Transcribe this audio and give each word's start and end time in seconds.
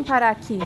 vim 0.00 0.04
parar 0.04 0.30
aqui? 0.30 0.58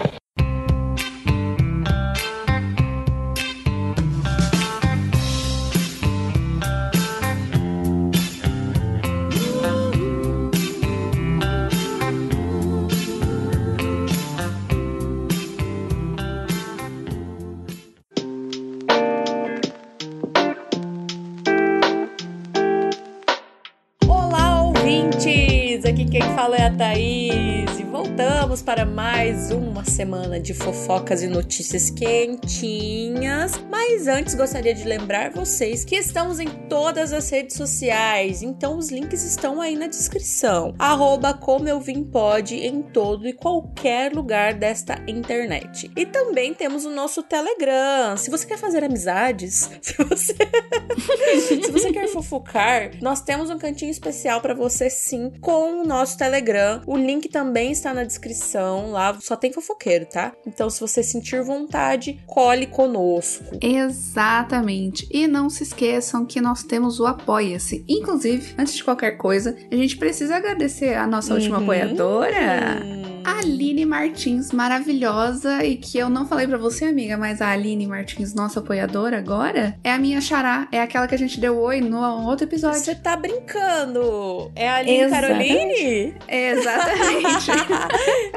Para 28.65 28.87
mais 28.87 29.51
uma 29.51 29.85
semana 29.85 30.41
de 30.41 30.55
fofocas 30.55 31.23
e 31.23 31.27
notícias 31.27 31.91
quentinhas. 31.91 33.53
Mas 33.87 34.09
antes 34.09 34.35
gostaria 34.35 34.75
de 34.75 34.83
lembrar 34.85 35.31
vocês 35.31 35.85
que 35.85 35.95
estamos 35.95 36.41
em 36.41 36.49
todas 36.49 37.13
as 37.13 37.29
redes 37.29 37.55
sociais, 37.55 38.43
então 38.43 38.79
os 38.79 38.89
links 38.89 39.23
estão 39.23 39.61
aí 39.61 39.77
na 39.77 39.87
descrição. 39.87 40.75
Arroba 40.79 41.35
como 41.35 41.69
eu 41.69 41.79
vim 41.79 42.03
pode 42.03 42.57
em 42.57 42.81
todo 42.81 43.29
e 43.29 43.35
qualquer 43.35 44.11
lugar 44.15 44.55
desta 44.55 44.99
internet. 45.07 45.91
E 45.95 46.07
também 46.07 46.55
temos 46.55 46.87
o 46.87 46.91
nosso 46.91 47.23
Telegram. 47.23 48.17
Se 48.17 48.31
você 48.31 48.47
quer 48.47 48.57
fazer 48.57 48.83
amizades, 48.83 49.69
se 49.83 50.03
você, 50.03 50.35
se 51.47 51.71
você 51.71 51.93
quer 51.93 52.09
fofocar, 52.09 52.91
nós 53.03 53.21
temos 53.21 53.51
um 53.51 53.59
cantinho 53.59 53.91
especial 53.91 54.41
para 54.41 54.55
você 54.55 54.89
sim 54.89 55.31
com 55.43 55.83
o 55.83 55.85
nosso 55.85 56.17
Telegram. 56.17 56.81
O 56.87 56.97
link 56.97 57.29
também 57.29 57.71
está 57.71 57.93
na 57.93 58.03
descrição. 58.03 58.93
Lá 58.93 59.19
só 59.21 59.37
tem 59.37 59.53
fofoqueiro, 59.53 60.07
tá? 60.07 60.33
Então, 60.47 60.71
se 60.71 60.81
você 60.81 61.03
sentir 61.03 61.43
vontade, 61.43 62.19
cole 62.27 62.67
conosco. 62.67 63.45
Exatamente. 63.77 65.07
E 65.11 65.27
não 65.27 65.49
se 65.51 65.63
esqueçam 65.63 66.25
que 66.25 66.41
nós 66.41 66.63
temos 66.63 67.01
o 67.01 67.07
Apoia-se. 67.07 67.85
Inclusive, 67.89 68.55
antes 68.59 68.75
de 68.75 68.85
qualquer 68.85 69.13
coisa, 69.13 69.57
a 69.71 69.75
gente 69.77 69.97
precisa 69.97 70.37
agradecer 70.37 70.95
a 70.95 71.07
nossa 71.07 71.35
última 71.35 71.59
Uhum. 71.59 71.63
apoiadora. 71.65 72.83
Hum. 72.85 73.05
A 73.25 73.39
Aline 73.39 73.87
Martins, 73.87 74.53
maravilhosa, 74.53 75.65
e 75.65 75.77
que 75.77 75.97
eu 75.97 76.11
não 76.11 76.27
falei 76.27 76.47
pra 76.47 76.59
você, 76.59 76.85
amiga, 76.85 77.17
mas 77.17 77.41
a 77.41 77.49
Aline 77.53 77.87
Martins, 77.87 78.35
nossa 78.35 78.61
apoiadora 78.61 79.17
agora, 79.17 79.79
é 79.83 79.91
a 79.93 79.99
minha 79.99 80.21
xará, 80.21 80.69
é 80.71 80.79
aquela 80.83 81.07
que 81.09 81.15
a 81.15 81.19
gente 81.19 81.41
deu 81.41 81.57
oi 81.59 81.81
no 81.81 81.99
outro 82.27 82.45
episódio. 82.47 82.81
Você 82.81 82.95
tá 82.95 83.17
brincando? 83.17 84.53
É 84.55 84.69
a 84.69 84.77
Aline 84.77 85.01
Exatamente. 85.01 85.55
Caroline? 85.55 86.15
Exatamente. 86.29 87.51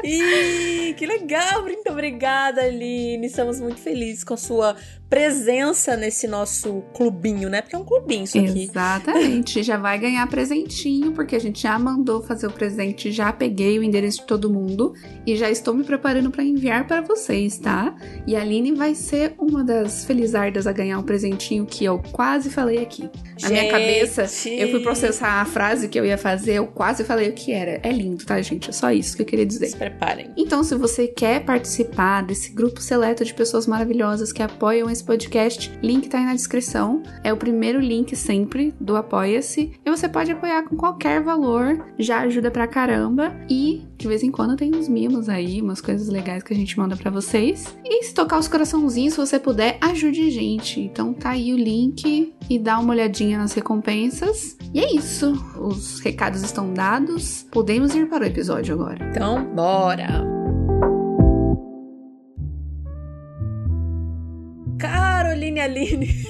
Ih, 0.04 0.94
que 0.96 1.06
legal! 1.06 1.62
Muito 1.62 1.90
obrigada, 1.90 2.62
Aline. 2.62 3.26
Estamos 3.26 3.60
muito 3.60 3.80
felizes 3.80 4.24
com 4.24 4.34
a 4.34 4.38
sua 4.38 4.74
presença 5.08 5.96
nesse 5.96 6.28
nosso 6.28 6.82
clubinho, 6.94 7.48
né? 7.48 7.62
Porque 7.62 7.74
é 7.74 7.78
um 7.78 7.84
clubinho 7.84 8.24
isso 8.24 8.38
aqui. 8.38 8.64
Exatamente. 8.64 9.62
Já 9.68 9.76
vai 9.76 9.98
ganhar 9.98 10.26
presentinho, 10.28 11.12
porque 11.12 11.34
a 11.34 11.38
gente 11.38 11.62
já 11.62 11.78
mandou 11.78 12.22
fazer 12.22 12.46
o 12.46 12.50
presente, 12.50 13.10
já 13.10 13.32
peguei 13.32 13.78
o 13.78 13.82
endereço 13.82 14.20
de 14.20 14.26
todo 14.26 14.50
mundo 14.50 14.94
e 15.26 15.36
já 15.36 15.50
estou 15.50 15.74
me 15.74 15.84
preparando 15.84 16.30
para 16.30 16.44
enviar 16.44 16.86
para 16.86 17.00
vocês, 17.00 17.58
tá? 17.58 17.94
E 18.26 18.36
a 18.36 18.40
Aline 18.40 18.72
vai 18.72 18.94
ser 18.94 19.34
uma 19.38 19.64
das 19.64 20.04
felizardas 20.04 20.66
a 20.66 20.72
ganhar 20.72 20.98
um 20.98 21.02
presentinho 21.02 21.66
que 21.66 21.84
eu 21.84 22.00
quase 22.12 22.50
falei 22.50 22.78
aqui. 22.78 23.10
Na 23.40 23.48
minha 23.48 23.62
Gente. 23.62 23.70
cabeça, 23.70 24.22
eu 24.48 24.70
fui 24.70 24.80
processar 24.80 25.40
a 25.40 25.44
frase 25.44 25.88
que 25.88 25.98
eu 25.98 26.04
ia 26.04 26.18
fazer, 26.18 26.54
eu 26.54 26.66
quase 26.66 27.04
falei 27.04 27.28
o 27.30 27.32
que 27.32 27.52
era. 27.52 27.80
É 27.82 27.90
lindo, 27.90 28.24
tá, 28.24 28.40
gente? 28.40 28.70
É 28.70 28.72
só 28.72 28.90
isso 28.90 29.16
que 29.16 29.22
eu 29.22 29.26
queria 29.26 29.46
dizer. 29.46 29.68
Se 29.68 29.76
preparem. 29.76 30.30
Então, 30.36 30.62
se 30.62 30.74
você 30.74 31.06
quer 31.06 31.44
participar 31.44 32.22
desse 32.22 32.50
grupo 32.50 32.80
seleto 32.80 33.24
de 33.24 33.32
pessoas 33.32 33.66
maravilhosas 33.66 34.32
que 34.32 34.42
apoiam 34.42 34.90
esse 34.90 34.97
podcast, 35.04 35.72
link 35.82 36.08
tá 36.08 36.18
aí 36.18 36.24
na 36.24 36.34
descrição. 36.34 37.02
É 37.22 37.32
o 37.32 37.36
primeiro 37.36 37.80
link 37.80 38.14
sempre 38.16 38.74
do 38.80 38.96
Apoia-se. 38.96 39.72
E 39.84 39.90
você 39.90 40.08
pode 40.08 40.30
apoiar 40.30 40.64
com 40.64 40.76
qualquer 40.76 41.22
valor, 41.22 41.84
já 41.98 42.20
ajuda 42.20 42.50
pra 42.50 42.66
caramba. 42.66 43.34
E 43.48 43.82
de 43.96 44.06
vez 44.06 44.22
em 44.22 44.30
quando 44.30 44.56
tem 44.56 44.74
uns 44.74 44.88
mimos 44.88 45.28
aí, 45.28 45.60
umas 45.60 45.80
coisas 45.80 46.08
legais 46.08 46.42
que 46.42 46.52
a 46.52 46.56
gente 46.56 46.78
manda 46.78 46.96
pra 46.96 47.10
vocês. 47.10 47.76
E 47.84 48.04
se 48.04 48.14
tocar 48.14 48.38
os 48.38 48.48
coraçãozinhos, 48.48 49.14
se 49.14 49.20
você 49.20 49.38
puder, 49.38 49.78
ajude 49.80 50.22
a 50.22 50.30
gente. 50.30 50.80
Então 50.80 51.12
tá 51.12 51.30
aí 51.30 51.52
o 51.52 51.56
link 51.56 52.32
e 52.48 52.58
dá 52.58 52.78
uma 52.78 52.92
olhadinha 52.92 53.38
nas 53.38 53.52
recompensas. 53.52 54.56
E 54.72 54.80
é 54.80 54.94
isso. 54.94 55.32
Os 55.58 56.00
recados 56.00 56.42
estão 56.42 56.72
dados. 56.72 57.46
Podemos 57.50 57.94
ir 57.94 58.08
para 58.08 58.24
o 58.24 58.26
episódio 58.26 58.74
agora. 58.74 59.10
Então, 59.10 59.44
bora! 59.54 60.37
Aline, 65.68 66.08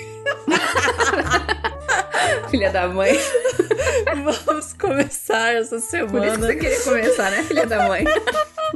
Filha 2.50 2.70
da 2.70 2.88
mãe. 2.88 3.12
vamos 4.46 4.72
começar 4.72 5.54
essa 5.54 5.70
Por 5.70 5.78
isso 5.78 5.90
que 5.90 5.96
semana. 6.08 6.38
você 6.38 6.56
queria 6.56 6.80
começar, 6.80 7.30
né, 7.30 7.42
filha 7.44 7.66
da 7.66 7.86
mãe? 7.88 8.04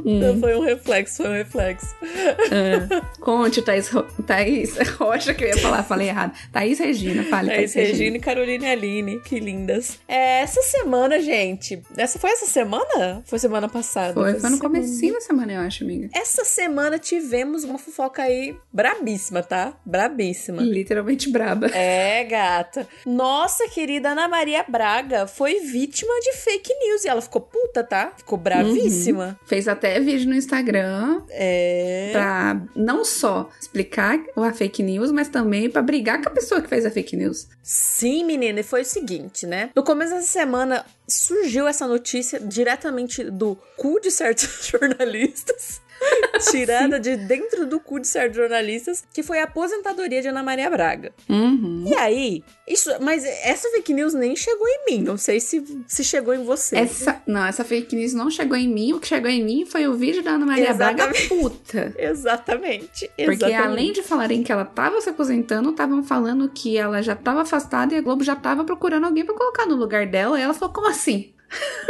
Não, 0.03 0.39
Foi 0.39 0.55
um 0.55 0.61
reflexo, 0.61 1.17
foi 1.17 1.27
um 1.29 1.33
reflexo. 1.33 1.95
Ah, 2.03 3.01
Conte, 3.19 3.61
Thaís, 3.61 3.89
Ro- 3.89 4.05
Thaís 4.25 4.77
Rocha, 4.97 5.33
que 5.33 5.43
eu 5.43 5.47
ia 5.49 5.57
falar, 5.57 5.83
falei 5.83 6.09
errado. 6.09 6.33
Thaís 6.51 6.79
Regina, 6.79 7.23
fale. 7.23 7.49
Thaís 7.49 7.73
Regina 7.73 8.17
e 8.17 8.19
Caroline 8.19 8.65
Aline, 8.65 9.19
que 9.21 9.39
lindas. 9.39 9.99
É, 10.07 10.41
essa 10.41 10.61
semana, 10.61 11.19
gente. 11.21 11.81
Essa 11.97 12.19
foi 12.19 12.31
essa 12.31 12.45
semana? 12.45 13.21
Foi 13.25 13.39
semana 13.39 13.69
passada? 13.69 14.13
Foi, 14.13 14.23
foi 14.23 14.31
essa 14.37 14.49
no 14.49 14.57
semana. 14.57 14.75
comecinho 14.75 15.13
da 15.13 15.21
semana, 15.21 15.53
eu 15.53 15.61
acho, 15.61 15.83
amiga. 15.83 16.09
Essa 16.13 16.43
semana 16.43 16.97
tivemos 16.99 17.63
uma 17.63 17.77
fofoca 17.77 18.23
aí 18.23 18.55
brabíssima, 18.71 19.41
tá? 19.43 19.73
Brabíssima. 19.85 20.61
Literalmente 20.61 21.29
braba. 21.29 21.67
É, 21.67 22.23
gata. 22.23 22.87
Nossa 23.05 23.67
querida 23.69 24.09
Ana 24.09 24.27
Maria 24.27 24.65
Braga 24.67 25.27
foi 25.27 25.59
vítima 25.61 26.13
de 26.21 26.33
fake 26.33 26.73
news 26.79 27.03
e 27.05 27.07
ela 27.07 27.21
ficou 27.21 27.41
puta, 27.41 27.83
tá? 27.83 28.11
Ficou 28.17 28.37
bravíssima. 28.37 29.39
Fez 29.45 29.67
até 29.83 29.99
vídeo 29.99 30.29
no 30.29 30.35
Instagram 30.35 31.21
É. 31.29 32.09
pra 32.13 32.61
não 32.75 33.03
só 33.03 33.49
explicar 33.59 34.17
a 34.37 34.53
fake 34.53 34.81
news, 34.81 35.11
mas 35.11 35.27
também 35.27 35.69
pra 35.69 35.81
brigar 35.81 36.21
com 36.21 36.29
a 36.29 36.31
pessoa 36.31 36.61
que 36.61 36.69
fez 36.69 36.85
a 36.85 36.91
fake 36.91 37.17
news. 37.17 37.47
Sim, 37.61 38.23
menina, 38.23 38.61
e 38.61 38.63
foi 38.63 38.81
o 38.81 38.85
seguinte, 38.85 39.45
né? 39.45 39.69
No 39.75 39.83
começo 39.83 40.13
dessa 40.13 40.27
semana 40.27 40.85
surgiu 41.07 41.67
essa 41.67 41.85
notícia 41.85 42.39
diretamente 42.39 43.23
do 43.25 43.57
cu 43.75 43.99
de 43.99 44.09
certos 44.09 44.67
jornalistas. 44.71 45.81
Tirada 46.51 46.99
de 46.99 47.15
dentro 47.15 47.65
do 47.65 47.79
cu 47.79 47.99
de 47.99 48.07
certos 48.07 48.37
jornalistas, 48.37 49.03
que 49.13 49.23
foi 49.23 49.39
a 49.39 49.43
aposentadoria 49.43 50.21
de 50.21 50.27
Ana 50.27 50.43
Maria 50.43 50.69
Braga. 50.69 51.13
Uhum. 51.29 51.85
E 51.87 51.95
aí, 51.95 52.43
isso, 52.67 52.89
mas 53.01 53.23
essa 53.25 53.69
fake 53.69 53.93
news 53.93 54.13
nem 54.13 54.35
chegou 54.35 54.67
em 54.67 54.85
mim. 54.89 55.01
Não 55.01 55.17
sei 55.17 55.39
se, 55.39 55.63
se 55.87 56.03
chegou 56.03 56.33
em 56.33 56.43
você. 56.43 56.77
Essa, 56.77 57.21
não, 57.27 57.45
essa 57.45 57.63
fake 57.63 57.95
news 57.95 58.13
não 58.13 58.29
chegou 58.29 58.57
em 58.57 58.67
mim. 58.67 58.93
O 58.93 58.99
que 58.99 59.07
chegou 59.07 59.29
em 59.29 59.43
mim 59.43 59.65
foi 59.65 59.87
o 59.87 59.93
vídeo 59.93 60.23
da 60.23 60.31
Ana 60.31 60.45
Maria 60.45 60.73
Braga 60.73 61.03
Exatamente. 61.03 61.29
puta. 61.29 61.93
Exatamente. 61.97 63.07
Porque 63.15 63.45
exatamente. 63.45 63.55
além 63.55 63.91
de 63.91 64.01
falarem 64.01 64.43
que 64.43 64.51
ela 64.51 64.65
tava 64.65 65.01
se 65.01 65.09
aposentando, 65.09 65.71
estavam 65.71 66.03
falando 66.03 66.49
que 66.49 66.77
ela 66.77 67.01
já 67.01 67.15
tava 67.15 67.41
afastada 67.41 67.93
e 67.93 67.97
a 67.97 68.01
Globo 68.01 68.23
já 68.23 68.35
tava 68.35 68.63
procurando 68.63 69.05
alguém 69.05 69.25
pra 69.25 69.35
colocar 69.35 69.65
no 69.65 69.75
lugar 69.75 70.07
dela. 70.07 70.39
E 70.39 70.41
ela 70.41 70.53
falou, 70.53 70.73
como 70.73 70.87
assim? 70.87 71.33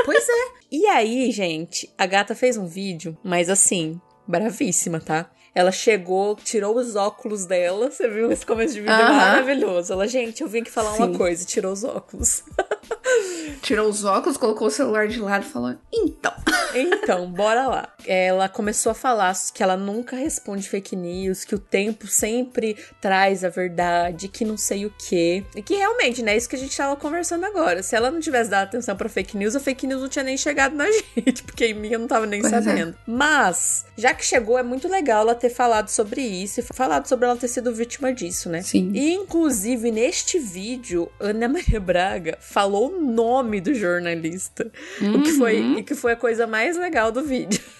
Pois 0.05 0.27
é. 0.27 0.62
E 0.73 0.87
aí, 0.87 1.31
gente, 1.31 1.87
a 1.95 2.07
gata 2.07 2.33
fez 2.33 2.57
um 2.57 2.65
vídeo, 2.65 3.15
mas 3.23 3.47
assim, 3.47 4.01
bravíssima, 4.27 4.99
tá? 4.99 5.29
Ela 5.53 5.71
chegou, 5.71 6.35
tirou 6.35 6.75
os 6.75 6.95
óculos 6.95 7.45
dela. 7.45 7.91
Você 7.91 8.09
viu 8.09 8.31
esse 8.31 8.43
começo 8.43 8.73
de 8.73 8.79
vídeo 8.81 8.91
Aham. 8.91 9.13
maravilhoso. 9.13 9.93
Ela, 9.93 10.07
gente, 10.07 10.41
eu 10.41 10.47
vim 10.47 10.61
aqui 10.61 10.71
falar 10.71 10.95
uma 10.95 11.05
Sim. 11.05 11.13
coisa, 11.13 11.43
e 11.43 11.45
tirou 11.45 11.71
os 11.71 11.83
óculos. 11.83 12.43
Tirou 13.61 13.87
os 13.87 14.03
óculos, 14.03 14.35
colocou 14.35 14.67
o 14.67 14.71
celular 14.71 15.07
de 15.07 15.19
lado 15.19 15.45
e 15.45 15.47
falou, 15.47 15.75
então. 15.93 16.33
Então, 16.75 17.29
bora 17.31 17.67
lá. 17.67 17.89
Ela 18.05 18.49
começou 18.49 18.91
a 18.91 18.95
falar 18.95 19.33
que 19.53 19.63
ela 19.63 19.75
nunca 19.77 20.15
responde 20.15 20.67
fake 20.69 20.95
news, 20.95 21.43
que 21.43 21.55
o 21.55 21.59
tempo 21.59 22.07
sempre 22.07 22.77
traz 23.01 23.43
a 23.43 23.49
verdade, 23.49 24.27
que 24.27 24.43
não 24.45 24.57
sei 24.57 24.85
o 24.85 24.93
quê. 24.97 25.43
E 25.55 25.61
que 25.61 25.75
realmente, 25.75 26.21
né, 26.21 26.35
isso 26.35 26.49
que 26.49 26.55
a 26.55 26.59
gente 26.59 26.75
tava 26.75 26.95
conversando 26.95 27.45
agora. 27.45 27.81
Se 27.83 27.95
ela 27.95 28.11
não 28.11 28.19
tivesse 28.19 28.49
dado 28.49 28.67
atenção 28.67 28.95
pra 28.95 29.09
fake 29.09 29.37
news, 29.37 29.55
a 29.55 29.59
fake 29.59 29.87
news 29.87 30.01
não 30.01 30.09
tinha 30.09 30.23
nem 30.23 30.37
chegado 30.37 30.75
na 30.75 30.85
gente, 31.15 31.43
porque 31.43 31.67
em 31.67 31.73
mim 31.73 31.89
eu 31.91 31.99
não 31.99 32.07
tava 32.07 32.25
nem 32.25 32.41
Pois 32.41 32.53
é. 32.53 32.61
sabendo. 32.61 32.95
Mas, 33.07 33.85
já 33.97 34.13
que 34.13 34.25
chegou, 34.25 34.57
é 34.57 34.63
muito 34.63 34.87
legal 34.87 35.21
ela 35.21 35.35
ter 35.35 35.49
falado 35.49 35.89
sobre 35.89 36.21
isso 36.21 36.59
e 36.59 36.63
falado 36.63 37.07
sobre 37.07 37.25
ela 37.25 37.35
ter 37.37 37.47
sido 37.47 37.73
vítima 37.73 38.13
disso, 38.13 38.49
né? 38.49 38.61
Sim. 38.61 38.91
E, 38.93 39.13
inclusive, 39.13 39.91
neste 39.91 40.37
vídeo, 40.39 41.09
Ana 41.19 41.47
Maria 41.47 41.79
Braga 41.79 42.37
falou 42.39 42.91
o 42.93 43.01
nome 43.01 43.59
do 43.61 43.73
jornalista. 43.73 44.71
O 45.01 45.21
que 45.21 45.31
foi, 45.33 45.59
Uhum. 45.61 45.83
que 45.83 45.95
foi 45.95 46.13
a 46.13 46.15
coisa 46.15 46.45
mais 46.47 46.62
legal 46.71 47.11
do 47.11 47.23
vídeo. 47.23 47.61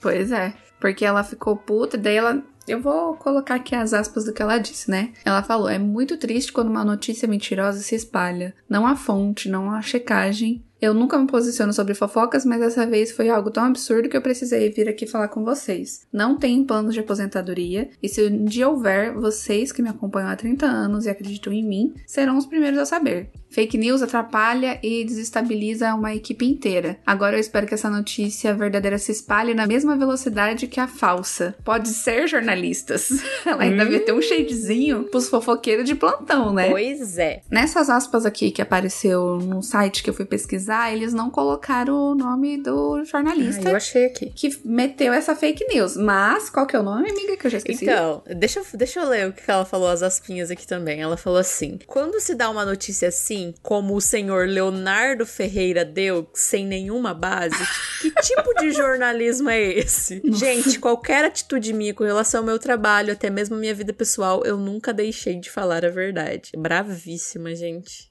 Pois 0.00 0.32
é. 0.32 0.52
Porque 0.80 1.04
ela 1.04 1.22
ficou 1.22 1.56
puta, 1.56 1.96
daí 1.96 2.16
ela. 2.16 2.42
Eu 2.66 2.80
vou 2.80 3.14
colocar 3.14 3.54
aqui 3.54 3.72
as 3.72 3.94
aspas 3.94 4.24
do 4.24 4.32
que 4.32 4.42
ela 4.42 4.58
disse, 4.58 4.90
né? 4.90 5.12
Ela 5.24 5.44
falou: 5.44 5.68
é 5.68 5.78
muito 5.78 6.16
triste 6.16 6.52
quando 6.52 6.68
uma 6.70 6.84
notícia 6.84 7.28
mentirosa 7.28 7.78
se 7.78 7.94
espalha. 7.94 8.52
Não 8.68 8.84
há 8.84 8.96
fonte, 8.96 9.48
não 9.48 9.70
há 9.70 9.80
checagem. 9.80 10.64
Eu 10.82 10.92
nunca 10.92 11.16
me 11.16 11.28
posiciono 11.28 11.72
sobre 11.72 11.94
fofocas, 11.94 12.44
mas 12.44 12.58
dessa 12.58 12.84
vez 12.84 13.12
foi 13.12 13.28
algo 13.28 13.52
tão 13.52 13.66
absurdo 13.66 14.08
que 14.08 14.16
eu 14.16 14.20
precisei 14.20 14.68
vir 14.68 14.88
aqui 14.88 15.06
falar 15.06 15.28
com 15.28 15.44
vocês. 15.44 16.08
Não 16.12 16.36
tenho 16.36 16.64
planos 16.64 16.92
de 16.92 16.98
aposentadoria, 16.98 17.88
e 18.02 18.08
se 18.08 18.26
um 18.26 18.44
dia 18.44 18.68
houver, 18.68 19.14
vocês 19.14 19.70
que 19.70 19.80
me 19.80 19.88
acompanham 19.88 20.30
há 20.30 20.34
30 20.34 20.66
anos 20.66 21.06
e 21.06 21.10
acreditam 21.10 21.52
em 21.52 21.62
mim, 21.64 21.94
serão 22.04 22.36
os 22.36 22.46
primeiros 22.46 22.80
a 22.80 22.84
saber. 22.84 23.30
Fake 23.52 23.76
news 23.76 24.00
atrapalha 24.00 24.80
e 24.82 25.04
desestabiliza 25.04 25.94
uma 25.94 26.14
equipe 26.14 26.46
inteira. 26.46 26.98
Agora 27.06 27.36
eu 27.36 27.40
espero 27.40 27.66
que 27.66 27.74
essa 27.74 27.90
notícia 27.90 28.54
verdadeira 28.54 28.96
se 28.98 29.12
espalhe 29.12 29.52
na 29.52 29.66
mesma 29.66 29.94
velocidade 29.94 30.66
que 30.66 30.80
a 30.80 30.88
falsa. 30.88 31.54
Pode 31.62 31.90
ser, 31.90 32.26
jornalistas. 32.26 33.10
Ela 33.44 33.64
ainda 33.64 33.84
hum. 33.84 34.00
ter 34.04 34.12
um 34.14 34.22
shadezinho 34.22 35.04
pros 35.04 35.28
fofoqueiros 35.28 35.84
de 35.84 35.94
plantão, 35.94 36.54
né? 36.54 36.70
Pois 36.70 37.18
é. 37.18 37.42
Nessas 37.50 37.90
aspas 37.90 38.24
aqui 38.24 38.50
que 38.50 38.62
apareceu 38.62 39.36
no 39.36 39.62
site 39.62 40.02
que 40.02 40.08
eu 40.08 40.14
fui 40.14 40.24
pesquisar, 40.24 40.71
eles 40.92 41.12
não 41.12 41.30
colocaram 41.30 41.94
o 41.94 42.14
nome 42.14 42.56
do 42.56 43.04
jornalista. 43.04 43.68
Ah, 43.68 43.72
eu 43.72 43.76
achei 43.76 44.06
aqui. 44.06 44.30
Que 44.30 44.60
meteu 44.64 45.12
essa 45.12 45.34
fake 45.34 45.66
news. 45.68 45.96
Mas, 45.96 46.48
qual 46.50 46.66
que 46.66 46.74
é 46.76 46.78
o 46.78 46.82
nome, 46.82 47.10
amiga, 47.10 47.36
que 47.36 47.46
eu 47.46 47.50
já 47.50 47.58
esqueci? 47.58 47.84
Então, 47.84 48.22
deixa, 48.26 48.62
deixa 48.74 49.00
eu 49.00 49.08
ler 49.08 49.28
o 49.28 49.32
que 49.32 49.50
ela 49.50 49.64
falou, 49.64 49.88
as 49.88 50.02
aspinhas 50.02 50.50
aqui 50.50 50.66
também. 50.66 51.00
Ela 51.00 51.16
falou 51.16 51.38
assim: 51.38 51.78
quando 51.86 52.20
se 52.20 52.34
dá 52.34 52.48
uma 52.50 52.64
notícia 52.64 53.08
assim, 53.08 53.54
como 53.62 53.94
o 53.94 54.00
senhor 54.00 54.48
Leonardo 54.48 55.26
Ferreira 55.26 55.84
deu, 55.84 56.28
sem 56.34 56.66
nenhuma 56.66 57.14
base, 57.14 57.56
que 58.00 58.10
tipo 58.22 58.54
de 58.54 58.70
jornalismo 58.72 59.50
é 59.50 59.60
esse? 59.60 60.20
Nossa. 60.24 60.38
Gente, 60.38 60.78
qualquer 60.78 61.24
atitude 61.24 61.72
minha 61.72 61.94
com 61.94 62.04
relação 62.04 62.40
ao 62.40 62.46
meu 62.46 62.58
trabalho, 62.58 63.12
até 63.12 63.30
mesmo 63.30 63.56
a 63.56 63.58
minha 63.58 63.74
vida 63.74 63.92
pessoal, 63.92 64.42
eu 64.44 64.56
nunca 64.56 64.92
deixei 64.92 65.38
de 65.38 65.50
falar 65.50 65.84
a 65.84 65.90
verdade. 65.90 66.52
Bravíssima, 66.56 67.54
gente. 67.54 68.10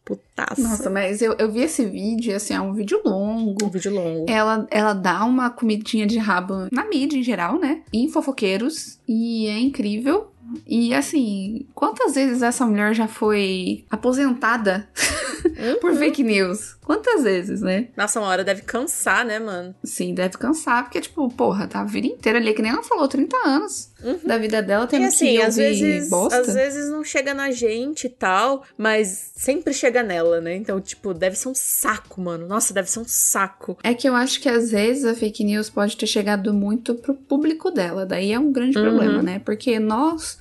Nossa, 0.57 0.89
mas 0.89 1.21
eu, 1.21 1.35
eu 1.37 1.51
vi 1.51 1.61
esse 1.61 1.85
vídeo, 1.85 2.35
assim, 2.35 2.53
é 2.53 2.61
um 2.61 2.73
vídeo 2.73 3.01
longo. 3.05 3.65
Um 3.65 3.69
vídeo 3.69 3.93
longo. 3.93 4.25
Ela, 4.29 4.67
ela 4.71 4.93
dá 4.93 5.23
uma 5.25 5.49
comidinha 5.49 6.05
de 6.05 6.17
rabo 6.17 6.67
na 6.71 6.85
mídia 6.85 7.17
em 7.17 7.23
geral, 7.23 7.59
né? 7.59 7.81
Em 7.93 8.09
fofoqueiros. 8.09 8.99
E 9.07 9.47
é 9.47 9.59
incrível. 9.59 10.30
E 10.65 10.93
assim, 10.93 11.67
quantas 11.73 12.15
vezes 12.15 12.41
essa 12.41 12.65
mulher 12.65 12.93
já 12.93 13.07
foi 13.07 13.85
aposentada 13.89 14.87
uhum. 15.45 15.79
por 15.79 15.95
fake 15.95 16.23
news? 16.23 16.75
Quantas 16.83 17.23
vezes, 17.23 17.61
né? 17.61 17.87
Nossa, 17.95 18.19
uma 18.19 18.27
hora 18.27 18.43
deve 18.43 18.63
cansar, 18.63 19.25
né, 19.25 19.39
mano? 19.39 19.73
Sim, 19.83 20.13
deve 20.13 20.37
cansar, 20.37 20.83
porque, 20.83 20.99
tipo, 20.99 21.29
porra, 21.29 21.67
tá 21.67 21.81
a 21.81 21.85
vida 21.85 22.07
inteira 22.07 22.39
ali, 22.39 22.53
que 22.53 22.61
nem 22.61 22.71
ela 22.71 22.83
falou, 22.83 23.07
30 23.07 23.37
anos 23.47 23.91
uhum. 24.03 24.19
da 24.25 24.37
vida 24.37 24.61
dela 24.61 24.87
tendo 24.87 25.05
assim, 25.05 25.37
que 25.37 25.41
às 25.41 25.55
vezes, 25.55 26.09
bosta. 26.09 26.41
Às 26.41 26.53
vezes 26.53 26.89
não 26.89 27.03
chega 27.03 27.33
na 27.33 27.51
gente 27.51 28.07
e 28.07 28.09
tal, 28.09 28.63
mas 28.77 29.31
sempre 29.35 29.73
chega 29.73 30.03
nela, 30.03 30.41
né? 30.41 30.55
Então, 30.55 30.81
tipo, 30.81 31.13
deve 31.13 31.35
ser 31.35 31.49
um 31.49 31.55
saco, 31.55 32.19
mano. 32.19 32.47
Nossa, 32.47 32.73
deve 32.73 32.89
ser 32.89 32.99
um 32.99 33.07
saco. 33.07 33.77
É 33.83 33.93
que 33.93 34.09
eu 34.09 34.15
acho 34.15 34.41
que 34.41 34.49
às 34.49 34.71
vezes 34.71 35.05
a 35.05 35.15
fake 35.15 35.43
news 35.43 35.69
pode 35.69 35.95
ter 35.95 36.07
chegado 36.07 36.53
muito 36.53 36.95
pro 36.95 37.13
público 37.13 37.71
dela, 37.71 38.05
daí 38.05 38.31
é 38.31 38.39
um 38.39 38.51
grande 38.51 38.77
uhum. 38.77 38.83
problema, 38.83 39.21
né? 39.21 39.39
Porque 39.39 39.79
nós 39.79 40.40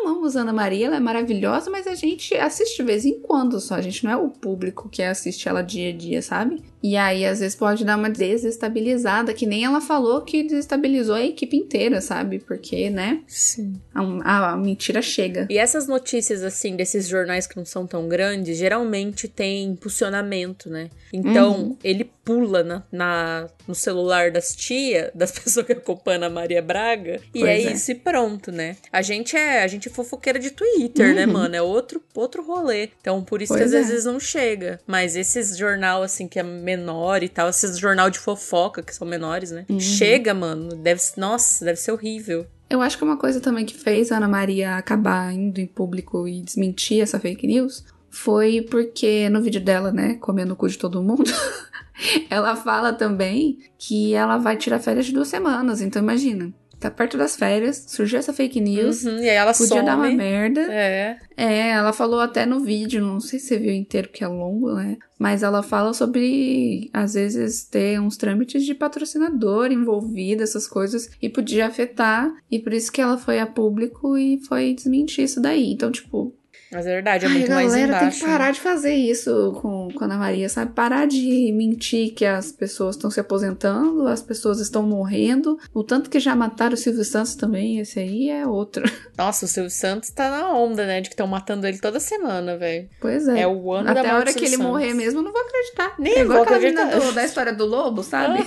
amamos 0.00 0.36
Ana 0.36 0.52
Maria, 0.52 0.86
ela 0.86 0.96
é 0.96 1.00
maravilhosa, 1.00 1.70
mas 1.70 1.86
a 1.86 1.94
gente 1.94 2.34
assiste 2.34 2.76
de 2.76 2.82
vez 2.82 3.04
em 3.04 3.20
quando 3.20 3.60
só. 3.60 3.74
A 3.74 3.80
gente 3.80 4.04
não 4.04 4.10
é 4.10 4.16
o 4.16 4.28
público 4.28 4.88
que 4.88 5.02
assiste 5.02 5.48
ela 5.48 5.62
dia 5.62 5.90
a 5.90 5.92
dia, 5.92 6.22
sabe? 6.22 6.62
E 6.82 6.96
aí, 6.96 7.24
às 7.24 7.38
vezes, 7.38 7.54
pode 7.54 7.84
dar 7.84 7.96
uma 7.96 8.10
desestabilizada, 8.10 9.32
que 9.32 9.46
nem 9.46 9.64
ela 9.64 9.80
falou 9.80 10.22
que 10.22 10.42
desestabilizou 10.42 11.14
a 11.14 11.22
equipe 11.22 11.56
inteira, 11.56 12.00
sabe? 12.00 12.40
Porque, 12.40 12.90
né? 12.90 13.22
Sim. 13.28 13.74
A, 13.94 14.52
a, 14.52 14.56
mentira 14.56 15.00
chega. 15.00 15.46
E 15.48 15.58
essas 15.58 15.86
notícias, 15.86 16.42
assim, 16.42 16.74
desses 16.74 17.06
jornais 17.06 17.46
que 17.46 17.56
não 17.56 17.64
são 17.64 17.86
tão 17.86 18.08
grandes, 18.08 18.58
geralmente 18.58 19.28
tem 19.28 19.64
impulsionamento, 19.64 20.68
né? 20.68 20.90
Então, 21.12 21.52
uhum. 21.52 21.76
ele 21.84 22.10
pula 22.24 22.62
na, 22.62 22.82
na, 22.90 23.48
no 23.66 23.74
celular 23.74 24.30
das 24.30 24.54
tia, 24.54 25.10
das 25.14 25.30
pessoas 25.38 25.66
que 25.66 25.72
acompanham 25.72 26.24
a 26.24 26.30
Maria 26.30 26.62
Braga, 26.62 27.20
e 27.34 27.44
é, 27.44 27.62
é, 27.62 27.72
isso 27.72 27.92
e 27.92 27.94
pronto, 27.94 28.50
né? 28.50 28.76
A 28.92 29.02
gente 29.02 29.36
é, 29.36 29.62
a 29.62 29.66
gente 29.66 29.81
é 29.88 29.92
fofoqueira 29.92 30.38
de 30.38 30.50
Twitter, 30.50 31.14
né, 31.14 31.22
uhum. 31.22 31.26
né, 31.26 31.26
mano? 31.26 31.56
É 31.56 31.62
outro, 31.62 32.02
outro 32.14 32.44
rolê. 32.44 32.90
Então, 33.00 33.22
por 33.22 33.42
isso 33.42 33.52
pois 33.52 33.60
que 33.60 33.64
às 33.66 33.72
é. 33.72 33.82
vezes 33.82 34.04
não 34.04 34.18
chega. 34.18 34.80
Mas 34.86 35.16
esses 35.16 35.56
jornal, 35.56 36.02
assim, 36.02 36.28
que 36.28 36.38
é 36.38 36.42
menor 36.42 37.22
e 37.22 37.28
tal, 37.28 37.48
esses 37.48 37.78
jornal 37.78 38.10
de 38.10 38.18
fofoca, 38.18 38.82
que 38.82 38.94
são 38.94 39.06
menores, 39.06 39.50
né? 39.50 39.64
Uhum. 39.68 39.80
Chega, 39.80 40.34
mano. 40.34 40.76
Deve, 40.76 41.00
nossa, 41.16 41.64
deve 41.64 41.78
ser 41.78 41.92
horrível. 41.92 42.46
Eu 42.68 42.80
acho 42.80 42.96
que 42.96 43.04
uma 43.04 43.18
coisa 43.18 43.38
também 43.38 43.66
que 43.66 43.74
fez 43.74 44.10
a 44.10 44.16
Ana 44.16 44.28
Maria 44.28 44.76
acabar 44.76 45.30
indo 45.32 45.60
em 45.60 45.66
público 45.66 46.26
e 46.26 46.40
desmentir 46.40 47.02
essa 47.02 47.20
fake 47.20 47.46
news 47.46 47.84
foi 48.08 48.62
porque 48.62 49.28
no 49.28 49.42
vídeo 49.42 49.60
dela, 49.60 49.92
né, 49.92 50.14
comendo 50.14 50.54
o 50.54 50.56
cu 50.56 50.68
de 50.68 50.78
todo 50.78 51.02
mundo, 51.02 51.24
ela 52.30 52.56
fala 52.56 52.92
também 52.92 53.58
que 53.78 54.14
ela 54.14 54.38
vai 54.38 54.56
tirar 54.56 54.78
férias 54.78 55.06
de 55.06 55.12
duas 55.12 55.28
semanas. 55.28 55.80
Então 55.80 56.00
imagina, 56.00 56.52
tá 56.82 56.90
perto 56.90 57.16
das 57.16 57.36
férias, 57.36 57.84
surgiu 57.88 58.18
essa 58.18 58.32
fake 58.32 58.60
news. 58.60 59.04
Uhum, 59.04 59.18
e 59.18 59.30
aí 59.30 59.36
ela 59.36 59.52
Podia 59.52 59.66
some. 59.68 59.84
dar 59.84 59.96
uma 59.96 60.10
merda. 60.10 60.60
É. 60.62 61.16
É, 61.36 61.70
ela 61.70 61.92
falou 61.92 62.20
até 62.20 62.44
no 62.44 62.60
vídeo, 62.60 63.04
não 63.04 63.20
sei 63.20 63.38
se 63.38 63.48
você 63.48 63.58
viu 63.58 63.72
inteiro, 63.72 64.08
que 64.08 64.22
é 64.22 64.28
longo, 64.28 64.74
né? 64.74 64.96
Mas 65.18 65.42
ela 65.42 65.62
fala 65.62 65.94
sobre, 65.94 66.90
às 66.92 67.14
vezes, 67.14 67.64
ter 67.64 68.00
uns 68.00 68.16
trâmites 68.16 68.64
de 68.64 68.74
patrocinador 68.74 69.70
envolvido, 69.70 70.42
essas 70.42 70.66
coisas, 70.66 71.08
e 71.20 71.28
podia 71.28 71.66
afetar. 71.66 72.32
E 72.50 72.58
por 72.58 72.72
isso 72.72 72.90
que 72.90 73.00
ela 73.00 73.16
foi 73.16 73.38
a 73.38 73.46
público 73.46 74.18
e 74.18 74.40
foi 74.44 74.74
desmentir 74.74 75.24
isso 75.24 75.40
daí. 75.40 75.72
Então, 75.72 75.90
tipo, 75.92 76.34
mas 76.72 76.86
é 76.86 76.94
verdade, 76.94 77.24
é 77.24 77.28
Ai, 77.28 77.34
muito 77.34 77.50
mais 77.52 77.66
embaixo. 77.74 77.86
galera 77.86 78.10
tem 78.10 78.18
que 78.18 78.24
parar 78.24 78.50
de 78.52 78.60
fazer 78.60 78.94
isso 78.94 79.52
com, 79.60 79.88
com 79.94 80.02
a 80.02 80.06
Ana 80.06 80.16
Maria, 80.18 80.48
sabe? 80.48 80.72
Parar 80.72 81.06
de 81.06 81.52
mentir 81.52 82.14
que 82.14 82.24
as 82.24 82.50
pessoas 82.52 82.96
estão 82.96 83.10
se 83.10 83.20
aposentando, 83.20 84.06
as 84.06 84.22
pessoas 84.22 84.60
estão 84.60 84.82
morrendo. 84.82 85.58
O 85.74 85.84
tanto 85.84 86.08
que 86.10 86.18
já 86.18 86.34
mataram 86.34 86.74
o 86.74 86.76
Silvio 86.76 87.04
Santos 87.04 87.34
também, 87.34 87.78
esse 87.78 87.98
aí 87.98 88.30
é 88.30 88.46
outro. 88.46 88.82
Nossa, 89.16 89.44
o 89.44 89.48
Silvio 89.48 89.70
Santos 89.70 90.10
tá 90.10 90.30
na 90.30 90.52
onda, 90.52 90.86
né? 90.86 91.00
De 91.00 91.08
que 91.08 91.14
estão 91.14 91.26
matando 91.26 91.66
ele 91.66 91.78
toda 91.78 92.00
semana, 92.00 92.56
velho. 92.56 92.88
Pois 93.00 93.28
é. 93.28 93.40
É 93.40 93.46
o 93.48 93.72
ano 93.72 93.90
Até 93.90 94.02
da 94.02 94.12
a 94.14 94.18
hora 94.18 94.32
que 94.32 94.40
ele 94.44 94.56
Santos. 94.56 94.66
morrer 94.66 94.94
mesmo, 94.94 95.20
eu 95.20 95.22
não 95.24 95.32
vou 95.32 95.42
acreditar. 95.42 95.94
Nem 95.98 96.12
é 96.14 96.20
igual 96.20 96.38
vou 96.38 96.42
aquela 96.42 96.56
acreditar. 96.58 96.86
menina 96.86 97.12
da 97.12 97.24
história 97.24 97.52
do 97.52 97.66
lobo, 97.66 98.02
sabe? 98.02 98.44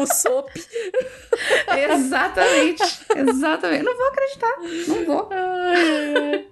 O 0.00 0.06
Sop. 0.06 0.48
Exatamente. 1.76 2.82
Exatamente. 3.16 3.84
Não 3.84 3.96
vou 3.96 4.06
acreditar. 4.06 4.52
Não 4.88 5.04
vou. 5.04 5.28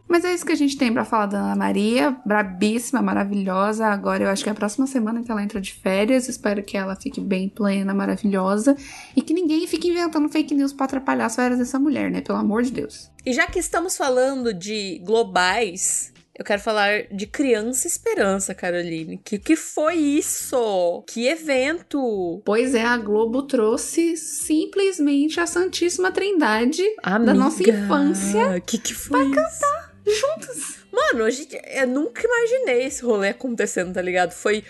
Mas 0.08 0.24
é 0.24 0.34
isso 0.34 0.44
que 0.44 0.52
a 0.52 0.56
gente 0.56 0.76
tem 0.76 0.92
para 0.92 1.04
falar 1.04 1.26
da 1.26 1.38
Ana 1.38 1.56
Maria. 1.56 2.16
Brabíssima, 2.24 3.00
maravilhosa. 3.00 3.86
Agora 3.86 4.24
eu 4.24 4.28
acho 4.28 4.42
que 4.42 4.48
é 4.48 4.52
a 4.52 4.54
próxima 4.54 4.86
semana 4.86 5.22
que 5.22 5.30
ela 5.30 5.42
entra 5.42 5.60
de 5.60 5.72
férias. 5.72 6.28
Espero 6.28 6.62
que 6.62 6.76
ela 6.76 6.94
fique 6.96 7.20
bem 7.20 7.48
plena, 7.48 7.94
maravilhosa. 7.94 8.76
E 9.16 9.22
que 9.22 9.32
ninguém 9.32 9.66
fique 9.66 9.88
inventando 9.88 10.28
fake 10.28 10.54
news 10.54 10.72
pra 10.72 10.84
atrapalhar 10.84 11.26
as 11.26 11.36
férias 11.36 11.58
dessa 11.58 11.78
mulher, 11.78 12.10
né? 12.10 12.20
Pelo 12.20 12.38
amor 12.38 12.62
de 12.62 12.72
Deus. 12.72 13.10
E 13.24 13.32
já 13.32 13.46
que 13.46 13.58
estamos 13.58 13.96
falando 13.96 14.52
de 14.52 15.00
globais, 15.04 16.11
eu 16.42 16.44
quero 16.44 16.60
falar 16.60 17.04
de 17.08 17.24
Criança 17.24 17.86
Esperança, 17.86 18.52
Caroline. 18.52 19.16
Que 19.16 19.38
que 19.38 19.54
foi 19.54 19.94
isso? 19.94 21.04
Que 21.06 21.28
evento! 21.28 22.42
Pois 22.44 22.74
é, 22.74 22.82
a 22.82 22.96
Globo 22.98 23.42
trouxe 23.44 24.16
simplesmente 24.16 25.38
a 25.38 25.46
Santíssima 25.46 26.10
Trindade 26.10 26.82
Amiga, 27.00 27.32
da 27.32 27.34
nossa 27.34 27.62
infância. 27.62 28.60
Que 28.66 28.76
que 28.76 28.92
foi 28.92 29.30
pra 29.30 29.44
isso? 29.44 29.60
cantar 29.60 29.94
juntos. 30.04 30.78
Mano, 30.90 31.24
a 31.24 31.30
gente, 31.30 31.56
eu 31.64 31.86
nunca 31.86 32.22
imaginei 32.26 32.86
esse 32.86 33.04
rolê 33.04 33.28
acontecendo, 33.28 33.94
tá 33.94 34.02
ligado? 34.02 34.32
Foi, 34.32 34.64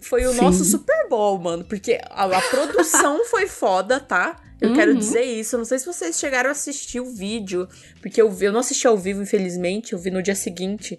foi 0.00 0.24
o 0.24 0.32
Sim. 0.32 0.40
nosso 0.40 0.64
Super 0.64 1.08
Bowl, 1.10 1.38
mano. 1.38 1.62
Porque 1.62 2.00
a, 2.08 2.24
a 2.24 2.40
produção 2.40 3.22
foi 3.28 3.46
foda, 3.46 4.00
tá? 4.00 4.40
Eu 4.60 4.70
uhum. 4.70 4.74
quero 4.74 4.94
dizer 4.94 5.22
isso. 5.22 5.54
Eu 5.54 5.58
não 5.58 5.64
sei 5.64 5.78
se 5.78 5.86
vocês 5.86 6.18
chegaram 6.18 6.48
a 6.48 6.52
assistir 6.52 7.00
o 7.00 7.10
vídeo, 7.10 7.68
porque 8.00 8.20
eu, 8.20 8.34
eu 8.40 8.52
não 8.52 8.60
assisti 8.60 8.86
ao 8.86 8.96
vivo, 8.96 9.22
infelizmente, 9.22 9.92
eu 9.92 9.98
vi 9.98 10.10
no 10.10 10.22
dia 10.22 10.34
seguinte. 10.34 10.98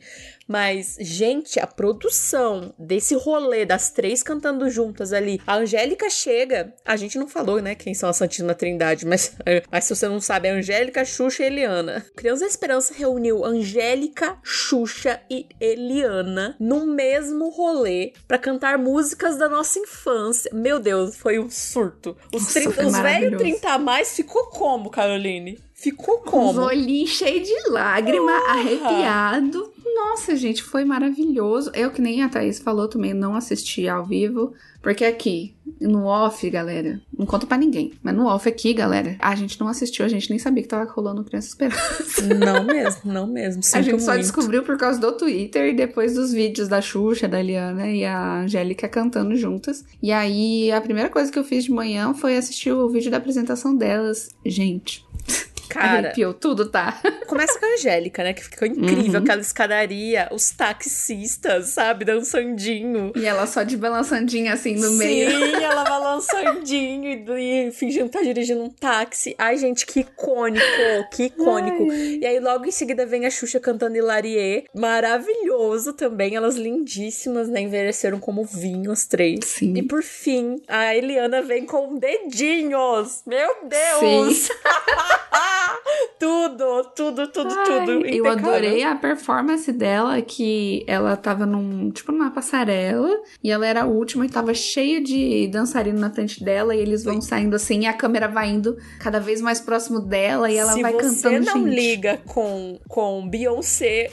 Mas, 0.50 0.98
gente, 1.00 1.60
a 1.60 1.68
produção 1.68 2.74
desse 2.80 3.14
rolê 3.14 3.68
das 3.68 3.92
três 3.92 4.24
cantando 4.24 4.68
juntas 4.68 5.14
ali. 5.14 5.40
A 5.46 5.58
Angélica 5.58 6.10
chega. 6.10 6.74
A 6.84 6.96
gente 6.96 7.20
não 7.20 7.28
falou, 7.28 7.62
né, 7.62 7.76
quem 7.76 7.94
são 7.94 8.10
a 8.10 8.14
Santíssima 8.14 8.56
Trindade, 8.56 9.06
mas, 9.06 9.38
mas 9.72 9.84
se 9.84 9.96
você 9.96 10.08
não 10.08 10.20
sabe, 10.20 10.48
é 10.48 10.52
Angélica, 10.52 11.06
Xuxa 11.06 11.44
e 11.44 11.46
Eliana. 11.46 12.04
Criança 12.16 12.42
da 12.42 12.48
Esperança 12.48 12.96
reuniu 12.96 13.46
Angélica, 13.46 14.40
Xuxa 14.42 15.22
e 15.30 15.48
Eliana 15.62 16.56
no 16.60 16.88
mesmo 16.88 17.50
rolê 17.50 18.14
para 18.28 18.40
cantar 18.40 18.80
músicas 18.80 19.38
da 19.38 19.48
nossa 19.48 19.78
infância. 19.78 20.50
Meu 20.52 20.80
Deus, 20.80 21.16
foi 21.16 21.38
um 21.38 21.50
surto. 21.50 22.18
Os, 22.34 22.56
os 22.56 22.98
velhos 22.98 23.38
30 23.38 23.70
a 23.70 23.78
mais 23.78 24.16
ficou 24.16 24.48
como, 24.48 24.90
Caroline? 24.90 25.60
Ficou 25.82 26.20
como? 26.20 26.52
Os 26.52 26.58
olhinhos 26.58 27.12
cheios 27.12 27.48
de 27.48 27.70
lágrima, 27.70 28.32
arrepiado. 28.50 29.72
Nossa, 29.96 30.36
gente, 30.36 30.62
foi 30.64 30.86
maravilhoso. 30.86 31.72
Eu, 31.74 31.92
que 31.92 32.02
nem 32.02 32.22
a 32.22 32.30
Thaís 32.30 32.60
falou 32.60 32.88
também, 32.88 33.14
não 33.14 33.36
assisti 33.36 33.88
ao 33.88 34.06
vivo. 34.06 34.54
Porque 34.82 35.04
aqui, 35.04 35.56
no 35.82 36.06
off, 36.06 36.50
galera, 36.50 37.02
não 37.18 37.26
conta 37.26 37.46
pra 37.46 37.58
ninguém, 37.58 37.92
mas 38.02 38.16
no 38.16 38.28
off 38.28 38.48
aqui, 38.48 38.74
galera, 38.74 39.18
a 39.20 39.36
gente 39.36 39.60
não 39.60 39.68
assistiu, 39.68 40.06
a 40.06 40.08
gente 40.08 40.30
nem 40.30 40.40
sabia 40.40 40.64
que 40.64 40.70
tava 40.70 40.90
rolando 40.90 41.24
Criança 41.24 41.50
Esperança. 41.50 42.22
Não 42.34 42.64
mesmo, 42.64 43.12
não 43.12 43.28
mesmo. 43.28 43.62
a 43.74 43.82
gente 43.82 44.02
só 44.02 44.12
muito. 44.12 44.24
descobriu 44.24 44.64
por 44.64 44.78
causa 44.78 45.00
do 45.00 45.12
Twitter 45.14 45.74
e 45.74 45.76
depois 45.76 46.14
dos 46.14 46.32
vídeos 46.32 46.70
da 46.70 46.82
Xuxa, 46.82 47.28
da 47.28 47.40
Eliana 47.40 47.90
e 47.90 48.06
a 48.06 48.42
Angélica 48.42 48.88
cantando 48.88 49.36
juntas. 49.36 49.84
E 50.02 50.12
aí, 50.12 50.72
a 50.72 50.80
primeira 50.80 51.10
coisa 51.10 51.32
que 51.32 51.38
eu 51.38 51.44
fiz 51.44 51.66
de 51.66 51.72
manhã 51.72 52.14
foi 52.14 52.38
assistir 52.38 52.72
o 52.72 52.88
vídeo 52.88 53.12
da 53.12 53.18
apresentação 53.18 53.76
delas. 53.76 54.30
Gente, 54.46 55.06
Cara, 55.70 56.00
arrepiou 56.08 56.34
tudo, 56.34 56.70
tá? 56.70 57.00
começa 57.28 57.58
com 57.60 57.66
a 57.66 57.74
Angélica, 57.74 58.24
né? 58.24 58.34
Que 58.34 58.44
ficou 58.44 58.68
incrível, 58.68 59.20
Uhum. 59.20 59.26
aquela 59.26 59.42
escadaria, 59.42 60.28
os 60.32 60.50
taxistas, 60.52 61.68
sabe? 61.70 62.06
Dançandinho. 62.06 63.12
E 63.16 63.26
ela 63.26 63.46
só 63.48 63.64
de 63.64 63.78
balançandinha 63.78 64.54
assim 64.54 64.76
no 64.76 64.92
meio. 64.94 65.30
Sim, 65.32 65.56
ela 65.64 65.84
balançandinho 65.84 67.38
e, 67.38 67.72
fingindo 67.72 68.06
que 68.06 68.18
tá 68.18 68.22
dirigindo 68.24 68.62
um 68.64 68.70
táxi. 68.70 69.36
Ai, 69.38 69.58
gente, 69.58 69.86
que 69.86 70.02
icônico, 70.02 70.66
que 71.12 71.24
icônico. 71.26 71.92
E 71.92 72.26
aí, 72.26 72.40
logo 72.40 72.66
em 72.66 72.72
seguida, 72.72 73.06
vem 73.06 73.26
a 73.26 73.30
Xuxa 73.30 73.60
cantando 73.60 73.96
Hilarie. 73.98 74.66
Maravilhoso 74.74 75.94
também. 75.94 76.36
Elas 76.36 76.56
lindíssimas, 76.56 77.48
né? 77.48 77.62
Envelheceram 77.62 78.20
como 78.20 78.44
vinho, 78.44 78.92
as 78.92 79.06
três. 79.06 79.46
Sim. 79.46 79.74
E 79.78 79.84
por 79.84 80.02
fim, 80.04 80.62
a 80.68 80.96
Eliana 80.96 81.42
vem 81.42 81.66
com 81.66 81.98
dedinhos. 81.98 83.22
Meu 83.26 83.50
Deus! 83.68 84.38
Sim. 84.38 84.54
tudo, 86.20 86.84
tudo, 86.96 87.28
tudo, 87.28 87.54
Ai, 87.58 87.66
tudo. 87.86 88.06
eu 88.06 88.28
adorei 88.30 88.84
a 88.84 88.96
performance 88.96 89.72
dela, 89.72 90.22
que 90.22 90.84
ela 90.88 91.16
tava 91.16 91.46
num, 91.46 91.90
tipo, 91.92 92.12
numa 92.12 92.32
passarela, 92.32 93.10
e 93.44 93.52
ela 93.52 93.66
era 93.66 93.84
a 93.84 93.86
última 93.86 94.26
e 94.26 94.30
tava 94.30 94.54
cheia 94.54 95.02
de 95.02 95.48
dançarino 95.48 96.00
na 96.00 96.10
frente 96.10 96.44
dela, 96.44 96.76
e 96.76 96.80
eles 96.80 97.04
vão 97.04 97.22
saindo 97.22 97.56
assim, 97.56 97.82
e 97.82 97.86
a 97.88 97.94
câmera 97.94 98.28
vai 98.28 98.50
indo 98.50 98.78
cada 99.00 99.20
vez 99.20 99.42
mais 99.42 99.60
próximo 99.60 100.00
dela, 100.00 100.50
e 100.52 100.58
ela 100.58 100.74
Se 100.74 100.82
vai 100.82 100.94
você 100.94 101.02
cantando, 101.30 101.46
não 101.46 101.64
gente. 101.66 101.76
liga 101.76 102.20
com, 102.26 102.80
com 102.88 103.28
Beyoncé, 103.30 104.12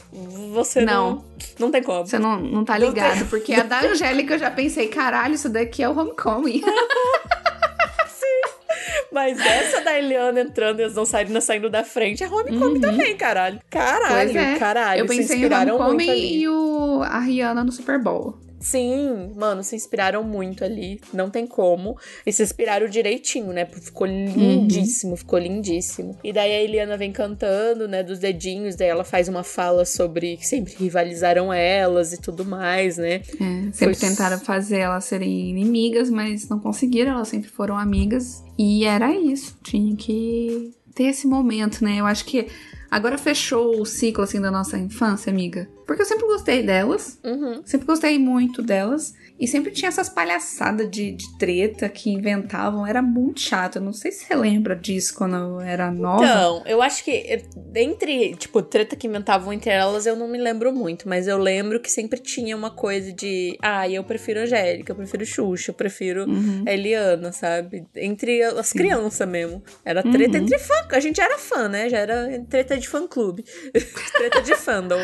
você 0.53 0.81
não. 0.85 0.97
Não. 0.97 1.25
Não, 1.59 1.71
tem 1.71 1.83
como. 1.83 2.07
Você 2.07 2.19
não, 2.19 2.41
não 2.41 2.65
tá 2.65 2.79
Não 2.79 2.89
ligado, 2.89 3.19
tem- 3.19 3.27
porque 3.27 3.53
a 3.53 3.63
da 3.63 3.81
Angélica 3.83 4.35
eu 4.35 4.39
já 4.39 4.51
pensei, 4.51 4.89
caralho, 4.89 5.35
isso 5.35 5.49
daqui 5.51 5.83
é 5.83 5.89
o 5.89 5.99
Homecoming. 5.99 6.63
Mas 9.13 9.39
essa 9.39 9.81
da 9.83 9.99
Eliana 9.99 10.41
entrando 10.41 10.81
e 10.81 10.85
as 10.85 10.95
dançarinas 10.95 11.45
saindo 11.45 11.71
da 11.71 11.85
frente 11.85 12.23
é 12.25 12.29
homecoming 12.29 12.81
também, 12.81 13.17
caralho. 13.17 13.61
Caralho, 13.71 14.31
Uhum. 14.33 14.39
É. 14.39 14.59
caralho. 14.59 15.01
eu 15.01 15.09
se 15.09 15.17
pensei 15.17 15.39
em 15.39 15.47
Homecoming 15.47 16.35
e 16.39 16.49
o, 16.49 17.03
a 17.03 17.19
Rihanna 17.21 17.63
no 17.65 17.73
Super 17.73 17.99
Bowl. 17.99 18.35
Sim, 18.71 19.33
mano, 19.37 19.63
se 19.63 19.77
inspiraram 19.77 20.25
muito 20.25 20.65
ali. 20.65 21.01
Não 21.13 21.31
tem 21.31 21.47
como. 21.47 21.97
E 22.27 22.33
se 22.33 22.43
inspiraram 22.43 22.89
direitinho, 22.89 23.53
né? 23.53 23.65
Ficou 23.67 24.07
lindíssimo, 24.07 25.17
ficou 25.17 25.39
lindíssimo. 25.39 26.17
E 26.25 26.33
daí 26.33 26.51
a 26.53 26.63
Eliana 26.63 26.97
vem 26.97 27.13
cantando, 27.13 27.87
né? 27.87 28.03
Dos 28.03 28.19
dedinhos. 28.19 28.75
Daí 28.75 28.89
ela 28.89 29.05
faz 29.05 29.29
uma 29.29 29.45
fala 29.45 29.85
sobre 29.85 30.37
que 30.37 30.47
sempre 30.47 30.75
rivalizaram 30.77 31.53
elas 31.53 32.13
e 32.13 32.21
tudo 32.21 32.45
mais, 32.45 32.97
né? 32.97 33.15
É, 33.41 33.73
sempre 33.73 33.95
Foi- 33.95 34.09
tentaram 34.09 34.39
fazer 34.41 34.79
elas 34.79 35.05
serem 35.05 35.51
inimigas, 35.51 36.11
mas 36.11 36.49
não 36.49 36.59
conseguiram, 36.59 37.13
elas 37.13 37.29
sempre 37.29 37.49
foram 37.49 37.77
amigas. 37.79 38.43
E 38.59 38.85
era 38.85 39.15
isso, 39.15 39.57
tinha 39.63 39.95
que 39.97 40.73
ter 40.95 41.05
esse 41.05 41.27
momento, 41.27 41.85
né? 41.85 42.01
Eu 42.01 42.07
acho 42.07 42.25
que 42.25 42.47
agora 42.91 43.19
fechou 43.19 43.81
o 43.81 43.87
ciclo, 43.87 44.25
assim, 44.25 44.41
da 44.41 44.51
nossa 44.51 44.79
infância, 44.79 45.31
amiga. 45.31 45.69
Porque 45.87 46.03
eu 46.03 46.07
sempre 46.07 46.27
gostei 46.27 46.63
delas, 46.63 47.19
Uhum. 47.25 47.63
sempre 47.65 47.87
gostei 47.87 48.19
muito 48.19 48.63
delas. 48.63 49.15
E 49.39 49.47
sempre 49.47 49.71
tinha 49.71 49.89
essas 49.89 50.09
palhaçadas 50.09 50.91
de, 50.91 51.13
de 51.13 51.39
treta 51.39 51.89
que 51.91 52.09
inventavam, 52.11 52.87
era 52.87 53.03
muito 53.03 53.41
chato. 53.41 53.77
Eu 53.77 53.83
não 53.83 53.93
sei 53.93 54.11
se 54.11 54.25
você 54.25 54.35
lembra 54.35 54.75
disso 54.75 55.15
quando 55.15 55.37
eu 55.37 55.61
era 55.61 55.91
nova. 55.91 56.25
Então, 56.25 56.63
eu 56.67 56.81
acho 56.81 57.05
que 57.05 57.11
eh, 57.11 57.43
entre, 57.75 58.35
tipo, 58.37 58.63
treta 58.63 58.97
que 58.97 59.07
inventavam 59.07 59.53
entre 59.53 59.71
elas, 59.71 60.07
eu 60.07 60.17
não 60.17 60.27
me 60.27 60.39
lembro 60.39 60.73
muito, 60.73 61.07
mas 61.07 61.29
eu 61.29 61.37
lembro 61.37 61.81
que 61.81 61.91
sempre 61.91 62.19
tinha 62.19 62.57
uma 62.57 62.71
coisa 62.71 63.13
de, 63.13 63.59
ah, 63.61 63.87
eu 63.87 64.03
prefiro 64.05 64.41
Angélica, 64.41 64.93
eu 64.93 64.97
prefiro 64.97 65.27
Xuxa, 65.27 65.71
eu 65.71 65.75
prefiro 65.75 66.25
Uhum. 66.27 66.65
Eliana, 66.67 67.31
sabe? 67.31 67.85
Entre 67.95 68.43
as 68.43 68.73
crianças 68.73 69.29
mesmo. 69.29 69.63
Era 69.85 70.03
treta 70.03 70.39
Uhum. 70.39 70.45
entre 70.45 70.59
fã, 70.59 70.75
a 70.91 71.01
gente 71.01 71.21
era 71.21 71.37
fã, 71.37 71.69
né? 71.69 71.89
Já 71.91 71.99
era 71.99 72.43
treta 72.49 72.79
de 72.79 72.89
fã 72.89 73.07
clube. 73.07 73.45
treta 74.17 74.41
de 74.41 74.55
fandom. 74.57 74.97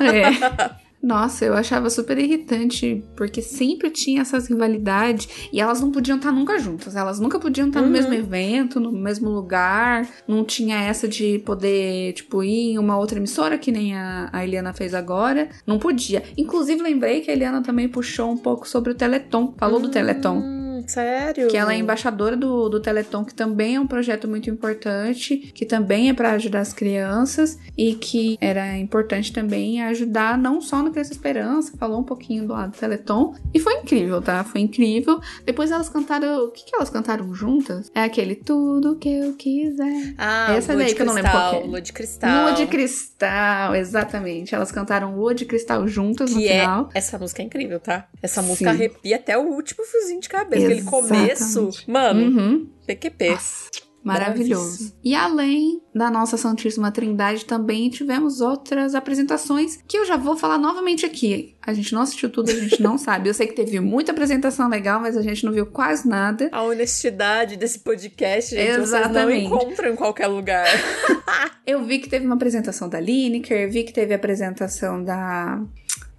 É. 0.00 0.80
Nossa, 1.02 1.46
eu 1.46 1.54
achava 1.54 1.88
super 1.88 2.18
irritante, 2.18 3.02
porque 3.16 3.40
sempre 3.40 3.88
tinha 3.90 4.20
essas 4.20 4.48
rivalidades 4.48 5.28
e 5.50 5.58
elas 5.60 5.80
não 5.80 5.90
podiam 5.90 6.18
estar 6.18 6.30
nunca 6.30 6.58
juntas. 6.58 6.94
Elas 6.94 7.18
nunca 7.18 7.38
podiam 7.40 7.68
estar 7.68 7.80
no 7.80 7.86
Uhum. 7.86 7.92
mesmo 7.92 8.12
evento, 8.12 8.78
no 8.78 8.92
mesmo 8.92 9.30
lugar. 9.30 10.06
Não 10.28 10.44
tinha 10.44 10.76
essa 10.78 11.08
de 11.08 11.38
poder, 11.38 12.12
tipo, 12.12 12.44
ir 12.44 12.72
em 12.72 12.78
uma 12.78 12.98
outra 12.98 13.18
emissora, 13.18 13.56
que 13.56 13.72
nem 13.72 13.94
a, 13.96 14.28
a 14.30 14.44
Eliana 14.44 14.74
fez 14.74 14.92
agora. 14.92 15.48
Não 15.66 15.78
podia. 15.78 16.22
Inclusive, 16.36 16.82
lembrei 16.82 17.22
que 17.22 17.30
a 17.30 17.34
Eliana 17.34 17.62
também 17.62 17.88
puxou 17.88 18.30
um 18.30 18.36
pouco 18.36 18.68
sobre 18.68 18.92
o 18.92 18.94
Teleton. 18.94 19.54
Falou 19.58 19.80
do 19.80 19.88
Teleton. 19.88 20.59
Sério? 20.90 21.48
Que 21.48 21.56
ela 21.56 21.72
é 21.72 21.76
embaixadora 21.76 22.36
do, 22.36 22.68
do 22.68 22.80
Teleton, 22.80 23.24
que 23.24 23.34
também 23.34 23.76
é 23.76 23.80
um 23.80 23.86
projeto 23.86 24.26
muito 24.28 24.50
importante, 24.50 25.36
que 25.54 25.64
também 25.64 26.08
é 26.10 26.14
para 26.14 26.32
ajudar 26.32 26.60
as 26.60 26.72
crianças 26.72 27.58
e 27.76 27.94
que 27.94 28.36
era 28.40 28.76
importante 28.76 29.32
também 29.32 29.82
ajudar 29.82 30.36
não 30.36 30.60
só 30.60 30.82
no 30.82 30.90
Criança 30.90 31.12
Esperança, 31.12 31.72
falou 31.78 32.00
um 32.00 32.04
pouquinho 32.04 32.46
do 32.46 32.52
lado 32.52 32.72
do 32.72 32.76
Teleton. 32.78 33.34
E 33.54 33.60
foi 33.60 33.74
incrível, 33.74 34.20
tá? 34.20 34.42
Foi 34.44 34.60
incrível. 34.60 35.20
Depois 35.44 35.70
elas 35.70 35.88
cantaram. 35.88 36.44
O 36.44 36.50
que, 36.50 36.64
que 36.64 36.74
elas 36.74 36.90
cantaram 36.90 37.32
juntas? 37.34 37.90
É 37.94 38.02
aquele 38.02 38.34
Tudo 38.34 38.96
que 38.96 39.08
eu 39.08 39.34
quiser. 39.34 40.14
Ah, 40.18 40.54
Essa 40.54 40.72
Lua 40.72 40.82
daí 40.82 40.88
de 40.90 40.94
que 40.96 41.02
eu 41.02 41.06
não 41.06 41.14
lembro 41.14 41.30
qual 41.30 41.50
Cristal, 41.50 41.64
é. 41.64 41.66
Lua 41.70 41.80
de 41.80 41.92
Cristal. 41.92 42.42
Lua 42.42 42.52
de 42.52 42.66
Cristal, 42.66 43.74
exatamente. 43.76 44.54
Elas 44.54 44.72
cantaram 44.72 45.16
Lua 45.16 45.34
de 45.34 45.44
Cristal 45.44 45.86
juntas 45.86 46.30
no 46.32 46.38
Que 46.38 46.48
é. 46.48 46.60
final. 46.60 46.88
Essa 46.94 47.18
música 47.18 47.42
é 47.42 47.44
incrível, 47.44 47.78
tá? 47.80 48.08
Essa 48.22 48.42
Sim. 48.42 48.48
música 48.48 48.70
arrepia 48.70 49.16
até 49.16 49.36
o 49.36 49.42
último 49.42 49.84
fiozinho 49.84 50.20
de 50.20 50.28
cabelo. 50.28 50.79
Aquele 50.80 50.90
começo. 50.90 51.42
Exatamente. 51.68 51.90
Mano, 51.90 52.20
Uhum. 52.22 52.68
PQP. 52.86 53.30
Nossa, 53.30 53.70
maravilhoso. 54.02 54.94
E 55.04 55.14
além 55.14 55.80
da 55.94 56.10
nossa 56.10 56.36
Santíssima 56.36 56.90
Trindade, 56.90 57.44
também 57.44 57.88
tivemos 57.90 58.40
outras 58.40 58.94
apresentações 58.94 59.78
que 59.86 59.96
eu 59.98 60.04
já 60.06 60.16
vou 60.16 60.36
falar 60.36 60.56
novamente 60.58 61.04
aqui. 61.04 61.56
A 61.64 61.72
gente 61.74 61.92
não 61.92 62.02
assistiu 62.02 62.30
tudo, 62.30 62.50
a 62.50 62.54
gente 62.54 62.80
não 62.82 62.96
sabe. 62.98 63.28
Eu 63.28 63.34
sei 63.34 63.46
que 63.46 63.52
teve 63.54 63.78
muita 63.80 64.12
apresentação 64.12 64.68
legal, 64.68 65.00
mas 65.00 65.16
a 65.16 65.22
gente 65.22 65.44
não 65.44 65.52
viu 65.52 65.66
quase 65.66 66.08
nada. 66.08 66.48
A 66.52 66.62
honestidade 66.62 67.56
desse 67.56 67.80
podcast, 67.80 68.54
gente, 68.54 68.64
vocês 68.66 68.76
não 68.90 68.98
Exatamente. 69.00 69.46
encontram 69.46 69.92
em 69.92 69.96
qualquer 69.96 70.26
lugar. 70.28 70.66
Eu 71.66 71.84
vi 71.84 71.98
que 71.98 72.08
teve 72.08 72.24
uma 72.26 72.34
apresentação 72.34 72.88
da 72.88 72.98
Lineker, 72.98 73.70
vi 73.70 73.84
que 73.84 73.92
teve 73.92 74.12
a 74.12 74.16
apresentação 74.16 75.04
da. 75.04 75.62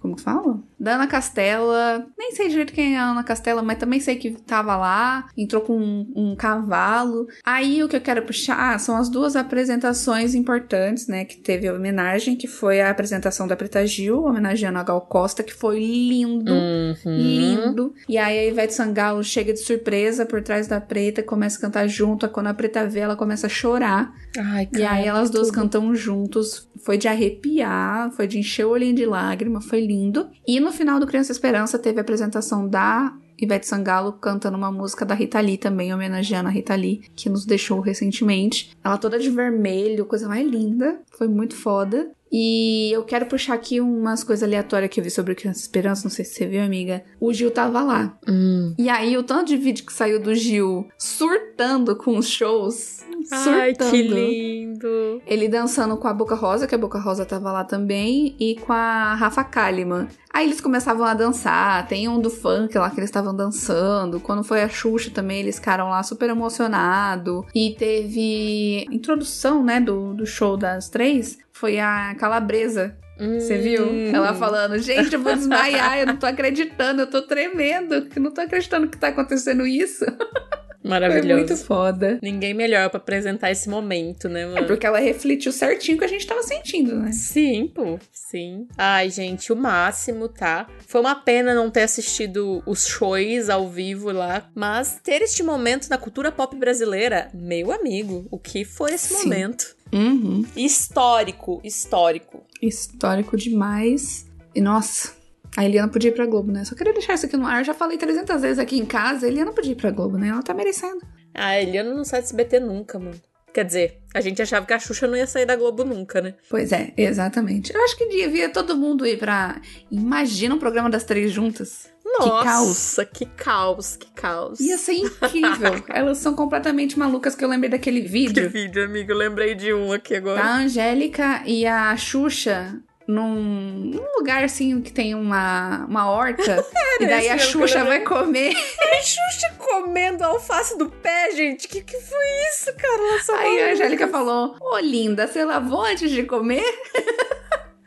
Como 0.02 0.16
que 0.16 0.22
fala? 0.22 0.58
Da 0.80 0.96
Ana 0.96 1.06
Castela. 1.06 2.04
Nem 2.18 2.32
sei 2.32 2.48
direito 2.48 2.72
quem 2.72 2.96
é 2.96 2.98
a 2.98 3.04
Ana 3.10 3.22
Castela, 3.22 3.62
mas 3.62 3.78
também 3.78 4.00
sei 4.00 4.16
que 4.16 4.32
tava 4.32 4.76
lá. 4.76 5.28
Entrou 5.38 5.62
com 5.62 5.78
um, 5.78 6.12
um 6.16 6.34
cavalo. 6.36 7.28
Aí 7.44 7.82
o 7.84 7.88
que 7.88 7.94
eu 7.94 8.00
quero 8.00 8.22
puxar 8.22 8.78
são 8.80 8.96
as 8.96 9.08
duas 9.08 9.36
apresentações 9.36 10.34
importantes, 10.34 11.06
né? 11.06 11.24
Que 11.24 11.36
teve 11.36 11.68
a 11.68 11.72
homenagem, 11.74 12.34
que 12.34 12.48
foi 12.48 12.80
a 12.80 12.90
apresentação 12.90 13.46
da 13.46 13.54
Preta 13.54 13.86
Gil, 13.86 14.24
homenageando 14.24 14.80
a 14.80 14.82
Gal 14.82 15.00
Costa, 15.02 15.44
que 15.44 15.54
foi 15.54 15.78
lindo. 15.78 16.52
Uhum. 16.52 16.96
Lindo. 17.16 17.94
E 18.08 18.18
aí 18.18 18.38
a 18.40 18.46
Ivete 18.46 18.74
Sangalo 18.74 19.22
chega 19.22 19.52
de 19.52 19.60
surpresa 19.60 20.26
por 20.26 20.42
trás 20.42 20.66
da 20.66 20.80
Preta, 20.80 21.22
começa 21.22 21.58
a 21.58 21.60
cantar 21.60 21.86
junto. 21.86 22.28
Quando 22.28 22.48
a 22.48 22.54
Preta 22.54 22.86
vê, 22.88 23.00
ela 23.00 23.14
começa 23.14 23.46
a 23.46 23.50
chorar. 23.50 24.12
Ai, 24.36 24.68
E 24.72 24.78
aí 24.82 25.04
cara, 25.04 25.06
elas 25.06 25.30
duas 25.30 25.46
tudo. 25.46 25.54
cantam 25.54 25.94
juntos. 25.94 26.68
Foi 26.84 26.98
de 26.98 27.08
arrepiar, 27.08 28.10
foi 28.12 28.26
de 28.26 28.38
encher 28.38 28.66
o 28.66 28.70
olhinho 28.70 28.94
de 28.94 29.06
lágrima, 29.06 29.60
foi 29.60 29.80
lindo. 29.80 30.28
E 30.46 30.58
no 30.58 30.72
final 30.72 30.98
do 30.98 31.06
Criança 31.06 31.32
Esperança 31.32 31.78
teve 31.78 31.98
a 31.98 32.02
apresentação 32.02 32.68
da 32.68 33.14
Ivete 33.40 33.66
Sangalo 33.66 34.12
cantando 34.12 34.56
uma 34.56 34.70
música 34.70 35.04
da 35.04 35.14
Rita 35.14 35.40
Lee 35.40 35.56
também, 35.56 35.92
homenageando 35.92 36.48
a 36.48 36.52
Rita 36.52 36.74
Lee, 36.74 37.02
que 37.16 37.28
nos 37.28 37.44
deixou 37.44 37.80
recentemente. 37.80 38.76
Ela 38.84 38.98
toda 38.98 39.18
de 39.18 39.30
vermelho, 39.30 40.06
coisa 40.06 40.28
mais 40.28 40.48
linda. 40.48 41.00
Foi 41.16 41.26
muito 41.26 41.56
foda. 41.56 42.10
E 42.30 42.90
eu 42.90 43.04
quero 43.04 43.26
puxar 43.26 43.52
aqui 43.52 43.78
umas 43.78 44.24
coisas 44.24 44.42
aleatórias 44.42 44.90
que 44.90 44.98
eu 44.98 45.04
vi 45.04 45.10
sobre 45.10 45.34
o 45.34 45.36
Criança 45.36 45.60
Esperança, 45.60 46.04
não 46.04 46.10
sei 46.10 46.24
se 46.24 46.34
você 46.34 46.46
viu, 46.46 46.62
amiga. 46.62 47.04
O 47.20 47.30
Gil 47.30 47.50
tava 47.50 47.82
lá. 47.82 48.16
Hum. 48.26 48.74
E 48.78 48.88
aí, 48.88 49.18
o 49.18 49.22
tanto 49.22 49.48
de 49.48 49.56
vídeo 49.58 49.84
que 49.84 49.92
saiu 49.92 50.18
do 50.18 50.34
Gil 50.34 50.88
surtando 50.96 51.94
com 51.94 52.16
os 52.16 52.28
shows. 52.28 53.01
Surtando. 53.24 53.58
Ai, 53.58 53.74
que 53.74 54.02
lindo. 54.02 55.22
Ele 55.26 55.48
dançando 55.48 55.96
com 55.96 56.08
a 56.08 56.14
Boca 56.14 56.34
Rosa, 56.34 56.66
que 56.66 56.74
a 56.74 56.78
Boca 56.78 56.98
Rosa 56.98 57.24
tava 57.24 57.50
lá 57.52 57.64
também, 57.64 58.36
e 58.38 58.56
com 58.56 58.72
a 58.72 59.14
Rafa 59.14 59.44
Kalimann. 59.44 60.08
Aí 60.32 60.46
eles 60.46 60.60
começavam 60.60 61.04
a 61.04 61.14
dançar, 61.14 61.86
tem 61.86 62.08
um 62.08 62.20
do 62.20 62.30
funk 62.30 62.76
lá 62.78 62.88
que 62.90 62.98
eles 62.98 63.10
estavam 63.10 63.34
dançando. 63.34 64.18
Quando 64.18 64.42
foi 64.42 64.62
a 64.62 64.68
Xuxa 64.68 65.10
também, 65.10 65.40
eles 65.40 65.56
ficaram 65.56 65.90
lá 65.90 66.02
super 66.02 66.30
emocionados. 66.30 67.44
E 67.54 67.74
teve 67.78 68.86
introdução, 68.90 69.62
né, 69.62 69.80
do, 69.80 70.14
do 70.14 70.26
show 70.26 70.56
das 70.56 70.88
três. 70.88 71.38
Foi 71.52 71.78
a 71.78 72.14
Calabresa 72.14 72.96
você 73.38 73.58
viu? 73.58 73.86
Hum. 73.86 74.10
Ela 74.12 74.34
falando, 74.34 74.78
gente, 74.78 75.14
eu 75.14 75.20
vou 75.20 75.34
desmaiar, 75.34 75.98
eu 75.98 76.06
não 76.06 76.16
tô 76.16 76.26
acreditando, 76.26 77.02
eu 77.02 77.06
tô 77.06 77.22
tremendo, 77.22 78.08
eu 78.14 78.22
não 78.22 78.30
tô 78.30 78.40
acreditando 78.40 78.88
que 78.88 78.98
tá 78.98 79.08
acontecendo 79.08 79.66
isso. 79.66 80.04
Foi 80.82 80.90
Maravilhoso. 80.90 81.38
muito 81.38 81.56
foda. 81.56 82.18
Ninguém 82.20 82.52
melhor 82.52 82.90
pra 82.90 82.98
apresentar 82.98 83.50
esse 83.52 83.68
momento, 83.68 84.28
né, 84.28 84.44
mano? 84.44 84.58
É 84.58 84.62
porque 84.64 84.84
ela 84.84 84.98
refletiu 84.98 85.52
certinho 85.52 85.96
o 85.96 85.98
que 86.00 86.04
a 86.04 86.08
gente 86.08 86.26
tava 86.26 86.42
sentindo, 86.42 86.96
né? 86.96 87.12
Sim, 87.12 87.68
pô, 87.72 87.98
sim. 88.12 88.66
Ai, 88.76 89.08
gente, 89.08 89.52
o 89.52 89.56
máximo, 89.56 90.28
tá? 90.28 90.66
Foi 90.86 91.00
uma 91.00 91.14
pena 91.14 91.54
não 91.54 91.70
ter 91.70 91.82
assistido 91.82 92.62
os 92.66 92.86
shows 92.86 93.48
ao 93.48 93.68
vivo 93.68 94.10
lá, 94.10 94.50
mas 94.54 94.98
ter 95.04 95.22
este 95.22 95.42
momento 95.42 95.88
na 95.88 95.96
cultura 95.98 96.32
pop 96.32 96.56
brasileira, 96.56 97.30
meu 97.32 97.70
amigo, 97.70 98.26
o 98.30 98.38
que 98.38 98.64
foi 98.64 98.94
esse 98.94 99.14
Sim. 99.14 99.22
momento? 99.28 99.76
Uhum. 99.92 100.44
Histórico, 100.56 101.60
histórico. 101.62 102.42
Histórico 102.60 103.36
demais. 103.36 104.26
E 104.54 104.60
nossa, 104.60 105.12
a 105.56 105.64
Eliana 105.64 105.88
podia 105.90 106.10
ir 106.10 106.14
pra 106.14 106.26
Globo, 106.26 106.50
né? 106.50 106.64
Só 106.64 106.74
queria 106.74 106.92
deixar 106.92 107.14
isso 107.14 107.26
aqui 107.26 107.36
no 107.36 107.46
ar. 107.46 107.64
Já 107.64 107.74
falei 107.74 107.98
300 107.98 108.40
vezes 108.40 108.58
aqui 108.58 108.78
em 108.78 108.86
casa. 108.86 109.26
A 109.26 109.28
Eliana 109.28 109.52
podia 109.52 109.72
ir 109.72 109.76
pra 109.76 109.90
Globo, 109.90 110.16
né? 110.16 110.28
Ela 110.28 110.42
tá 110.42 110.54
merecendo. 110.54 111.00
A 111.34 111.60
Eliana 111.60 111.92
não 111.94 112.04
sai 112.04 112.20
do 112.20 112.24
SBT 112.24 112.60
nunca, 112.60 112.98
mano. 112.98 113.20
Quer 113.52 113.66
dizer, 113.66 113.98
a 114.14 114.20
gente 114.22 114.40
achava 114.40 114.64
que 114.64 114.72
a 114.72 114.78
Xuxa 114.78 115.06
não 115.06 115.14
ia 115.14 115.26
sair 115.26 115.44
da 115.44 115.54
Globo 115.54 115.84
nunca, 115.84 116.22
né? 116.22 116.34
Pois 116.48 116.72
é, 116.72 116.94
exatamente. 116.96 117.74
Eu 117.74 117.84
acho 117.84 117.98
que 117.98 118.06
devia 118.06 118.48
todo 118.48 118.74
mundo 118.74 119.06
ir 119.06 119.18
pra. 119.18 119.60
Imagina 119.90 120.54
um 120.54 120.58
programa 120.58 120.88
das 120.88 121.04
três 121.04 121.30
juntas. 121.30 121.90
Nossa, 122.18 122.44
caos. 122.44 123.10
que 123.14 123.26
caos, 123.26 123.96
que 123.96 124.10
caos. 124.12 124.60
Ia 124.60 124.78
ser 124.78 124.94
incrível. 124.94 125.82
Elas 125.88 126.18
são 126.18 126.34
completamente 126.34 126.98
malucas, 126.98 127.34
que 127.34 127.44
eu 127.44 127.48
lembrei 127.48 127.70
daquele 127.70 128.02
Que 128.02 128.08
vídeo. 128.08 128.50
vídeo, 128.50 128.84
amigo. 128.84 129.12
Lembrei 129.12 129.54
de 129.54 129.72
um 129.72 129.92
aqui 129.92 130.14
agora. 130.16 130.42
Da 130.42 130.56
Angélica 130.56 131.42
e 131.46 131.66
a 131.66 131.94
Xuxa 131.96 132.80
num, 133.06 133.34
num 133.34 134.18
lugar 134.18 134.44
assim 134.44 134.80
que 134.80 134.92
tem 134.92 135.14
uma, 135.14 135.84
uma 135.86 136.10
horta. 136.10 136.64
e 137.00 137.06
daí 137.06 137.28
a 137.28 137.34
eu 137.34 137.38
Xuxa 137.38 137.84
vai 137.84 138.00
comer. 138.00 138.54
A 138.54 139.02
Xuxa 139.02 139.54
comendo 139.58 140.24
a 140.24 140.28
alface 140.28 140.76
do 140.78 140.88
pé, 140.88 141.30
gente. 141.32 141.68
Que 141.68 141.82
que 141.82 141.98
foi 142.00 142.26
isso, 142.50 142.72
cara? 142.74 143.40
Aí 143.40 143.62
a. 143.62 143.72
Angélica 143.72 144.08
falou: 144.08 144.56
Ô 144.60 144.78
linda, 144.78 145.26
você 145.26 145.44
lavou 145.44 145.82
antes 145.82 146.10
de 146.10 146.22
comer? 146.24 146.64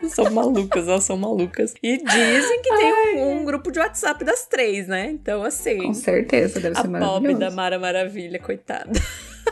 São 0.09 0.29
malucas, 0.29 0.87
elas 0.87 1.03
são 1.03 1.17
malucas. 1.17 1.73
E 1.81 1.97
dizem 1.97 2.61
que 2.61 2.69
tem 2.75 2.93
um, 3.17 3.37
um 3.39 3.45
grupo 3.45 3.71
de 3.71 3.79
WhatsApp 3.79 4.23
das 4.23 4.45
três, 4.45 4.87
né? 4.87 5.09
Então, 5.09 5.43
assim. 5.43 5.81
Com 5.81 5.93
certeza, 5.93 6.59
deve 6.59 6.77
A 6.77 6.81
ser 6.81 6.87
pobre 6.89 6.99
maravilhoso. 6.99 7.39
da 7.39 7.51
Mara 7.51 7.79
Maravilha, 7.79 8.39
coitada. 8.39 8.91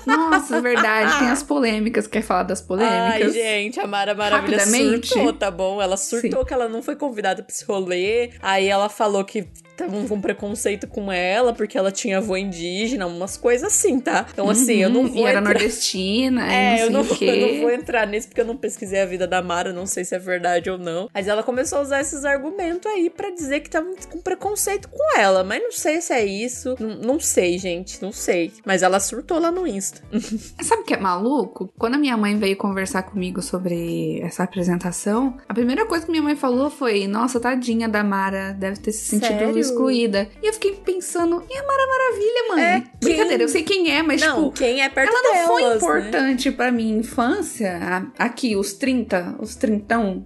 Nossa, 0.05 0.57
é 0.57 0.61
verdade. 0.61 1.19
Tem 1.19 1.29
as 1.29 1.41
polêmicas. 1.43 2.07
Quer 2.07 2.21
falar 2.21 2.43
das 2.43 2.61
Ai, 2.61 2.67
polêmicas? 2.67 3.33
gente, 3.33 3.79
a 3.79 3.87
Mara 3.87 4.13
Maravilha 4.13 4.65
surtou, 4.65 5.33
tá 5.33 5.49
bom? 5.51 5.81
Ela 5.81 5.97
surtou 5.97 6.45
que 6.45 6.53
ela 6.53 6.67
não 6.67 6.81
foi 6.81 6.95
convidada 6.95 7.43
pra 7.43 7.51
esse 7.53 7.65
rolê. 7.65 8.31
Aí 8.41 8.67
ela 8.67 8.89
falou 8.89 9.23
que 9.23 9.47
estavam 9.73 10.07
com 10.07 10.21
preconceito 10.21 10.87
com 10.87 11.11
ela 11.11 11.53
porque 11.53 11.77
ela 11.77 11.91
tinha 11.91 12.19
avô 12.19 12.37
indígena, 12.37 13.05
umas 13.07 13.35
coisas 13.37 13.67
assim, 13.73 13.99
tá? 13.99 14.25
Então, 14.31 14.49
assim, 14.49 14.75
eu 14.75 14.89
não 14.89 15.01
Uhum, 15.01 15.07
vou 15.09 15.17
E 15.17 15.29
era 15.29 15.39
entrar... 15.39 15.53
nordestina, 15.53 16.47
É, 16.53 16.83
eu 16.83 16.89
não 16.91 17.03
vou, 17.03 17.17
eu 17.21 17.47
não 17.53 17.61
vou 17.61 17.71
entrar 17.71 18.07
nisso 18.07 18.27
porque 18.27 18.41
eu 18.41 18.45
não 18.45 18.55
pesquisei 18.55 19.01
a 19.01 19.05
vida 19.05 19.27
da 19.27 19.41
Mara, 19.41 19.73
não 19.73 19.85
sei 19.85 20.05
se 20.05 20.15
é 20.15 20.19
verdade 20.19 20.69
ou 20.69 20.77
não. 20.77 21.09
Mas 21.13 21.27
ela 21.27 21.43
começou 21.43 21.79
a 21.79 21.81
usar 21.81 22.01
esses 22.01 22.23
argumentos 22.23 22.89
aí 22.91 23.09
pra 23.09 23.29
dizer 23.31 23.59
que 23.61 23.69
tava 23.69 23.87
com 24.09 24.19
preconceito 24.21 24.87
com 24.89 25.17
ela. 25.19 25.43
Mas 25.43 25.61
não 25.61 25.71
sei 25.71 25.99
se 26.01 26.13
é 26.13 26.25
isso. 26.25 26.75
Não, 26.79 26.95
não 26.95 27.19
sei, 27.19 27.57
gente, 27.57 28.01
não 28.01 28.11
sei. 28.11 28.51
Mas 28.65 28.83
ela 28.83 28.99
surtou 28.99 29.39
lá 29.39 29.51
no 29.51 29.65
Insta. 29.67 30.01
Sabe 30.61 30.83
o 30.83 30.85
que 30.85 30.93
é 30.93 30.97
maluco? 30.97 31.71
Quando 31.77 31.95
a 31.95 31.97
minha 31.97 32.15
mãe 32.15 32.37
veio 32.37 32.55
conversar 32.55 33.03
comigo 33.03 33.41
sobre 33.41 34.21
essa 34.21 34.43
apresentação, 34.43 35.37
a 35.47 35.53
primeira 35.53 35.85
coisa 35.85 36.05
que 36.05 36.11
minha 36.11 36.23
mãe 36.23 36.35
falou 36.35 36.69
foi: 36.69 37.07
Nossa, 37.07 37.39
tadinha 37.39 37.89
da 37.89 38.03
Mara, 38.03 38.53
deve 38.53 38.77
ter 38.79 38.91
se 38.91 39.05
sentido? 39.05 39.33
Excluída. 39.63 40.29
E 40.41 40.47
eu 40.47 40.53
fiquei 40.53 40.73
pensando: 40.73 41.43
E 41.49 41.57
a 41.57 41.63
Mara 41.65 41.87
Maravilha, 41.87 42.47
mãe? 42.49 42.63
É, 42.63 42.79
quem- 42.81 42.89
Brincadeira, 43.01 43.43
eu 43.43 43.49
sei 43.49 43.63
quem 43.63 43.91
é, 43.91 44.01
mas 44.03 44.21
não, 44.21 44.35
tipo. 44.45 44.51
quem 44.51 44.81
é 44.81 44.89
perto 44.89 45.09
Ela 45.11 45.21
não 45.23 45.31
delas, 45.33 45.47
foi 45.47 45.63
né? 45.63 45.75
importante 45.75 46.51
pra 46.51 46.71
minha 46.71 46.97
infância, 46.97 48.07
aqui, 48.17 48.55
os 48.55 48.73
30, 48.73 49.35
os 49.39 49.55
trintão 49.55 50.25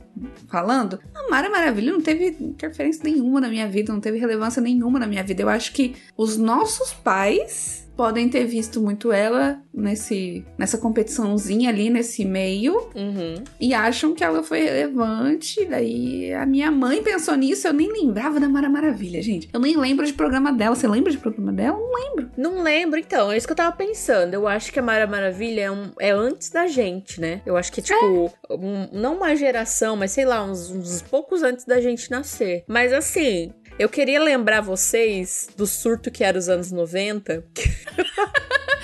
falando. 0.50 1.00
A 1.16 1.30
Mara 1.30 1.50
Maravilha 1.50 1.92
não 1.92 2.02
teve 2.02 2.36
interferência 2.40 3.02
nenhuma 3.04 3.40
na 3.42 3.48
minha 3.50 3.68
vida, 3.68 3.92
não 3.94 4.00
teve 4.00 4.18
relevância 4.18 4.62
nenhuma 4.62 5.00
na 5.00 5.08
minha 5.08 5.24
vida. 5.24 5.42
Eu 5.44 5.50
acho 5.50 5.72
que 5.74 5.96
os 6.18 6.38
nossos 6.38 6.92
pais 6.94 7.87
podem 7.98 8.30
ter 8.30 8.46
visto 8.46 8.80
muito 8.80 9.12
ela 9.12 9.60
nesse, 9.74 10.46
nessa 10.58 10.78
competiçãozinha 10.78 11.70
ali, 11.70 11.90
nesse 11.90 12.24
meio, 12.24 12.90
Uhum. 12.96 13.44
e 13.60 13.74
acham 13.74 14.14
que 14.14 14.24
ela 14.24 14.44
foi 14.44 14.60
relevante. 14.64 15.66
Daí 15.66 16.32
a 16.34 16.46
minha 16.46 16.72
mãe 16.72 17.02
pensou 17.02 17.36
nisso, 17.36 17.68
eu 17.68 17.74
nem 17.74 17.92
lembrava 17.92 18.40
da 18.40 18.48
Mara 18.48 18.70
Maravilha, 18.70 19.22
gente. 19.22 19.50
Eu 19.52 19.60
nem 19.60 19.76
lembro 19.76 20.06
de 20.06 20.14
programa 20.14 20.54
dela. 20.54 20.76
Você 20.76 20.88
lembra 20.88 21.12
de 21.12 21.18
programa 21.18 21.52
dela? 21.52 21.78
Não 21.78 21.94
lembro. 21.96 22.32
Não 22.38 22.62
lembro, 22.64 23.00
então. 23.00 23.32
É 23.32 23.38
isso 23.38 23.48
que 23.48 23.54
eu 23.54 23.58
tava 23.58 23.76
pensando. 23.76 24.34
Eu 24.34 24.48
acho 24.48 24.72
que 24.72 24.80
a 24.80 24.84
Mara 24.84 25.08
Maravilha 25.08 25.62
é, 25.62 25.72
um- 25.72 25.92
é 26.00 26.12
antes 26.12 26.50
da 26.52 26.68
gente, 26.68 27.20
né? 27.20 27.42
Eu 27.46 27.58
acho 27.58 27.72
que, 27.72 27.82
tipo, 27.82 28.32
um- 28.52 28.88
não 28.94 29.18
uma 29.18 29.36
geração, 29.36 29.96
mas 29.96 30.12
sei 30.12 30.26
lá, 30.26 30.44
uns, 30.44 30.70
uns 30.70 31.02
poucos 31.02 31.42
antes 31.42 31.66
da 31.66 31.82
gente 31.82 32.12
nascer. 32.12 32.64
Mas 32.68 32.94
assim. 32.94 33.52
Eu 33.80 33.90
queria 33.90 34.20
lembrar 34.20 34.62
vocês 34.62 35.48
do 35.56 35.68
surto 35.68 36.10
que 36.10 36.24
era 36.24 36.38
os 36.38 36.50
anos 36.50 36.72
90. 36.72 37.44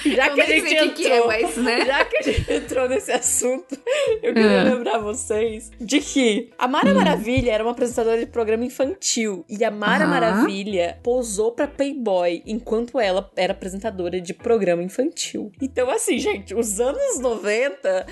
Já 0.06 0.28
eu 0.28 0.34
que 0.36 0.42
a 0.42 0.46
gente 0.46 0.84
o 0.84 0.94
que, 0.94 1.08
é, 1.08 1.16
entrou- 1.18 1.28
mas, 1.28 1.56
né? 1.58 1.86
Já 1.86 2.04
que 2.06 2.18
a 2.18 2.22
gente 2.22 2.52
entrou 2.54 2.90
nesse 2.90 3.10
assunto, 3.12 3.78
eu 4.22 4.34
queria 4.34 4.52
É. 4.52 4.64
lembrar 4.64 5.00
vocês 5.00 5.72
de 5.80 6.02
que 6.02 6.50
a 6.60 6.68
Mara 6.68 6.92
Hum. 6.92 6.96
Maravilha 6.96 7.52
era 7.54 7.64
uma 7.64 7.72
apresentadora 7.72 8.20
de 8.20 8.26
programa 8.26 8.66
infantil 8.66 9.46
e 9.50 9.64
a 9.64 9.72
Mara. 9.72 10.06
Maravilha 10.06 11.00
posou 11.02 11.54
pra 11.54 11.68
Playboy 11.68 12.44
enquanto 12.46 13.00
ela 13.00 13.32
era 13.36 13.54
apresentadora 13.54 14.20
de 14.20 14.34
programa 14.34 14.84
infantil. 14.84 15.52
Então, 15.62 15.90
assim, 15.90 16.20
gente, 16.20 16.54
os 16.54 16.82
anos 16.82 17.20
90 17.20 18.06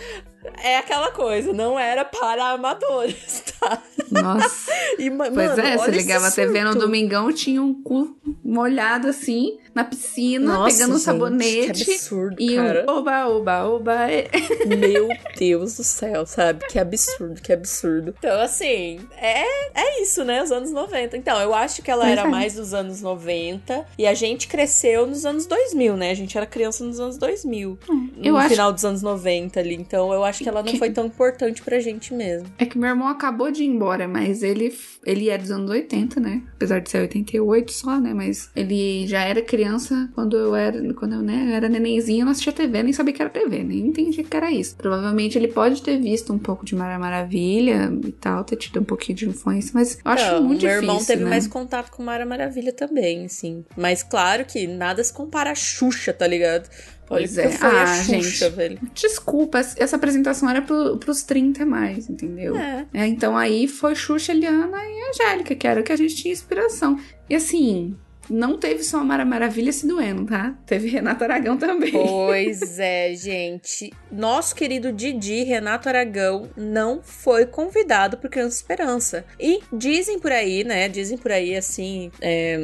é 0.63 0.77
aquela 0.77 1.11
coisa, 1.11 1.53
não 1.53 1.77
era 1.79 2.03
para 2.05 2.51
amadores, 2.51 3.43
tá? 3.59 3.81
Nossa. 4.09 4.71
E, 4.99 5.09
ma- 5.09 5.25
Pois 5.31 5.49
mano, 5.55 5.61
é, 5.61 5.77
você 5.77 5.91
ligava 5.91 6.27
a 6.27 6.31
TV 6.31 6.63
no 6.63 6.75
domingão, 6.75 7.31
tinha 7.31 7.61
um 7.61 7.73
cu 7.81 8.15
molhado 8.43 9.07
assim, 9.07 9.57
na 9.73 9.83
piscina, 9.85 10.53
Nossa, 10.53 10.75
pegando 10.75 10.91
um 10.91 10.97
gente, 10.97 11.03
sabonete. 11.05 11.85
Que 11.85 11.91
absurdo, 11.93 12.35
E 12.39 12.55
cara. 12.55 12.85
um 12.89 12.91
oba, 12.97 13.27
oba, 13.29 13.63
oba. 13.69 14.11
é. 14.11 14.27
Meu 14.67 15.07
Deus 15.37 15.77
do 15.77 15.83
céu, 15.83 16.25
sabe? 16.25 16.65
Que 16.67 16.77
absurdo, 16.77 17.41
que 17.41 17.53
absurdo. 17.53 18.13
Então, 18.17 18.41
assim, 18.41 18.99
é, 19.17 19.43
é 19.73 20.01
isso, 20.01 20.25
né? 20.25 20.43
Os 20.43 20.51
anos 20.51 20.71
90. 20.71 21.15
Então, 21.15 21.39
eu 21.39 21.53
acho 21.53 21.81
que 21.81 21.89
ela 21.89 22.07
era 22.09 22.23
é. 22.23 22.27
mais 22.27 22.55
dos 22.55 22.73
anos 22.73 23.01
90 23.01 23.85
e 23.97 24.05
a 24.05 24.13
gente 24.13 24.47
cresceu 24.47 25.07
nos 25.07 25.25
anos 25.25 25.45
2000, 25.45 25.95
né? 25.95 26.11
A 26.11 26.15
gente 26.15 26.35
era 26.37 26.45
criança 26.45 26.83
nos 26.83 26.99
anos 26.99 27.17
2000. 27.17 27.79
eu 28.21 28.33
no 28.33 28.37
acho- 28.37 28.49
final 28.49 28.73
dos 28.73 28.83
anos 28.83 29.01
90 29.01 29.59
ali. 29.59 29.75
Então, 29.75 30.11
eu 30.11 30.23
acho 30.25 30.30
que 30.39 30.47
ela 30.49 30.63
não 30.63 30.71
Que- 30.71 30.77
foi 30.79 30.89
tão 30.91 31.05
importante 31.07 31.61
pra 31.61 31.79
gente 31.79 32.13
mesmo. 32.13 32.47
É 32.57 32.65
que 32.65 32.77
meu 32.77 32.89
irmão 32.89 33.07
acabou 33.07 33.51
de 33.51 33.63
ir 33.63 33.67
embora, 33.67 34.07
mas 34.07 34.43
ele, 34.43 34.73
ele 35.05 35.29
é 35.29 35.37
dos 35.37 35.51
anos 35.51 35.69
80, 35.69 36.19
né? 36.19 36.41
Apesar 36.55 36.79
de 36.79 36.89
ser 36.89 37.01
88 37.01 37.71
só, 37.71 37.99
né? 37.99 38.13
Mas 38.13 38.49
ele 38.55 39.05
já 39.07 39.23
era 39.23 39.41
criança 39.41 40.09
quando 40.15 40.37
eu 40.37 40.55
era, 40.55 40.93
quando 40.93 41.13
eu, 41.15 41.21
né, 41.21 41.51
era 41.53 41.67
nenenzinha, 41.69 42.21
eu 42.21 42.25
não 42.25 42.31
assistia 42.31 42.53
TV, 42.53 42.83
nem 42.83 42.93
sabia 42.93 43.13
que 43.13 43.21
era 43.21 43.29
TV, 43.29 43.63
nem 43.63 43.79
entendia 43.87 44.23
que 44.23 44.37
era 44.37 44.51
isso. 44.51 44.75
Provavelmente 44.75 45.37
ele 45.37 45.47
pode 45.47 45.81
ter 45.81 45.97
visto 45.99 46.31
um 46.33 46.39
pouco 46.39 46.65
de 46.65 46.75
Mara 46.75 46.97
Maravilha 46.99 47.91
e 48.05 48.11
tal, 48.11 48.43
ter 48.43 48.55
tido 48.55 48.79
um 48.79 48.83
pouquinho 48.83 49.17
de 49.17 49.27
influência, 49.29 49.71
mas 49.73 49.95
eu 50.03 50.11
acho 50.11 50.25
Então, 50.25 50.43
muito 50.43 50.61
meu 50.61 50.69
difícil, 50.71 50.81
irmão 50.89 51.05
teve 51.05 51.23
né? 51.23 51.29
mais 51.29 51.47
contato 51.47 51.91
com 51.91 52.03
Mara 52.03 52.25
Maravilha 52.25 52.71
também, 52.73 53.25
assim. 53.25 53.63
Mas 53.75 54.03
claro 54.03 54.45
que 54.45 54.67
nada 54.67 55.03
se 55.03 55.13
compara 55.13 55.51
a 55.51 55.55
Xuxa, 55.55 56.13
tá 56.13 56.25
ligado? 56.27 56.69
Olha 57.11 57.27
Pois 57.27 57.37
é. 57.37 57.49
foi 57.49 57.67
a 57.69 57.83
Ah, 57.83 57.85
Xuxa, 58.03 58.45
gente. 58.45 58.55
velho. 58.55 58.79
Desculpa, 58.93 59.59
essa 59.59 59.95
apresentação 59.97 60.49
era 60.49 60.61
pro, 60.61 60.97
pros 60.97 61.23
30 61.23 61.63
a 61.63 61.65
mais, 61.65 62.09
entendeu? 62.09 62.55
É. 62.55 62.85
É, 62.93 63.05
então 63.05 63.37
aí 63.37 63.67
foi 63.67 63.93
Xuxa, 63.95 64.31
Eliana 64.31 64.77
e 64.77 65.09
Angélica, 65.09 65.53
que 65.53 65.67
era 65.67 65.81
o 65.81 65.83
que 65.83 65.91
a 65.91 65.95
gente 65.97 66.15
tinha 66.15 66.31
inspiração. 66.33 66.97
E 67.29 67.35
assim, 67.35 67.95
não 68.29 68.57
teve 68.57 68.83
só 68.83 68.99
a 68.99 69.03
Mara 69.03 69.25
Maravilha 69.25 69.71
se 69.71 69.87
doendo, 69.87 70.25
tá? 70.25 70.55
Teve 70.65 70.87
Renato 70.87 71.23
Aragão 71.23 71.57
também. 71.57 71.91
Pois 71.91 72.77
é, 72.79 73.13
gente. 73.13 73.91
Nosso 74.11 74.55
querido 74.55 74.91
Didi, 74.91 75.43
Renato 75.43 75.89
Aragão, 75.89 76.49
não 76.55 77.01
foi 77.01 77.45
convidado 77.45 78.17
pro 78.17 78.29
Criança 78.29 78.55
Esperança. 78.55 79.25
E 79.39 79.61
dizem 79.71 80.19
por 80.19 80.31
aí, 80.31 80.63
né? 80.63 80.87
Dizem 80.87 81.17
por 81.17 81.31
aí, 81.31 81.55
assim... 81.55 82.11
É... 82.21 82.57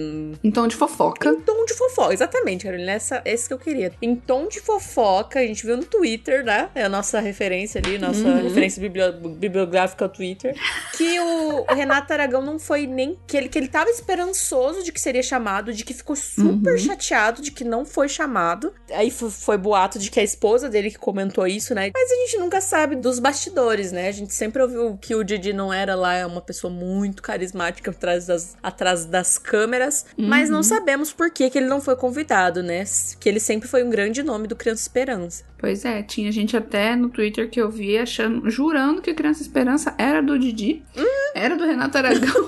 Em 0.43 0.51
tom 0.51 0.67
de 0.67 0.75
fofoca. 0.75 1.29
Em 1.29 1.41
tom 1.41 1.65
de 1.65 1.73
fofoca, 1.73 2.13
exatamente, 2.13 2.65
Carolina. 2.65 2.91
Essa, 2.91 3.21
esse 3.25 3.47
que 3.47 3.53
eu 3.53 3.59
queria. 3.59 3.91
Em 4.01 4.15
tom 4.15 4.47
de 4.47 4.59
fofoca, 4.59 5.39
a 5.39 5.45
gente 5.45 5.65
viu 5.65 5.77
no 5.77 5.85
Twitter, 5.85 6.43
né? 6.43 6.69
É 6.75 6.83
a 6.83 6.89
nossa 6.89 7.19
referência 7.19 7.81
ali, 7.83 7.97
nossa 7.97 8.27
uhum. 8.27 8.43
referência 8.43 8.81
bibliográfica 8.81 10.05
ao 10.05 10.09
Twitter. 10.09 10.55
Que 10.95 11.19
o, 11.19 11.65
o 11.69 11.73
Renato 11.73 12.11
Aragão 12.13 12.41
não 12.41 12.59
foi 12.59 12.85
nem... 12.85 13.17
Que 13.27 13.37
ele, 13.37 13.49
que 13.49 13.57
ele 13.57 13.67
tava 13.67 13.89
esperançoso 13.89 14.83
de 14.83 14.91
que 14.91 14.99
seria 14.99 15.23
chamado, 15.23 15.46
de 15.73 15.83
que 15.83 15.93
ficou 15.93 16.15
super 16.15 16.73
uhum. 16.73 16.77
chateado 16.77 17.41
de 17.41 17.51
que 17.51 17.63
não 17.63 17.86
foi 17.86 18.10
chamado. 18.10 18.73
Aí 18.91 19.10
foi, 19.10 19.29
foi 19.29 19.57
boato 19.57 19.97
de 19.97 20.12
que 20.12 20.19
a 20.19 20.23
esposa 20.23 20.69
dele 20.69 20.91
que 20.91 20.97
comentou 20.97 21.47
isso, 21.47 21.73
né? 21.73 21.91
Mas 21.93 22.12
a 22.12 22.15
gente 22.15 22.38
nunca 22.38 22.62
sabe 22.62 22.95
dos 22.95 23.19
bastidores, 23.19 23.91
né? 23.91 24.07
A 24.07 24.12
gente 24.12 24.33
sempre 24.33 24.62
ouviu 24.62 24.97
que 24.97 25.15
o 25.15 25.23
Didi 25.23 25.53
não 25.53 25.73
era 25.73 25.95
lá 25.95 26.25
uma 26.27 26.41
pessoa 26.41 26.71
muito 26.71 27.21
carismática 27.21 27.91
atrás 27.91 28.27
das, 28.27 28.57
atrás 28.62 29.05
das 29.05 29.38
câmeras, 29.38 30.05
uhum. 30.17 30.27
mas 30.27 30.49
não 30.49 30.63
sabemos 30.63 31.12
por 31.13 31.31
que, 31.31 31.49
que 31.49 31.57
ele 31.57 31.67
não 31.67 31.81
foi 31.81 31.95
convidado, 31.95 32.62
né? 32.62 32.83
Que 33.19 33.29
ele 33.29 33.39
sempre 33.39 33.67
foi 33.67 33.83
um 33.83 33.89
grande 33.89 34.21
nome 34.23 34.47
do 34.47 34.55
Criança 34.55 34.81
Esperança. 34.81 35.43
Pois 35.57 35.86
é, 35.86 36.03
tinha 36.03 36.31
gente 36.31 36.55
até 36.55 36.95
no 36.95 37.10
Twitter 37.10 37.49
que 37.49 37.60
eu 37.60 37.69
vi 37.69 37.97
achando, 37.97 38.49
jurando 38.49 39.01
que 39.01 39.13
Criança 39.13 39.41
Esperança 39.41 39.93
era 39.97 40.21
do 40.21 40.38
Didi, 40.38 40.83
uhum. 40.95 41.31
era 41.33 41.55
do 41.55 41.65
Renato 41.65 41.97
Aragão. 41.97 42.47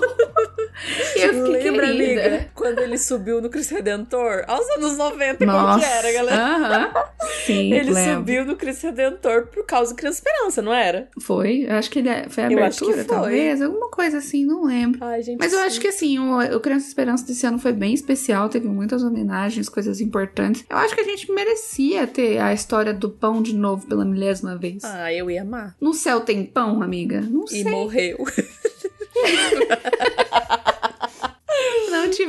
e 1.16 1.20
eu 1.20 1.46
fiquei 1.46 1.70
Lembra, 1.70 1.86
querida. 1.86 2.26
amiga, 2.26 2.50
quando 2.54 2.78
ele 2.78 2.89
subiu 2.98 3.40
no 3.40 3.48
Cristo 3.50 3.74
Redentor? 3.74 4.44
Aos 4.46 4.68
anos 4.70 4.96
90, 4.96 5.44
Nossa. 5.46 5.66
como 5.66 5.78
que 5.80 5.84
era, 5.84 6.12
galera? 6.12 6.88
Uh 6.90 6.94
-huh. 6.94 7.26
Sim, 7.46 7.72
Ele 7.74 7.90
lembro. 7.90 8.14
subiu 8.14 8.44
no 8.44 8.56
Cristo 8.56 8.86
Redentor 8.86 9.46
por 9.46 9.64
causa 9.66 9.92
do 9.92 9.96
Criança 9.96 10.18
Esperança, 10.18 10.62
não 10.62 10.72
era? 10.74 11.08
Foi, 11.20 11.66
eu 11.68 11.74
acho 11.74 11.90
que 11.90 11.98
ele 12.00 12.08
é, 12.08 12.28
foi 12.28 12.44
a 12.44 12.46
abertura, 12.46 12.94
foi. 12.96 13.04
talvez, 13.04 13.62
alguma 13.62 13.88
coisa 13.90 14.18
assim, 14.18 14.44
não 14.44 14.64
lembro. 14.64 15.02
Ai, 15.04 15.22
gente, 15.22 15.38
Mas 15.38 15.52
eu 15.52 15.58
sim. 15.60 15.64
acho 15.66 15.80
que 15.80 15.88
assim, 15.88 16.18
o, 16.18 16.56
o 16.56 16.60
Criança 16.60 16.86
Esperança 16.88 17.26
desse 17.26 17.46
ano 17.46 17.58
foi 17.58 17.72
bem 17.72 17.92
especial, 17.94 18.48
teve 18.48 18.68
muitas 18.68 19.02
homenagens, 19.02 19.68
coisas 19.68 20.00
importantes. 20.00 20.64
Eu 20.68 20.76
acho 20.76 20.94
que 20.94 21.00
a 21.00 21.04
gente 21.04 21.30
merecia 21.32 22.06
ter 22.06 22.38
a 22.38 22.52
história 22.52 22.92
do 22.92 23.08
pão 23.10 23.42
de 23.42 23.54
novo 23.54 23.86
pela 23.86 24.04
milésima 24.04 24.56
vez. 24.56 24.82
Ah, 24.84 25.12
eu 25.12 25.30
ia 25.30 25.42
amar. 25.42 25.76
No 25.80 25.92
céu 25.94 26.20
tem 26.20 26.44
pão, 26.44 26.82
amiga? 26.82 27.20
Não 27.20 27.46
sei. 27.46 27.60
E 27.62 27.64
morreu. 27.64 28.18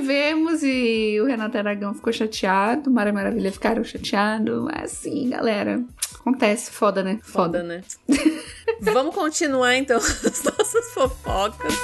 Tivemos 0.02 0.64
e 0.64 1.20
o 1.22 1.26
Renato 1.26 1.60
Aragão 1.60 1.94
ficou 1.94 2.12
chateado, 2.12 2.90
Mara 2.90 3.14
Maravilha 3.14 3.52
ficaram 3.52 3.84
chateados. 3.84 4.68
Assim, 4.74 5.30
galera. 5.30 5.84
Acontece, 6.20 6.72
foda, 6.72 7.04
né? 7.04 7.20
Foda, 7.22 7.60
foda 7.60 7.64
né? 7.64 7.84
Vamos 8.82 9.14
continuar 9.14 9.76
então 9.76 9.98
as 10.02 10.44
nossas 10.44 10.92
fofocas. 10.92 11.76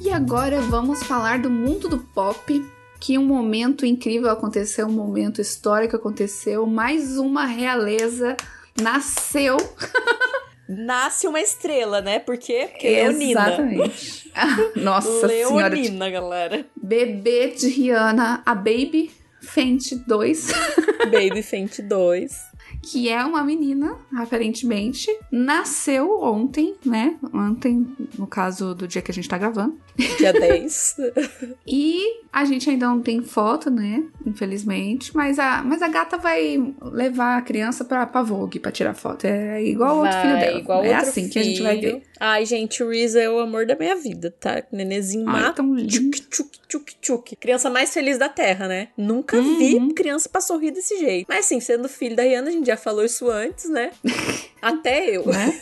E 0.00 0.10
agora 0.10 0.60
vamos 0.62 1.04
falar 1.04 1.38
do 1.38 1.48
mundo 1.48 1.88
do 1.88 1.98
pop. 1.98 2.64
Que 2.98 3.16
um 3.16 3.24
momento 3.24 3.86
incrível 3.86 4.30
aconteceu, 4.30 4.88
um 4.88 4.92
momento 4.92 5.40
histórico 5.40 5.94
aconteceu. 5.94 6.66
Mais 6.66 7.18
uma 7.18 7.44
realeza 7.44 8.36
nasceu. 8.82 9.56
nasce 10.68 11.26
uma 11.26 11.40
estrela, 11.40 12.00
né? 12.00 12.18
Por 12.18 12.36
quê? 12.36 12.68
Porque 12.70 12.88
Leonina. 12.88 13.48
Exatamente. 13.48 14.32
Nossa 14.76 15.26
Leonina, 15.26 15.76
senhora. 15.76 16.10
galera. 16.10 16.66
Bebê 16.76 17.48
de 17.48 17.68
Rihanna, 17.68 18.42
a 18.44 18.54
Baby 18.54 19.10
Fenty 19.40 19.96
2. 20.06 20.52
Baby 21.10 21.42
Fenty 21.42 21.82
2 21.82 22.55
que 22.86 23.08
é 23.08 23.24
uma 23.24 23.42
menina, 23.42 23.96
aparentemente, 24.14 25.10
nasceu 25.30 26.20
ontem, 26.22 26.76
né? 26.84 27.16
Ontem, 27.34 27.84
no 28.16 28.26
caso 28.26 28.74
do 28.74 28.86
dia 28.86 29.02
que 29.02 29.10
a 29.10 29.14
gente 29.14 29.28
tá 29.28 29.36
gravando. 29.36 29.76
Dia 30.18 30.32
10. 30.32 30.96
e 31.66 32.20
a 32.32 32.44
gente 32.44 32.68
ainda 32.68 32.86
não 32.86 33.00
tem 33.00 33.22
foto, 33.22 33.70
né? 33.70 34.04
Infelizmente. 34.24 35.14
Mas 35.16 35.38
a, 35.38 35.62
mas 35.62 35.82
a 35.82 35.88
gata 35.88 36.18
vai 36.18 36.74
levar 36.80 37.38
a 37.38 37.42
criança 37.42 37.84
pra, 37.84 38.06
pra 38.06 38.22
Vogue 38.22 38.60
pra 38.60 38.70
tirar 38.70 38.94
foto. 38.94 39.24
É 39.24 39.62
igual 39.64 40.00
vai, 40.00 40.04
outro 40.04 40.20
filho 40.20 40.40
dela. 40.40 40.58
Igual 40.58 40.84
é 40.84 40.94
assim 40.94 41.22
filho. 41.22 41.32
que 41.32 41.38
a 41.38 41.42
gente 41.42 41.62
vai 41.62 41.80
ver. 41.80 42.02
Ai, 42.20 42.44
gente, 42.46 42.82
o 42.82 42.90
Reese 42.90 43.18
é 43.18 43.28
o 43.28 43.38
amor 43.38 43.66
da 43.66 43.74
minha 43.74 43.96
vida, 43.96 44.34
tá? 44.38 44.62
Nenezinho 44.70 45.26
mata. 45.26 45.54
Tão. 45.54 45.76
Tchuk, 45.76 46.20
tchuk, 46.28 46.58
tchuk, 46.68 46.94
tchuk. 47.00 47.36
Criança 47.36 47.70
mais 47.70 47.92
feliz 47.92 48.18
da 48.18 48.28
Terra, 48.28 48.68
né? 48.68 48.88
Nunca 48.96 49.36
uhum. 49.36 49.58
vi 49.58 49.94
criança 49.94 50.28
pra 50.28 50.40
sorrir 50.40 50.70
desse 50.70 50.98
jeito. 50.98 51.26
Mas 51.28 51.46
assim, 51.46 51.58
sendo 51.60 51.88
filho 51.88 52.14
da 52.14 52.22
Rihanna, 52.22 52.48
a 52.48 52.52
gente 52.52 52.66
já 52.66 52.75
falou 52.76 53.04
isso 53.04 53.30
antes, 53.30 53.68
né? 53.68 53.90
Até 54.60 55.10
eu. 55.10 55.26
Né? 55.26 55.60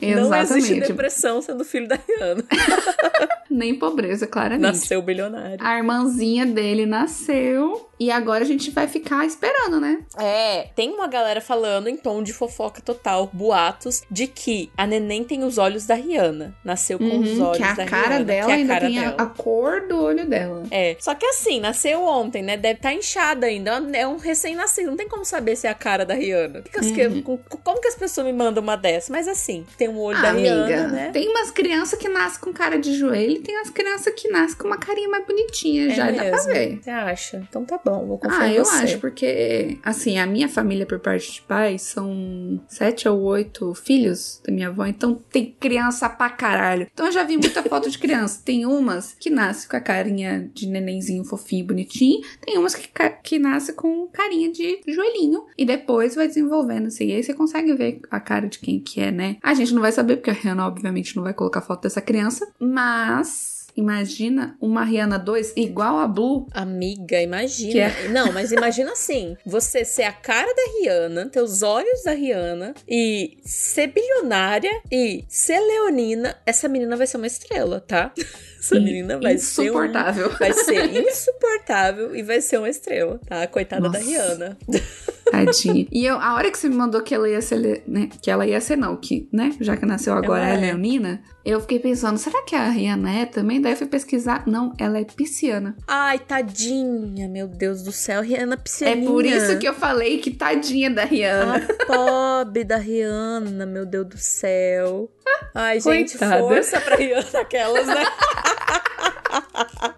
Não 0.00 0.34
existe 0.34 0.80
depressão 0.80 1.42
sendo 1.42 1.64
filho 1.64 1.88
da 1.88 1.96
Rihanna. 1.96 2.44
Nem 3.50 3.74
pobreza, 3.74 4.26
claramente. 4.26 4.62
Nasceu 4.62 5.00
bilionário. 5.02 5.58
A 5.60 5.76
irmãzinha 5.76 6.44
dele 6.44 6.84
nasceu 6.84 7.88
e 7.98 8.10
agora 8.10 8.44
a 8.44 8.46
gente 8.46 8.70
vai 8.70 8.86
ficar 8.86 9.24
esperando, 9.24 9.80
né? 9.80 10.00
É, 10.18 10.68
tem 10.74 10.90
uma 10.92 11.06
galera 11.06 11.40
falando 11.40 11.88
em 11.88 11.96
tom 11.96 12.22
de 12.22 12.32
fofoca 12.32 12.82
total, 12.82 13.30
boatos, 13.32 14.02
de 14.10 14.26
que 14.26 14.70
a 14.76 14.86
neném 14.86 15.24
tem 15.24 15.42
os 15.44 15.56
olhos 15.56 15.86
da 15.86 15.94
Rihanna. 15.94 16.54
Nasceu 16.62 16.98
com 16.98 17.04
uhum, 17.04 17.20
os 17.20 17.40
olhos 17.40 17.56
que 17.56 17.62
a 17.62 17.74
da 17.74 17.86
cara 17.86 18.08
Rihanna. 18.08 18.24
Dela 18.24 18.46
que 18.46 18.52
a 18.52 18.54
ainda 18.54 18.80
tem 18.80 19.00
dela. 19.00 19.16
A, 19.18 19.26
cor 19.26 19.86
do 19.86 19.98
olho 19.98 20.26
dela. 20.26 20.64
É. 20.70 20.96
Só 21.00 21.14
que 21.14 21.24
assim, 21.24 21.58
nasceu 21.60 22.02
ontem, 22.02 22.42
né? 22.42 22.56
Deve 22.56 22.74
estar 22.74 22.90
tá 22.90 22.94
inchada 22.94 23.46
ainda. 23.46 23.82
É 23.94 24.06
um 24.06 24.18
recém-nascido. 24.18 24.90
Não 24.90 24.96
tem 24.96 25.08
como 25.08 25.24
saber 25.24 25.56
se 25.56 25.66
é 25.66 25.70
a 25.70 25.74
cara 25.74 26.04
da 26.04 26.14
Rihanna. 26.16 26.64
Uhum. 26.82 27.38
Como 27.62 27.80
que 27.80 27.88
as 27.88 27.94
pessoas 27.94 28.26
me 28.26 28.32
mandam 28.32 28.62
uma 28.62 28.76
dessa? 28.76 29.12
Mas 29.12 29.28
assim, 29.28 29.64
tem 29.78 29.88
um 29.88 29.98
olho 29.98 30.18
ah, 30.18 30.22
da 30.22 30.28
amiga, 30.30 30.66
Rihanna, 30.66 30.88
né? 30.88 31.10
Tem 31.12 31.28
umas 31.28 31.50
crianças 31.50 31.98
que 31.98 32.08
nascem 32.08 32.40
com 32.40 32.52
cara 32.52 32.78
de 32.78 32.94
joelho 32.94 33.32
e 33.32 33.38
tem 33.40 33.56
umas 33.56 33.70
crianças 33.70 34.12
que 34.14 34.28
nascem 34.28 34.58
com 34.58 34.66
uma 34.66 34.78
carinha 34.78 35.08
mais 35.08 35.26
bonitinha. 35.26 35.86
É 35.92 35.94
já 35.94 36.06
mesmo? 36.06 36.18
dá 36.24 36.30
pra 36.30 36.42
ver. 36.52 36.78
Você 36.82 36.90
acha? 36.90 37.46
Então 37.48 37.64
tá 37.64 37.80
bom, 37.84 38.06
vou 38.06 38.18
confiar 38.18 38.42
Ah, 38.42 38.52
eu 38.52 38.64
você. 38.64 38.84
acho, 38.84 38.98
porque, 38.98 39.78
assim, 39.82 40.18
a 40.18 40.26
minha 40.26 40.48
família 40.48 40.86
por 40.86 40.98
parte 40.98 41.32
de 41.32 41.42
pai 41.42 41.78
são 41.78 42.60
sete 42.68 43.08
ou 43.08 43.20
oito 43.22 43.74
filhos 43.74 44.40
da 44.44 44.52
minha 44.52 44.68
avó, 44.68 44.86
então 44.86 45.14
tem 45.30 45.54
criança 45.58 46.08
pra 46.08 46.30
caralho. 46.30 46.86
Então 46.92 47.06
eu 47.06 47.12
já 47.12 47.22
vi 47.22 47.36
muita 47.36 47.62
foto 47.62 47.90
de 47.90 47.98
criança. 47.98 48.40
Tem 48.44 48.64
umas 48.66 49.14
que 49.18 49.30
nascem 49.30 49.68
com 49.68 49.76
a 49.76 49.80
carinha 49.80 50.50
de 50.54 50.66
nenenzinho 50.66 51.24
fofinho, 51.24 51.66
bonitinho. 51.66 52.20
Tem 52.40 52.58
umas 52.58 52.74
que, 52.74 52.88
que 53.22 53.38
nascem 53.38 53.74
com 53.74 54.06
carinha 54.08 54.50
de 54.50 54.80
joelhinho. 54.86 55.44
E 55.56 55.64
depois 55.64 55.95
vai 56.14 56.28
desenvolvendo, 56.28 56.86
assim. 56.86 57.06
E 57.06 57.12
aí 57.12 57.22
você 57.22 57.34
consegue 57.34 57.74
ver 57.74 58.00
a 58.10 58.20
cara 58.20 58.48
de 58.48 58.58
quem 58.58 58.80
que 58.80 59.00
é, 59.00 59.10
né? 59.10 59.36
A 59.42 59.54
gente 59.54 59.74
não 59.74 59.82
vai 59.82 59.92
saber, 59.92 60.16
porque 60.16 60.30
a 60.30 60.32
Rihanna, 60.32 60.66
obviamente, 60.66 61.16
não 61.16 61.22
vai 61.22 61.34
colocar 61.34 61.60
foto 61.60 61.82
dessa 61.82 62.00
criança. 62.00 62.46
Mas 62.58 63.56
Imagina 63.76 64.56
uma 64.58 64.82
Rihanna 64.84 65.18
2 65.18 65.52
igual 65.54 65.98
a 65.98 66.08
Blue. 66.08 66.46
Amiga, 66.52 67.20
imagina. 67.20 67.80
É... 67.80 68.08
Não, 68.08 68.32
mas 68.32 68.50
imagina 68.50 68.92
assim: 68.92 69.36
você 69.44 69.84
ser 69.84 70.04
a 70.04 70.12
cara 70.12 70.46
da 70.46 70.62
Rihanna, 70.80 71.28
ter 71.28 71.42
os 71.42 71.62
olhos 71.62 72.02
da 72.02 72.12
Rihanna 72.12 72.74
e 72.88 73.36
ser 73.44 73.88
bilionária 73.88 74.72
e 74.90 75.24
ser 75.28 75.60
leonina. 75.60 76.34
Essa 76.46 76.68
menina 76.68 76.96
vai 76.96 77.06
ser 77.06 77.18
uma 77.18 77.26
estrela, 77.26 77.78
tá? 77.78 78.12
Essa 78.58 78.80
menina 78.80 79.20
vai 79.20 79.36
ser. 79.36 79.64
Insuportável. 79.64 80.28
Um, 80.28 80.38
vai 80.38 80.52
ser 80.54 81.08
insuportável 81.08 82.16
e 82.16 82.22
vai 82.22 82.40
ser 82.40 82.58
uma 82.58 82.70
estrela, 82.70 83.20
tá? 83.26 83.46
Coitada 83.46 83.88
Nossa. 83.88 83.98
da 83.98 84.04
Rihanna. 84.04 84.58
Tadinha. 85.30 85.86
E 85.90 86.04
eu, 86.04 86.18
a 86.18 86.34
hora 86.34 86.50
que 86.50 86.58
você 86.58 86.68
me 86.68 86.76
mandou 86.76 87.02
que 87.02 87.14
ela 87.14 87.28
ia 87.28 87.40
ser, 87.40 87.82
né? 87.86 88.08
Que 88.22 88.30
ela 88.30 88.46
ia 88.46 88.60
ser, 88.60 88.76
não, 88.76 88.96
que, 88.96 89.28
né? 89.32 89.54
Já 89.60 89.76
que 89.76 89.84
nasceu 89.84 90.14
agora 90.14 90.46
ela 90.46 90.60
é, 90.60 90.68
é 90.68 90.72
leonina, 90.72 91.22
eu 91.44 91.60
fiquei 91.60 91.78
pensando, 91.78 92.18
será 92.18 92.42
que 92.42 92.54
a 92.54 92.68
Rihanna 92.68 93.10
é 93.10 93.26
também? 93.26 93.60
Daí 93.60 93.72
eu 93.72 93.76
fui 93.76 93.86
pesquisar. 93.86 94.44
Não, 94.46 94.72
ela 94.78 94.98
é 94.98 95.04
pisciana. 95.04 95.76
Ai, 95.86 96.18
tadinha, 96.18 97.28
meu 97.28 97.48
Deus 97.48 97.82
do 97.82 97.92
céu, 97.92 98.22
Rihanna 98.22 98.56
pisciana. 98.56 99.02
É 99.02 99.04
por 99.04 99.24
isso 99.24 99.58
que 99.58 99.68
eu 99.68 99.74
falei 99.74 100.18
que 100.18 100.30
tadinha 100.30 100.90
da 100.90 101.04
Rihanna. 101.04 101.56
A 101.56 101.86
pobre 101.86 102.64
da 102.64 102.76
Rihanna, 102.76 103.66
meu 103.66 103.84
Deus 103.86 104.06
do 104.06 104.18
céu. 104.18 105.10
Ai, 105.54 105.80
gente, 105.80 106.18
Coitada. 106.18 106.42
força 106.42 106.80
pra 106.80 106.96
Rihanna 106.96 107.40
aquelas, 107.40 107.86
né? 107.86 108.04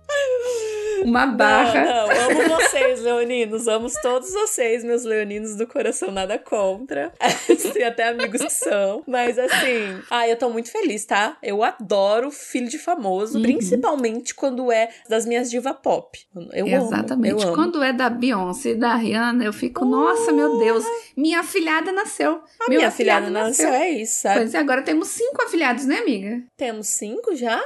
uma 1.05 1.27
barra. 1.27 1.85
Não, 1.85 2.07
não, 2.09 2.41
amo 2.43 2.57
vocês, 2.57 3.01
leoninos. 3.01 3.69
Amo 3.69 3.89
todos 4.03 4.33
vocês, 4.33 4.85
meus 4.85 5.05
leoninos 5.05 5.57
do 5.57 5.67
coração, 5.67 6.11
nada 6.11 6.39
contra. 6.39 7.13
Tem 7.73 7.85
até 7.85 8.09
amigos 8.09 8.41
que 8.43 8.51
são. 8.51 9.03
Mas 9.07 9.39
assim, 9.39 10.01
ah, 10.11 10.29
eu 10.29 10.37
tô 10.37 10.49
muito 10.51 10.71
feliz, 10.71 11.05
tá? 11.05 11.37
Eu 11.43 11.63
adoro 11.63 12.31
filho 12.31 12.69
de 12.69 12.79
famoso, 12.79 13.37
Uhum. 13.39 13.43
principalmente 13.43 14.35
quando 14.35 14.71
é 14.73 14.89
das 15.09 15.25
minhas 15.27 15.51
diva 15.51 15.73
pop. 15.75 16.19
Eu 16.53 16.67
Exatamente. 16.67 17.33
amo. 17.33 17.43
Eu 17.43 17.47
amo. 17.49 17.55
Quando 17.55 17.83
é 17.83 17.93
da 17.93 18.09
Beyoncé 18.09 18.71
e 18.71 18.75
da 18.75 18.95
Rihanna, 18.95 19.45
eu 19.45 19.53
fico, 19.53 19.85
nossa, 19.85 20.33
meu 20.33 20.59
Deus, 20.59 20.85
minha 21.17 21.41
afilhada 21.41 21.93
nasceu. 21.93 22.41
A 22.61 22.69
Meu 22.69 22.79
minha 22.79 22.91
filhada 22.91 23.31
nasceu, 23.31 23.69
é 23.69 23.91
isso, 23.91 24.23
sabe? 24.23 24.41
Pois 24.41 24.55
é, 24.55 24.59
agora 24.59 24.83
temos 24.83 25.09
cinco 25.09 25.43
afilhados, 25.43 25.85
né, 25.87 25.99
amiga? 25.99 26.43
Temos 26.57 26.89
cinco 26.89 27.35
já? 27.35 27.61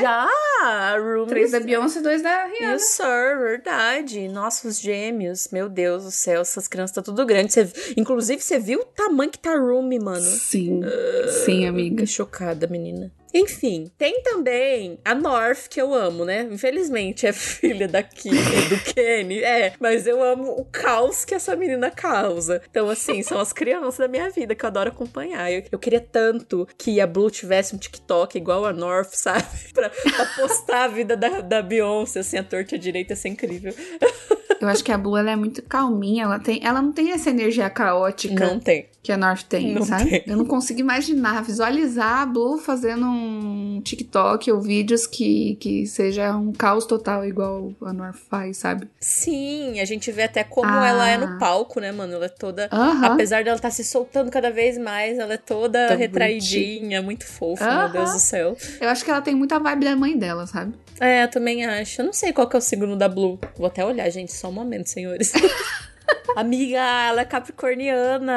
Já! 0.00 0.28
É. 0.62 1.26
Três 1.28 1.52
da 1.52 1.60
Beyoncé 1.60 2.00
e 2.00 2.02
dois 2.02 2.22
da 2.22 2.44
Rihanna. 2.46 2.67
Yes, 2.74 2.84
sir, 2.90 3.38
verdade. 3.40 4.28
Nossa, 4.28 4.68
os 4.68 4.80
gêmeos. 4.80 5.48
Meu 5.52 5.68
Deus 5.68 6.04
do 6.04 6.10
céu, 6.10 6.40
essas 6.42 6.66
crianças 6.68 6.90
estão 6.96 7.02
tudo 7.02 7.24
grande. 7.26 7.52
Você- 7.52 7.70
inclusive, 7.96 8.42
você 8.42 8.58
viu 8.58 8.80
o 8.80 8.84
tamanho 8.84 9.30
que 9.30 9.38
tá 9.38 9.56
Rumi, 9.56 9.98
mano? 9.98 10.20
Sim, 10.20 10.82
sim, 11.44 11.66
amiga. 11.66 11.90
Fiquei 11.96 12.06
chocada, 12.06 12.66
menina. 12.66 13.10
Enfim, 13.32 13.90
tem 13.98 14.22
também 14.22 14.98
a 15.04 15.14
North, 15.14 15.68
que 15.68 15.80
eu 15.80 15.92
amo, 15.92 16.24
né? 16.24 16.48
Infelizmente 16.50 17.26
é 17.26 17.32
filha 17.32 17.86
da 17.86 18.02
Kim, 18.02 18.30
do 18.30 18.94
Kenny, 18.94 19.42
é. 19.42 19.74
Mas 19.78 20.06
eu 20.06 20.22
amo 20.22 20.52
o 20.52 20.64
caos 20.64 21.24
que 21.24 21.34
essa 21.34 21.54
menina 21.54 21.90
causa. 21.90 22.62
Então, 22.70 22.88
assim, 22.88 23.22
são 23.22 23.38
as 23.38 23.52
crianças 23.52 23.98
da 23.98 24.08
minha 24.08 24.30
vida 24.30 24.54
que 24.54 24.64
eu 24.64 24.68
adoro 24.68 24.90
acompanhar. 24.90 25.52
Eu, 25.52 25.62
eu 25.70 25.78
queria 25.78 26.00
tanto 26.00 26.66
que 26.76 27.00
a 27.00 27.06
Blue 27.06 27.30
tivesse 27.30 27.74
um 27.74 27.78
TikTok 27.78 28.36
igual 28.36 28.64
a 28.64 28.72
North, 28.72 29.12
sabe? 29.14 29.44
Pra, 29.74 29.90
pra 29.90 30.26
postar 30.36 30.84
a 30.84 30.88
vida 30.88 31.16
da, 31.16 31.40
da 31.40 31.62
Beyoncé, 31.62 32.20
assim, 32.20 32.38
a 32.38 32.44
torta 32.44 32.78
direita, 32.78 33.12
ia 33.12 33.16
ser 33.16 33.28
incrível. 33.28 33.74
Eu 34.60 34.68
acho 34.68 34.82
que 34.82 34.90
a 34.92 34.98
Blue 34.98 35.16
ela 35.16 35.30
é 35.30 35.36
muito 35.36 35.62
calminha, 35.62 36.24
ela, 36.24 36.38
tem, 36.38 36.60
ela 36.64 36.82
não 36.82 36.92
tem 36.92 37.12
essa 37.12 37.30
energia 37.30 37.70
caótica 37.70 38.46
Não 38.46 38.58
tem. 38.58 38.86
que 39.02 39.12
a 39.12 39.16
North 39.16 39.42
tem, 39.48 39.72
Não 39.72 39.82
sabe? 39.84 40.10
tem. 40.10 40.22
Eu 40.26 40.36
não 40.36 40.44
consigo 40.44 40.80
imaginar, 40.80 41.42
visualizar 41.42 42.22
a 42.22 42.26
Blue 42.26 42.58
fazendo 42.58 43.06
um 43.06 43.80
TikTok 43.84 44.50
ou 44.50 44.60
vídeos 44.60 45.06
que, 45.06 45.56
que 45.60 45.86
seja 45.86 46.34
um 46.36 46.52
caos 46.52 46.84
total 46.86 47.24
igual 47.24 47.72
a 47.82 47.92
North 47.92 48.16
faz, 48.28 48.56
sabe? 48.58 48.88
Sim, 49.00 49.80
a 49.80 49.84
gente 49.84 50.10
vê 50.10 50.24
até 50.24 50.42
como 50.42 50.68
Ah. 50.70 50.86
ela 50.88 51.08
é 51.08 51.16
no 51.16 51.38
palco, 51.38 51.78
né, 51.80 51.92
mano? 51.92 52.14
Ela 52.14 52.26
é 52.26 52.28
toda. 52.28 52.68
Aham. 52.72 53.12
Apesar 53.14 53.44
dela 53.44 53.56
estar 53.56 53.70
se 53.70 53.84
soltando 53.84 54.30
cada 54.30 54.50
vez 54.50 54.76
mais, 54.76 55.18
ela 55.18 55.34
é 55.34 55.38
toda 55.38 55.86
Tão 55.88 55.96
retraidinha, 55.96 57.00
muito 57.02 57.24
fofa, 57.26 57.64
Aham. 57.64 57.82
meu 57.84 57.92
Deus 57.92 58.12
do 58.12 58.18
céu. 58.18 58.56
Eu 58.80 58.88
acho 58.88 59.04
que 59.04 59.10
ela 59.10 59.20
tem 59.22 59.34
muita 59.34 59.58
vibe 59.58 59.84
da 59.84 59.96
mãe 59.96 60.16
dela, 60.18 60.46
sabe? 60.46 60.74
É, 61.00 61.22
eu 61.24 61.28
também 61.30 61.64
acho. 61.64 62.00
Eu 62.00 62.06
não 62.06 62.12
sei 62.12 62.32
qual 62.32 62.48
que 62.48 62.56
é 62.56 62.58
o 62.58 62.62
signo 62.62 62.96
da 62.96 63.08
Blue. 63.08 63.38
Vou 63.56 63.68
até 63.68 63.84
olhar, 63.84 64.10
gente, 64.10 64.32
só 64.32 64.47
um 64.48 64.52
momento, 64.52 64.88
senhores. 64.88 65.32
Amiga, 66.36 66.78
ela 66.78 67.22
é 67.22 67.24
capricorniana. 67.24 68.32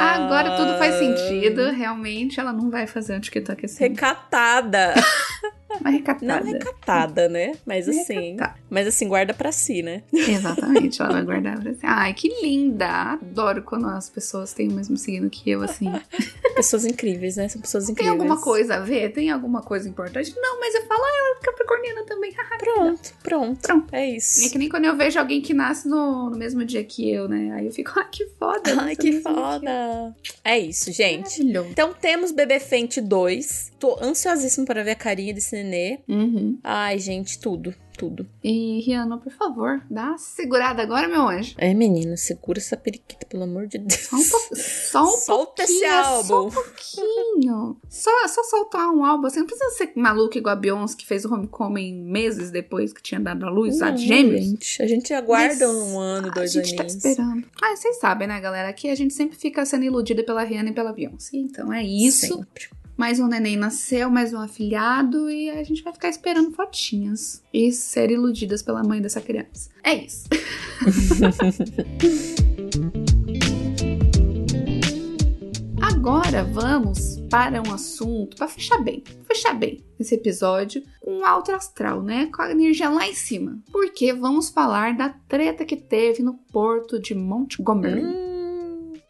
Agora 0.00 0.56
tudo 0.56 0.78
faz 0.78 0.96
sentido. 0.96 1.70
Realmente, 1.70 2.38
ela 2.38 2.52
não 2.52 2.70
vai 2.70 2.86
fazer 2.86 3.16
um 3.16 3.20
TikTok 3.20 3.64
assim. 3.64 3.84
Recatada. 3.88 4.94
Mas 5.80 5.94
recatada. 5.94 6.40
Não 6.44 6.52
recatada, 6.52 7.28
né? 7.28 7.52
Mas 7.66 7.88
assim. 7.88 8.32
Recatada. 8.32 8.60
Mas 8.70 8.86
assim, 8.86 9.08
guarda 9.08 9.34
pra 9.34 9.52
si, 9.52 9.82
né? 9.82 10.02
Exatamente, 10.12 11.00
ela 11.00 11.12
vai 11.12 11.24
guardar 11.24 11.60
pra 11.60 11.72
si. 11.72 11.80
Ai, 11.82 12.14
que 12.14 12.28
linda! 12.42 12.86
Adoro 13.12 13.62
quando 13.62 13.86
as 13.88 14.08
pessoas 14.10 14.52
têm 14.52 14.68
o 14.68 14.72
mesmo 14.72 14.96
signo 14.96 15.28
que 15.30 15.50
eu, 15.50 15.62
assim. 15.62 15.90
Pessoas 16.54 16.84
incríveis, 16.84 17.36
né? 17.36 17.48
São 17.48 17.60
pessoas 17.60 17.84
Tem 17.86 17.92
incríveis. 17.92 18.20
alguma 18.20 18.40
coisa 18.40 18.76
a 18.76 18.80
ver? 18.80 19.10
Tem 19.12 19.30
alguma 19.30 19.62
coisa 19.62 19.88
importante? 19.88 20.34
Não, 20.36 20.60
mas 20.60 20.74
eu 20.74 20.84
falo, 20.86 21.02
ah, 21.02 21.08
ela 21.18 21.36
é 21.38 21.44
capricorniana 21.44 22.04
também. 22.04 22.32
Pronto, 22.58 23.14
pronto. 23.22 23.60
Pronto. 23.60 23.94
É 23.94 24.02
É 24.06 24.16
isso. 24.16 24.50
que 24.50 24.58
nem 24.58 24.68
quando 24.68 24.84
eu 24.84 24.96
vejo 24.96 25.18
alguém 25.18 25.40
que 25.40 25.54
nasce 25.54 25.88
no, 25.88 26.28
no 26.30 26.36
mesmo 26.36 26.64
dia 26.64 26.84
que 26.84 27.10
eu, 27.10 27.28
né? 27.28 27.52
Aí 27.54 27.66
eu 27.66 27.72
fico, 27.72 27.90
ai, 27.96 28.06
que 28.10 28.26
foda. 28.38 28.80
Ai, 28.82 28.94
que 28.96 29.20
foda. 29.20 30.14
É 30.44 30.58
isso, 30.58 30.92
gente. 30.92 31.42
Então 31.42 31.92
temos 31.94 32.30
Bebê 32.32 32.60
Fente 32.60 33.00
2. 33.00 33.72
Tô 33.78 33.98
ansiosíssimo 34.00 34.66
para 34.66 34.84
ver 34.84 34.92
a 34.92 34.96
carinha 34.96 35.34
desse 35.34 35.61
nenê. 35.62 36.00
Uhum. 36.08 36.58
Ai, 36.62 36.98
gente, 36.98 37.38
tudo, 37.38 37.74
tudo. 37.96 38.26
E, 38.42 38.80
Rihanna, 38.80 39.18
por 39.18 39.32
favor, 39.32 39.82
dá 39.90 40.08
uma 40.10 40.18
segurada 40.18 40.82
agora, 40.82 41.06
meu 41.08 41.28
anjo. 41.28 41.54
É, 41.58 41.72
menina, 41.74 42.16
segura 42.16 42.58
essa 42.58 42.76
periquita, 42.76 43.26
pelo 43.26 43.44
amor 43.44 43.66
de 43.66 43.78
Deus. 43.78 44.00
Só 44.00 44.16
um, 44.16 44.22
po- 44.28 44.56
só 44.56 45.04
um 45.04 45.16
Solta 45.18 45.62
esse 45.62 45.72
pouquinho, 45.74 45.92
é 45.92 46.02
Só 46.02 46.34
álbum. 46.34 46.48
um 46.48 46.50
pouquinho. 46.50 47.76
Só, 47.88 48.10
só 48.28 48.42
soltar 48.44 48.88
um 48.90 49.04
álbum. 49.04 49.28
Você 49.28 49.38
não 49.40 49.46
precisa 49.46 49.70
ser 49.70 49.92
maluco 49.96 50.36
igual 50.36 50.54
a 50.54 50.58
Beyoncé, 50.58 50.96
que 50.96 51.06
fez 51.06 51.24
o 51.24 51.32
Homecoming 51.32 52.02
meses 52.02 52.50
depois 52.50 52.92
que 52.92 53.02
tinha 53.02 53.20
dado 53.20 53.44
a 53.46 53.50
luz, 53.50 53.80
a 53.82 53.94
gêmeos. 53.94 54.44
Gente, 54.44 54.82
a 54.82 54.86
gente 54.86 55.12
aguarda 55.14 55.66
Mas 55.68 55.76
um 55.76 55.98
ano, 55.98 56.30
dois 56.30 56.56
a 56.56 56.62
gente 56.62 56.74
aninhos. 56.80 56.94
tá 56.94 57.08
esperando. 57.08 57.46
Ah, 57.62 57.76
vocês 57.76 57.98
sabem, 57.98 58.26
né, 58.28 58.40
galera? 58.40 58.68
Aqui 58.68 58.88
a 58.90 58.94
gente 58.94 59.14
sempre 59.14 59.36
fica 59.36 59.64
sendo 59.64 59.84
iludida 59.84 60.22
pela 60.24 60.42
Rihanna 60.42 60.70
e 60.70 60.74
pela 60.74 60.92
Beyoncé. 60.92 61.36
Então 61.36 61.72
é 61.72 61.82
isso. 61.84 62.26
Sempre. 62.26 62.68
Mais 63.02 63.18
um 63.18 63.26
neném 63.26 63.56
nasceu, 63.56 64.08
mais 64.08 64.32
um 64.32 64.38
afilhado. 64.38 65.28
E 65.28 65.50
a 65.50 65.64
gente 65.64 65.82
vai 65.82 65.92
ficar 65.92 66.08
esperando 66.08 66.52
fotinhas. 66.52 67.42
E 67.52 67.72
ser 67.72 68.12
iludidas 68.12 68.62
pela 68.62 68.84
mãe 68.84 69.02
dessa 69.02 69.20
criança. 69.20 69.70
É 69.82 69.92
isso. 69.92 70.28
Agora 75.82 76.44
vamos 76.44 77.18
para 77.28 77.60
um 77.60 77.74
assunto, 77.74 78.36
para 78.36 78.46
fechar 78.46 78.78
bem, 78.78 79.02
fechar 79.24 79.54
bem 79.54 79.84
esse 79.98 80.14
episódio, 80.14 80.84
com 81.00 81.18
um 81.18 81.26
alto 81.26 81.50
astral, 81.50 82.04
né? 82.04 82.30
Com 82.32 82.42
a 82.42 82.52
energia 82.52 82.88
lá 82.88 83.08
em 83.08 83.14
cima. 83.14 83.60
Porque 83.72 84.12
vamos 84.12 84.48
falar 84.48 84.96
da 84.96 85.08
treta 85.08 85.64
que 85.64 85.76
teve 85.76 86.22
no 86.22 86.34
porto 86.52 87.00
de 87.00 87.16
Montgomery. 87.16 88.04
Hum, 88.04 88.31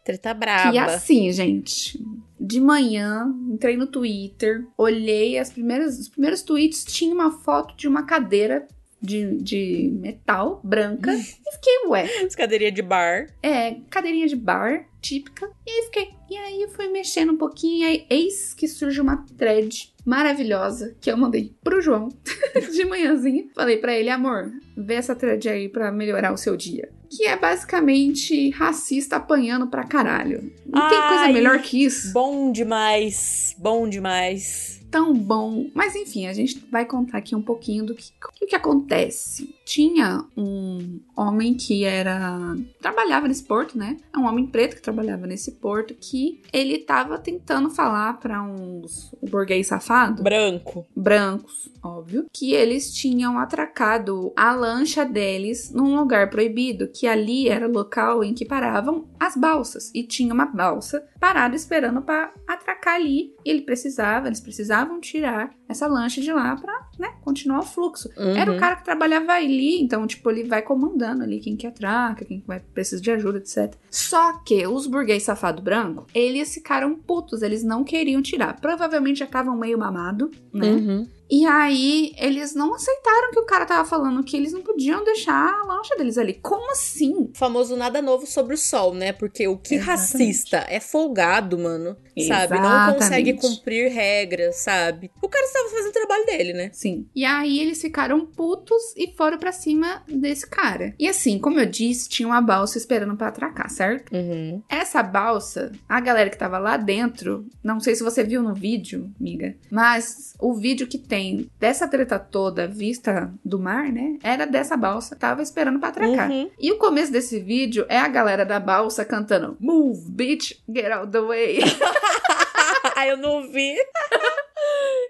treta 0.03 0.33
braba. 0.33 0.75
assim, 0.83 1.31
gente, 1.31 1.99
de 2.39 2.59
manhã 2.59 3.33
entrei 3.49 3.77
no 3.77 3.87
Twitter, 3.87 4.67
olhei 4.77 5.37
as 5.37 5.49
primeiras, 5.49 5.97
os 5.99 6.09
primeiros 6.09 6.41
tweets, 6.41 6.83
tinha 6.83 7.13
uma 7.13 7.31
foto 7.31 7.75
de 7.75 7.87
uma 7.87 8.03
cadeira 8.03 8.67
de, 9.03 9.35
de 9.43 9.89
metal 9.99 10.61
branca. 10.63 11.13
e 11.13 11.21
fiquei, 11.21 11.87
ué, 11.89 12.05
Escadeirinha 12.25 12.71
de 12.71 12.81
bar. 12.81 13.27
é, 13.43 13.75
cadeirinha 13.89 14.27
de 14.27 14.35
bar, 14.35 14.85
típica. 15.01 15.49
E 15.67 15.69
aí 15.71 15.83
fiquei. 15.85 16.07
E 16.31 16.37
aí 16.37 16.61
eu 16.63 16.69
fui 16.69 16.87
mexendo 16.87 17.33
um 17.33 17.37
pouquinho, 17.37 17.85
aí 17.87 18.05
eis 18.09 18.53
que 18.53 18.67
surge 18.67 18.99
uma 19.01 19.25
thread 19.37 19.93
maravilhosa 20.05 20.95
que 20.99 21.11
eu 21.11 21.17
mandei 21.17 21.53
pro 21.63 21.81
João 21.81 22.09
de 22.73 22.85
manhãzinha. 22.85 23.45
Falei 23.53 23.77
pra 23.77 23.93
ele, 23.93 24.09
amor, 24.09 24.51
vê 24.75 24.95
essa 24.95 25.13
thread 25.15 25.47
aí 25.49 25.69
pra 25.69 25.91
melhorar 25.91 26.33
o 26.33 26.37
seu 26.37 26.55
dia. 26.57 26.89
Que 27.15 27.27
é 27.27 27.37
basicamente 27.37 28.49
racista 28.51 29.17
apanhando 29.17 29.67
pra 29.67 29.83
caralho. 29.83 30.51
Não 30.65 30.89
tem 30.89 30.97
coisa 30.99 31.23
Ai. 31.25 31.33
melhor 31.33 31.61
que 31.61 31.83
isso. 31.85 32.11
Bom 32.11 32.51
demais. 32.51 33.55
Bom 33.59 33.87
demais. 33.87 34.82
Tão 34.93 35.11
bom. 35.11 35.71
Mas 35.73 35.95
enfim, 35.95 36.27
a 36.27 36.33
gente 36.33 36.63
vai 36.71 36.85
contar 36.85 37.17
aqui 37.17 37.35
um 37.35 37.41
pouquinho 37.41 37.83
do 37.83 37.95
que, 37.95 38.11
que, 38.35 38.45
que 38.45 38.55
acontece. 38.55 39.55
Tinha 39.65 40.25
um 40.35 40.99
homem 41.15 41.53
que 41.53 41.83
era. 41.83 42.37
trabalhava 42.81 43.27
nesse 43.27 43.43
porto, 43.43 43.77
né? 43.77 43.97
É 44.13 44.17
um 44.17 44.25
homem 44.25 44.45
preto 44.45 44.75
que 44.75 44.81
trabalhava 44.81 45.25
nesse 45.25 45.53
porto 45.53 45.93
que 45.93 46.41
ele 46.51 46.79
tava 46.79 47.17
tentando 47.17 47.69
falar 47.69 48.19
pra 48.19 48.41
uns 48.43 49.13
um 49.21 49.29
burguês 49.29 49.67
safado, 49.67 50.21
Branco. 50.23 50.85
brancos, 50.95 51.69
óbvio, 51.81 52.25
que 52.33 52.53
eles 52.53 52.93
tinham 52.93 53.37
atracado 53.39 54.33
a 54.35 54.53
lancha 54.53 55.05
deles 55.05 55.71
num 55.71 55.95
lugar 55.97 56.29
proibido, 56.29 56.87
que 56.89 57.07
ali 57.07 57.47
era 57.47 57.67
o 57.67 57.71
local 57.71 58.23
em 58.23 58.33
que 58.33 58.45
paravam 58.45 59.07
as 59.19 59.35
balsas. 59.37 59.91
E 59.95 60.03
tinha 60.03 60.33
uma 60.33 60.45
balsa 60.45 61.03
parada 61.19 61.55
esperando 61.55 62.01
pra 62.01 62.31
atracar 62.47 62.95
ali. 62.95 63.33
E 63.45 63.49
ele 63.49 63.61
precisava, 63.61 64.27
eles 64.27 64.41
precisavam 64.41 64.99
tirar 64.99 65.53
essa 65.69 65.87
lancha 65.87 66.19
de 66.21 66.31
lá 66.31 66.55
pra, 66.57 66.87
né, 66.99 67.13
continuar 67.21 67.59
o 67.59 67.63
fluxo. 67.65 68.09
Era 68.35 68.51
o 68.51 68.53
Uhum. 68.55 68.59
cara 68.59 68.75
que 68.75 68.83
trabalhava 68.83 69.31
ali, 69.31 69.62
então, 69.81 70.05
tipo, 70.07 70.29
ele 70.29 70.43
vai 70.43 70.61
comandando 70.61 71.23
ali 71.23 71.39
quem 71.39 71.55
que 71.55 71.67
atraca, 71.67 72.25
quem 72.25 72.39
que 72.39 72.47
vai 72.47 72.59
precisa 72.59 73.01
de 73.01 73.11
ajuda, 73.11 73.37
etc. 73.37 73.75
Só 73.89 74.39
que 74.39 74.65
os 74.65 74.87
burguês 74.87 75.23
safado 75.23 75.61
branco, 75.61 76.05
eles 76.13 76.53
ficaram 76.53 76.95
putos, 76.95 77.41
eles 77.41 77.63
não 77.63 77.83
queriam 77.83 78.21
tirar. 78.21 78.59
Provavelmente 78.59 79.19
já 79.19 79.25
estavam 79.25 79.57
meio 79.57 79.77
mamado, 79.77 80.31
né? 80.53 80.71
Uhum. 80.71 81.07
E 81.29 81.45
aí, 81.45 82.13
eles 82.17 82.53
não 82.53 82.73
aceitaram 82.75 83.31
que 83.31 83.39
o 83.39 83.45
cara 83.45 83.65
tava 83.65 83.87
falando 83.87 84.23
que 84.23 84.35
eles 84.37 84.53
não 84.53 84.61
podiam 84.61 85.03
deixar 85.03 85.51
a 85.51 85.65
lancha 85.65 85.95
deles 85.95 86.17
ali. 86.17 86.33
Como 86.35 86.71
assim? 86.71 87.13
O 87.13 87.31
famoso 87.33 87.75
nada 87.75 88.01
novo 88.01 88.27
sobre 88.27 88.53
o 88.53 88.57
sol, 88.57 88.93
né? 88.93 89.11
Porque 89.13 89.47
o 89.47 89.57
que 89.57 89.75
Exatamente. 89.75 90.01
racista 90.01 90.65
é 90.69 90.79
folgado, 90.79 91.57
mano. 91.57 91.97
Sabe? 92.27 92.53
Não 92.55 92.63
Exatamente. 92.65 92.97
consegue 92.99 93.33
cumprir 93.33 93.91
regras, 93.91 94.57
sabe? 94.57 95.09
O 95.21 95.27
cara 95.27 95.45
estava 95.45 95.69
fazendo 95.69 95.89
o 95.89 95.93
trabalho 95.93 96.25
dele, 96.27 96.53
né? 96.53 96.69
Sim. 96.71 97.07
E 97.15 97.25
aí, 97.25 97.59
eles 97.59 97.81
ficaram 97.81 98.25
putos 98.25 98.81
e 98.95 99.11
foram 99.17 99.39
pra 99.39 99.51
cima 99.51 100.03
desse 100.07 100.47
cara. 100.47 100.93
E 100.99 101.07
assim, 101.07 101.39
como 101.39 101.59
eu 101.59 101.65
disse, 101.65 102.07
tinha 102.09 102.27
uma 102.27 102.41
balsa 102.41 102.77
esperando 102.77 103.15
pra 103.17 103.29
atracar, 103.29 103.69
certo? 103.69 104.13
Uhum. 104.13 104.61
Essa 104.69 105.01
balsa, 105.01 105.71
a 105.89 105.99
galera 105.99 106.29
que 106.29 106.37
tava 106.37 106.59
lá 106.59 106.77
dentro, 106.77 107.47
não 107.63 107.79
sei 107.79 107.95
se 107.95 108.03
você 108.03 108.23
viu 108.23 108.43
no 108.43 108.53
vídeo, 108.53 109.11
amiga, 109.19 109.55
mas 109.71 110.35
o 110.39 110.53
vídeo 110.53 110.85
que 110.85 110.97
tem 110.99 111.22
imagem 111.23 111.49
dessa 111.59 111.87
treta 111.87 112.19
toda 112.19 112.67
vista 112.67 113.33
do 113.43 113.59
mar, 113.59 113.91
né? 113.91 114.17
Era 114.21 114.45
dessa 114.45 114.75
balsa. 114.75 115.15
Tava 115.15 115.41
esperando 115.41 115.79
pra 115.79 115.89
atracar. 115.89 116.29
Uhum. 116.29 116.49
E 116.59 116.71
o 116.71 116.77
começo 116.77 117.11
desse 117.11 117.39
vídeo 117.39 117.85
é 117.87 117.97
a 117.97 118.07
galera 118.07 118.45
da 118.45 118.59
balsa 118.59 119.05
cantando 119.05 119.57
Move, 119.59 120.09
bitch, 120.09 120.53
get 120.69 120.91
out 120.91 121.11
the 121.11 121.21
way. 121.21 121.59
Eu 123.07 123.17
não 123.17 123.49
vi. 123.51 123.75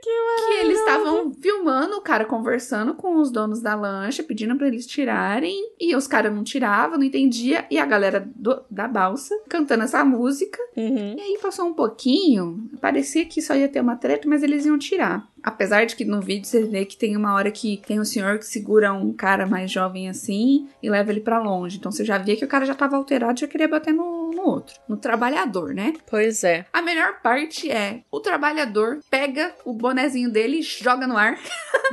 que 0.03 0.53
eles 0.59 0.79
estavam 0.79 1.31
filmando 1.33 1.95
o 1.97 2.01
cara 2.01 2.25
conversando 2.25 2.93
com 2.93 3.17
os 3.19 3.31
donos 3.31 3.61
da 3.61 3.75
lancha, 3.75 4.23
pedindo 4.23 4.55
pra 4.55 4.67
eles 4.67 4.85
tirarem. 4.85 5.55
E 5.79 5.95
os 5.95 6.07
caras 6.07 6.33
não 6.33 6.43
tiravam, 6.43 6.97
não 6.97 7.05
entendia. 7.05 7.65
E 7.69 7.77
a 7.77 7.85
galera 7.85 8.27
do- 8.35 8.61
da 8.69 8.87
balsa 8.87 9.35
cantando 9.49 9.83
essa 9.83 10.03
música. 10.03 10.57
Uhum. 10.75 11.15
E 11.17 11.21
aí 11.21 11.39
passou 11.41 11.65
um 11.65 11.73
pouquinho, 11.73 12.69
parecia 12.81 13.25
que 13.25 13.41
só 13.41 13.55
ia 13.55 13.69
ter 13.69 13.79
uma 13.81 13.95
treta, 13.95 14.27
mas 14.27 14.43
eles 14.43 14.65
iam 14.65 14.77
tirar. 14.77 15.27
Apesar 15.41 15.85
de 15.85 15.95
que 15.95 16.05
no 16.05 16.21
vídeo 16.21 16.45
você 16.47 16.63
vê 16.63 16.85
que 16.85 16.95
tem 16.95 17.17
uma 17.17 17.33
hora 17.33 17.51
que 17.51 17.81
tem 17.85 17.99
um 17.99 18.05
senhor 18.05 18.39
que 18.39 18.45
segura 18.45 18.93
um 18.93 19.11
cara 19.11 19.45
mais 19.45 19.69
jovem 19.69 20.07
assim 20.09 20.69
e 20.81 20.89
leva 20.89 21.11
ele 21.11 21.19
pra 21.19 21.37
longe. 21.41 21.77
Então 21.77 21.91
você 21.91 22.05
já 22.05 22.17
via 22.17 22.37
que 22.37 22.45
o 22.45 22.47
cara 22.47 22.65
já 22.65 22.73
tava 22.73 22.95
alterado 22.95 23.37
e 23.37 23.41
já 23.41 23.47
queria 23.47 23.67
bater 23.67 23.93
no, 23.93 24.31
no 24.31 24.41
outro, 24.43 24.75
no 24.87 24.95
trabalhador, 24.95 25.73
né? 25.73 25.93
Pois 26.09 26.45
é. 26.45 26.65
A 26.71 26.81
melhor 26.81 27.21
parte 27.21 27.69
é 27.69 28.01
o 28.09 28.21
trabalhador 28.21 28.99
pega 29.11 29.53
o 29.65 29.73
bonezinho 29.93 30.29
dele, 30.29 30.61
joga 30.61 31.05
no 31.05 31.15
ar 31.15 31.37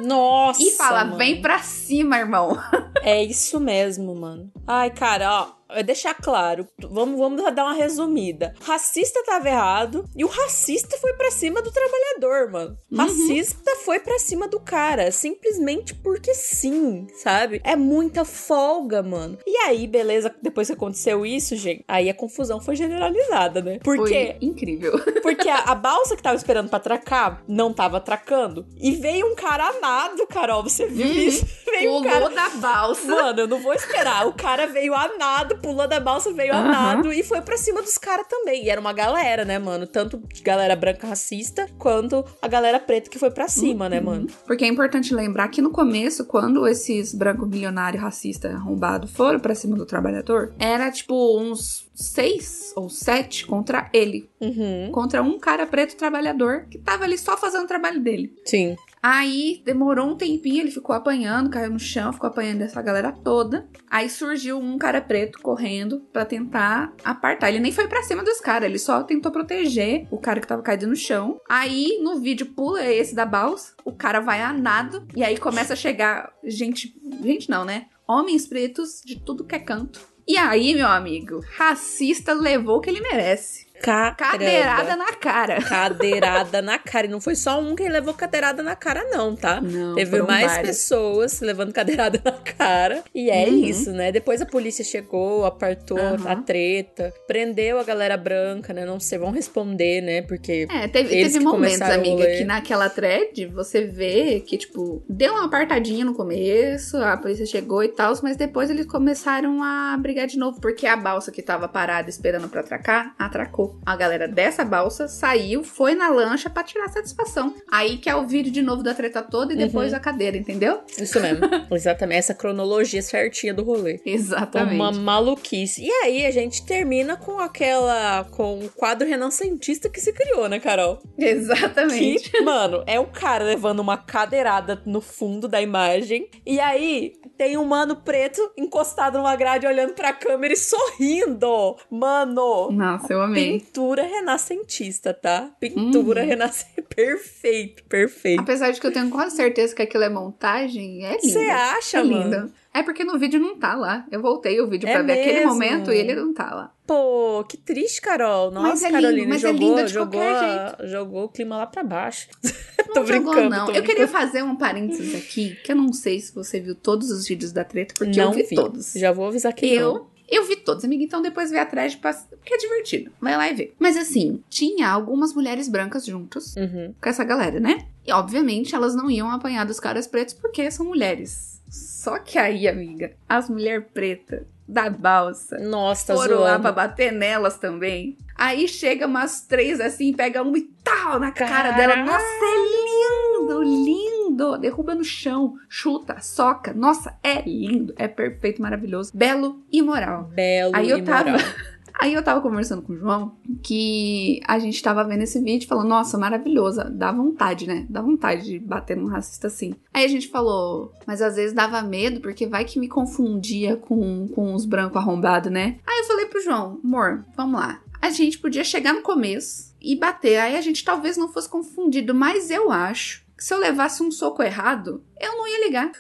Nossa. 0.01 0.61
e 0.65 0.71
fala: 0.73 1.05
vem 1.05 1.41
pra 1.41 1.59
cima, 1.59 2.19
irmão. 2.19 2.59
É 3.03 3.23
isso 3.23 3.59
mesmo, 3.61 4.15
mano. 4.15 4.51
Ai, 4.67 4.91
cara, 4.91 5.43
ó. 5.43 5.77
é 5.77 5.83
Deixar 5.83 6.15
claro, 6.15 6.67
vamos, 6.91 7.19
vamos 7.19 7.43
dar 7.55 7.65
uma 7.65 7.73
resumida. 7.75 8.55
Racista 8.63 9.23
tava 9.25 9.49
errado 9.49 10.05
e 10.17 10.25
o 10.25 10.29
racista 10.29 10.97
foi 10.99 11.13
pra 11.15 11.31
cima 11.31 11.63
do 11.63 11.71
trabalhador, 11.73 12.51
mano. 12.51 12.77
Uhum. 12.91 12.99
Racista 12.99 13.77
foi 13.85 14.01
pra 14.01 14.19
cima 14.19 14.49
do 14.49 14.59
cara, 14.61 15.11
simplesmente 15.13 15.95
porque 15.95 16.35
sim, 16.35 17.07
sabe? 17.23 17.61
É 17.65 17.77
muita 17.77 18.25
folga, 18.25 19.03
mano. 19.03 19.39
E 19.47 19.57
aí, 19.59 19.87
beleza, 19.87 20.35
depois 20.43 20.67
que 20.69 20.73
aconteceu 20.75 21.25
isso, 21.25 21.55
gente, 21.57 21.85
aí 21.87 22.09
a 22.11 22.15
confusão 22.15 22.61
foi 22.61 22.75
generalizada, 22.77 23.61
né? 23.63 23.79
Por 23.83 23.97
quê? 24.09 24.37
Foi 24.39 24.49
incrível. 24.49 24.93
Porque 25.23 25.49
a, 25.49 25.59
a 25.65 25.75
balsa 25.75 26.17
que 26.17 26.23
tava 26.23 26.37
esperando 26.37 26.69
pra 26.69 26.79
atracar 26.79 27.43
não 27.47 27.73
tava 27.73 27.99
atracando. 27.99 28.67
E 28.77 28.93
veio 28.93 29.31
um 29.31 29.35
cara 29.35 29.69
a 29.69 29.81
nado, 29.81 30.27
Carol. 30.27 30.63
Você 30.65 30.87
viu 30.87 31.07
Uhum. 31.07 31.13
isso? 31.13 31.47
Veio 31.67 31.97
um 31.97 32.03
cara. 32.03 32.21
Pulou 32.23 32.35
da 32.35 32.49
balsa. 32.51 32.90
Mano, 33.07 33.41
eu 33.41 33.49
não 33.49 33.61
vou 33.61 33.73
esperar. 33.73 34.27
O 34.27 34.33
cara 34.33 34.67
veio 34.67 34.95
a 34.95 35.17
nado, 35.19 35.57
pulou 35.59 35.87
da 35.87 36.01
balsa, 36.01 36.33
veio 36.33 36.53
a 36.53 36.59
Aham. 36.59 36.71
nado 36.71 37.13
e 37.13 37.23
foi 37.23 37.41
pra 37.41 37.57
cima 37.57 37.83
dos 37.83 37.99
caras 37.99 38.27
também. 38.29 38.65
E 38.65 38.71
era 38.71 38.81
uma 38.81 38.93
galera, 38.93 39.45
né, 39.45 39.59
mano? 39.59 39.87
Tanto 39.87 40.19
de 40.33 40.43
galera 40.43 40.75
branca 40.77 41.07
racista, 41.07 41.69
quanto 41.79 42.25
a 42.41 42.49
galera 42.49 42.79
preta 42.79 43.11
que 43.11 43.19
foi 43.19 43.31
pra 43.31 43.49
cima, 43.49 43.89
né, 43.89 44.01
mano? 44.01 44.27
Porque 44.47 44.65
é 44.65 44.69
importante 44.69 45.15
lembrar 45.15 45.49
que 45.49 45.61
no 45.63 45.71
começo, 45.71 46.25
quando 46.25 46.67
esses 46.67 47.15
brancos 47.15 47.49
milionários 47.49 48.03
racistas 48.03 48.55
arrombados 48.55 49.11
foram 49.13 49.39
pra 49.41 49.55
cima 49.55 49.77
do 49.77 49.85
trabalhador, 49.87 50.53
era 50.59 50.91
tipo 50.91 51.39
uns 51.41 51.90
seis 52.01 52.73
ou 52.77 52.89
sete 52.89 53.47
contra 53.47 53.89
ele. 53.93 54.29
Uhum. 54.41 54.91
Contra 54.93 55.23
um 55.23 55.39
cara 55.39 55.67
preto 55.67 55.97
trabalhador 55.97 56.67
que 56.71 56.79
tava 56.79 57.05
ali 57.05 57.19
só 57.19 57.37
fazendo 57.37 57.65
o 57.65 57.69
trabalho 57.69 58.01
dele. 58.01 58.35
Sim. 58.45 58.77
Aí 59.03 59.63
demorou 59.65 60.11
um 60.11 60.17
tempinho, 60.17 60.61
ele 60.61 60.71
ficou 60.71 60.95
apanhando, 60.95 61.49
caiu 61.49 61.71
no 61.71 61.79
chão, 61.79 62.13
ficou 62.13 62.29
apanhando 62.29 62.63
essa 62.63 62.83
galera 62.83 63.11
toda. 63.11 63.67
Aí 63.91 64.11
surgiu 64.11 64.59
um 64.59 64.77
cara 64.77 65.01
preto 65.01 65.41
correndo 65.41 66.01
pra 66.13 66.27
tentar 66.27 66.93
apartar. 67.03 67.49
Ele 67.49 67.61
nem 67.61 67.73
foi 67.73 67.89
pra 67.89 68.03
cima 68.03 68.23
dos 68.23 68.41
caras, 68.41 68.69
ele 68.69 68.79
só 68.79 69.03
tentou 69.03 69.33
proteger 69.33 70.07
o 70.11 70.19
cara 70.19 70.41
que 70.41 70.47
tava 70.47 70.63
caído 70.63 70.87
no 70.87 70.97
chão. 70.97 71.41
Aí 71.49 71.99
no 72.03 72.21
vídeo 72.21 72.47
pula 72.47 72.85
esse 72.85 73.15
da 73.15 73.25
balsa, 73.25 73.73
o 73.85 73.93
cara 73.93 74.21
vai 74.21 74.43
a 74.43 74.53
nado 74.53 75.07
e 75.17 75.25
aí 75.25 75.39
começa 75.39 75.73
a 75.73 75.77
chegar 75.77 76.33
gente, 76.45 76.95
gente 77.23 77.49
não, 77.49 77.65
né? 77.65 77.87
Homens 78.07 78.47
pretos 78.47 79.01
de 79.05 79.19
tudo 79.19 79.45
que 79.45 79.55
é 79.55 79.59
canto. 79.59 80.11
E 80.27 80.37
aí, 80.37 80.75
meu 80.75 80.87
amigo, 80.87 81.41
racista 81.57 82.33
levou 82.33 82.79
o 82.79 82.81
que 82.81 82.91
ele 82.91 83.01
merece. 83.01 83.67
Caramba. 83.83 84.15
Cadeirada 84.17 84.97
na 84.97 85.13
cara. 85.15 85.63
Cadeirada 85.65 86.63
na 86.63 86.79
cara. 86.79 87.07
E 87.07 87.11
não 87.11 87.21
foi 87.21 87.35
só 87.35 87.61
um 87.61 87.75
que 87.75 87.89
levou 87.89 88.15
cadeirada 88.15 88.63
na 88.63 88.77
cara, 88.77 89.05
não, 89.11 89.35
tá? 89.35 89.61
Não, 89.61 89.95
Teve 89.95 90.23
mais 90.23 90.47
vários. 90.53 90.69
pessoas 90.69 91.41
levando 91.41 91.73
cadeirada 91.73 92.21
na 92.25 92.33
cara. 92.33 93.03
E 93.15 93.31
é 93.31 93.47
Uhum. 93.49 93.65
isso, 93.65 93.91
né? 93.93 94.13
Depois 94.13 94.41
a 94.43 94.47
polícia 94.47 94.85
chegou, 94.85 95.45
apartou 95.45 95.99
Aham. 95.99 96.29
a 96.31 96.37
treta, 96.37 97.13
prendeu 97.27 97.79
a 97.79 97.85
galera 97.85 98.17
branca, 98.17 98.73
né? 98.73 98.85
Não 98.85 99.01
sei, 99.01 99.19
vão 99.19 99.31
responder, 99.31 100.01
né? 100.03 100.23
Porque. 100.23 100.67
É, 100.71 100.87
teve, 100.89 101.09
teve 101.09 101.41
momentos, 101.41 101.81
amiga, 101.83 102.27
que 102.27 102.45
naquela 102.45 102.89
thread 102.89 103.47
você 103.47 103.87
vê 103.87 104.41
que, 104.41 104.57
tipo, 104.59 105.03
deu 105.09 105.33
uma 105.33 105.47
apartadinha 105.47 106.05
no 106.05 106.15
começo, 106.15 106.97
a 106.99 107.17
polícia 107.17 107.47
chegou 107.47 107.83
e 107.83 107.89
tal, 107.89 108.13
mas 108.23 108.37
depois 108.37 108.69
eles 108.71 108.87
começaram 108.87 109.63
a 109.63 109.97
brigar 109.99 110.27
de 110.27 110.39
novo, 110.39 110.61
porque 110.61 110.87
a 110.87 110.97
balsa 110.97 111.31
que 111.33 111.43
tava 111.43 111.69
parada 111.69 112.11
esperando 112.11 112.49
pra 112.49 112.61
atracar, 112.61 113.15
atracou. 113.19 113.70
A 113.85 113.97
galera 113.97 114.27
dessa 114.29 114.65
balsa 114.65 115.09
saiu, 115.09 115.63
foi 115.65 115.95
na 115.95 116.09
lancha 116.09 116.49
pra 116.51 116.63
tirar 116.63 116.89
satisfação. 116.89 117.55
Aí 117.71 117.97
que 117.99 118.09
é 118.09 118.15
o 118.15 118.27
vídeo 118.27 118.53
de 118.53 118.63
novo 118.63 118.83
da 118.83 118.95
treta 118.95 119.23
toda 119.23 119.53
e 119.53 119.57
depois 119.57 119.91
Uhum. 119.93 119.97
a 119.97 120.01
cadeira, 120.01 120.37
entendeu? 120.37 120.81
Isso 120.99 121.19
mesmo. 121.21 121.47
Exatamente. 121.71 122.19
Essa 122.19 122.35
cronologia 122.35 123.03
certinha 123.03 123.53
do 123.55 123.63
rolê. 123.65 124.01
Exatamente. 124.05 124.75
Uma 124.75 124.93
maluquice. 124.93 125.83
E 125.85 125.91
aí 125.91 126.27
a 126.27 126.31
gente 126.31 126.65
termina 126.65 127.17
com 127.17 127.39
aquela. 127.39 128.25
com 128.31 128.61
o 128.65 128.69
quadro 128.71 129.07
renascentista 129.09 129.89
que 129.89 130.01
se 130.01 130.13
criou, 130.13 130.49
né, 130.49 130.59
Carol? 130.61 130.99
Exatamente. 131.19 132.31
Que, 132.31 132.41
mano, 132.43 132.83
é 132.87 132.99
o 133.01 133.07
cara 133.07 133.45
levando 133.45 133.81
uma 133.81 133.97
cadeirada 133.97 134.81
no 134.87 135.01
fundo 135.01 135.49
da 135.49 135.61
imagem. 135.61 136.29
E 136.47 136.61
aí 136.61 137.13
tem 137.37 137.57
um 137.57 137.65
mano 137.65 137.97
preto 137.97 138.41
encostado 138.57 139.19
numa 139.19 139.35
grade 139.37 139.67
olhando 139.67 139.95
pra 139.95 140.13
câmera 140.13 140.53
e 140.53 140.57
sorrindo. 140.57 141.77
Mano. 141.91 142.71
Nossa, 142.71 143.13
eu 143.13 143.23
amei. 143.23 143.60
Pintura 143.61 144.03
renascentista, 144.03 145.13
tá? 145.15 145.51
Pintura 145.61 146.23
Uhum. 146.23 146.29
renascentista. 146.29 146.83
Perfeito, 146.95 147.85
perfeito. 147.85 148.41
Apesar 148.41 148.71
de 148.71 148.81
que 148.81 148.87
eu 148.87 148.93
tenho 148.93 149.09
quase 149.11 149.37
certeza 149.37 149.75
que 149.75 149.83
aquilo 149.83 150.05
é 150.05 150.09
montagem, 150.09 151.05
é 151.05 151.13
lindo. 151.13 151.23
Você 151.33 151.39
acha, 151.39 151.99
é 151.99 152.03
lindo. 152.03 152.53
É 152.75 152.83
porque 152.83 153.03
no 153.05 153.19
vídeo 153.19 153.41
não 153.41 153.59
tá 153.59 153.75
lá. 153.75 154.05
Eu 154.11 154.21
voltei 154.21 154.61
o 154.61 154.69
vídeo 154.69 154.89
É 154.89 154.93
pra 154.93 155.03
ver 155.03 155.13
aquele 155.21 155.47
momento 155.47 155.93
e 155.93 155.97
ele 155.99 156.15
não 156.15 156.33
tá 156.35 156.55
lá. 156.55 156.73
Pô, 156.87 157.45
que 157.49 157.57
triste, 157.57 158.01
Carol. 158.01 158.51
Nossa, 158.51 158.69
Mas 158.69 158.83
é 158.83 158.87
lindo, 158.89 159.03
Carolina, 159.03 159.29
mas 159.29 159.45
é 159.45 159.49
jogou, 159.53 159.75
de 159.85 159.89
jogou, 159.89 160.21
qualquer 160.21 160.45
a- 160.83 160.87
jogou 160.87 161.25
o 161.25 161.29
clima 161.29 161.57
lá 161.59 161.67
pra 161.67 161.83
baixo. 161.83 162.29
Não 162.89 162.95
tô 162.95 163.05
jogou, 163.07 163.33
brincando, 163.33 163.51
não. 163.57 163.67
tô 163.67 163.73
Eu 163.73 163.83
queria 163.85 164.09
fazer 164.09 164.43
um 164.43 164.57
parênteses 164.57 165.15
aqui, 165.15 165.55
que 165.63 165.71
eu 165.71 165.77
não 165.77 165.93
sei 165.93 166.19
se 166.19 166.35
você 166.35 166.59
viu 166.59 166.75
todos 166.75 167.09
os 167.13 167.29
vídeos 167.29 167.53
da 167.53 167.63
treta, 167.63 167.95
porque 167.97 168.19
não 168.19 168.33
eu 168.33 168.45
vi, 168.45 168.55
todos. 168.57 168.95
Já 168.95 169.13
vou 169.13 169.27
avisar 169.29 169.53
que 169.53 169.73
eu, 169.73 169.95
não. 169.95 170.10
Eu 170.31 170.45
vi 170.47 170.57
todos, 170.57 170.85
amiga. 170.85 171.03
Então 171.05 171.21
depois 171.21 171.51
vê 171.51 171.59
atrás, 171.59 171.93
de 171.93 171.99
pass- 171.99 172.27
porque 172.31 172.55
é 172.55 172.59
divertido. 172.59 173.11
Vai 173.21 173.37
lá 173.37 173.51
e 173.51 173.55
vê. 173.55 173.73
Mas 173.79 173.97
assim, 173.97 174.43
tinha 174.49 174.89
algumas 174.89 175.35
mulheres 175.35 175.69
brancas 175.69 176.05
juntos 176.07 176.55
Uhum. 176.57 176.95
com 177.01 177.09
essa 177.09 177.25
galera, 177.25 177.59
né? 177.61 177.87
E 178.07 178.13
obviamente 178.13 178.75
elas 178.75 178.95
não 178.95 179.11
iam 179.11 179.31
apanhar 179.31 179.65
dos 179.67 179.81
caras 179.81 180.07
pretos 180.07 180.35
porque 180.35 180.71
são 180.71 180.87
mulheres. 180.87 181.61
Só 181.69 182.19
que 182.19 182.39
aí, 182.39 182.67
amiga, 182.67 183.13
as 183.29 183.49
mulheres 183.51 183.85
pretas 183.93 184.43
da 184.67 184.89
balsa 184.89 185.59
Nossa, 185.59 186.15
foram 186.15 186.41
lá 186.41 186.47
zoando. 186.51 186.63
pra 186.63 186.73
bater 186.73 187.13
nelas 187.13 187.59
também. 187.59 188.17
Aí 188.41 188.67
chega 188.67 189.07
umas 189.07 189.43
três 189.43 189.83
assim, 189.83 190.15
pega 190.15 190.43
uma 190.43 190.57
e 190.57 190.63
tal 190.83 191.21
na 191.21 191.31
cara 191.31 191.75
Caraca. 191.75 191.77
dela. 191.77 191.97
Nossa, 191.97 192.25
é 192.25 193.41
lindo, 193.45 193.63
lindo. 193.63 194.57
Derruba 194.59 194.95
no 194.95 195.05
chão, 195.05 195.57
chuta, 195.69 196.19
soca. 196.21 196.73
Nossa, 196.73 197.15
é 197.23 197.43
lindo, 197.43 197.93
é 197.99 198.09
perfeito, 198.09 198.63
maravilhoso, 198.63 199.13
belo 199.15 199.63
e 199.71 199.83
moral. 199.83 200.31
Belo 200.35 200.75
Aí 200.75 200.89
eu 200.89 200.97
e 200.97 201.03
tava. 201.03 201.33
moral. 201.33 201.47
Aí 202.01 202.15
eu 202.15 202.23
tava 202.23 202.41
conversando 202.41 202.81
com 202.81 202.95
o 202.95 202.97
João 202.97 203.37
que 203.63 204.41
a 204.49 204.59
gente 204.59 204.83
tava 204.83 205.05
vendo 205.05 205.21
esse 205.21 205.39
vídeo 205.39 205.69
falando, 205.69 205.89
nossa, 205.89 206.17
maravilhosa, 206.17 206.85
dá 206.85 207.13
vontade, 207.13 207.67
né? 207.67 207.85
Dá 207.91 208.01
vontade 208.01 208.45
de 208.45 208.59
bater 208.59 208.97
num 208.97 209.07
racista 209.07 209.49
assim. 209.49 209.75
Aí 209.93 210.07
a 210.07 210.09
gente 210.09 210.29
falou, 210.29 210.95
mas 211.07 211.21
às 211.21 211.37
vezes 211.37 211.53
dava 211.53 211.83
medo, 211.83 212.23
porque 212.23 212.47
vai 212.47 212.65
que 212.65 212.79
me 212.79 212.89
confundia 212.89 213.77
com, 213.77 214.29
com 214.29 214.55
os 214.55 214.65
brancos 214.65 214.97
arrombados, 214.97 215.53
né? 215.53 215.77
Aí 215.87 215.99
eu 215.99 216.05
falei 216.07 216.25
pro 216.25 216.41
João, 216.41 216.81
amor, 216.83 217.23
vamos 217.37 217.61
lá. 217.61 217.83
A 218.01 218.11
gente 218.11 218.39
podia 218.39 218.65
chegar 218.65 218.93
no 218.95 219.03
começo 219.03 219.75
e 219.81 219.97
bater, 219.97 220.39
aí 220.39 220.57
a 220.57 220.61
gente 220.61 220.85
talvez 220.85 221.17
não 221.17 221.33
fosse 221.33 221.49
confundido, 221.49 222.15
mas 222.15 222.51
eu 222.51 222.71
acho 222.71 223.25
que 223.37 223.45
se 223.45 223.53
eu 223.55 223.59
levasse 223.59 224.03
um 224.03 224.11
soco 224.11 224.43
errado, 224.43 225.05
eu 225.19 225.37
não 225.37 225.47
ia 225.47 225.67
ligar. 225.67 225.91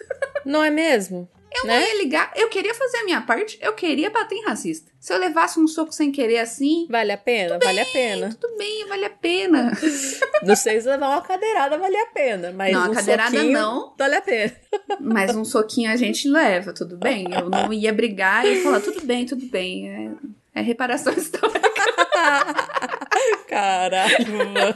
Não 0.45 0.63
é 0.63 0.71
mesmo? 0.71 1.29
Eu 1.53 1.67
né? 1.67 1.81
não 1.81 1.87
ia 1.87 1.99
ligar, 2.03 2.33
eu 2.37 2.49
queria 2.49 2.73
fazer 2.75 2.99
a 2.99 3.05
minha 3.05 3.21
parte, 3.23 3.59
eu 3.61 3.73
queria 3.73 4.09
bater 4.09 4.37
em 4.37 4.45
racista. 4.45 4.91
Se 5.01 5.13
eu 5.13 5.19
levasse 5.19 5.59
um 5.59 5.67
soco 5.67 5.93
sem 5.93 6.13
querer 6.13 6.39
assim, 6.39 6.87
Vale 6.89 7.11
a 7.11 7.19
pena? 7.19 7.59
Vale 7.63 7.81
a 7.81 7.87
pena. 7.87 8.37
tudo 8.41 8.57
bem, 8.57 8.87
vale 8.87 9.05
a 9.07 9.11
pena. 9.11 9.73
Não 10.45 10.55
sei 10.55 10.81
se 10.81 10.87
levar 10.89 11.09
uma 11.09 11.23
cadeirada 11.23 11.77
vale 11.77 11.97
a 11.97 12.07
pena, 12.07 12.53
mas 12.53 12.73
Não, 12.73 12.85
a 12.85 12.89
um 12.89 12.95
cadeirada 12.95 13.31
soquinho 13.31 13.53
não. 13.53 13.95
vale 13.99 14.15
a 14.15 14.23
pena. 14.23 14.57
Mas 15.01 15.37
um 15.37 15.45
soquinho 15.45 15.91
a 15.91 15.97
gente 15.97 16.29
leva, 16.29 16.73
tudo 16.73 16.97
bem? 16.97 17.27
Eu 17.33 17.51
não 17.51 17.73
ia 17.73 17.93
brigar 17.93 18.47
e 18.47 18.63
falar, 18.63 18.81
tudo 18.81 19.05
bem, 19.05 19.27
tudo 19.27 19.45
bem. 19.47 19.89
É, 19.89 20.11
é 20.55 20.61
reparação 20.61 21.13
histórica. 21.13 21.61
Caralho, 23.49 24.29
mano. 24.29 24.75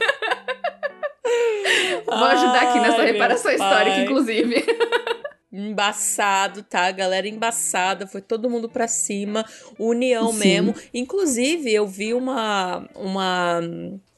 Vou 2.05 2.25
ajudar 2.25 2.61
aqui 2.61 2.79
nessa 2.79 3.01
Ai, 3.01 3.11
reparação 3.11 3.51
histórica, 3.51 3.99
inclusive. 3.99 4.65
Embaçado, 5.51 6.63
tá? 6.63 6.91
Galera 6.91 7.27
embaçada, 7.27 8.05
foi 8.05 8.21
todo 8.21 8.49
mundo 8.49 8.67
pra 8.69 8.87
cima, 8.87 9.45
união 9.79 10.31
Sim. 10.33 10.39
mesmo. 10.39 10.75
Inclusive, 10.93 11.73
eu 11.73 11.87
vi 11.87 12.13
uma 12.13 12.87
uma 12.95 13.61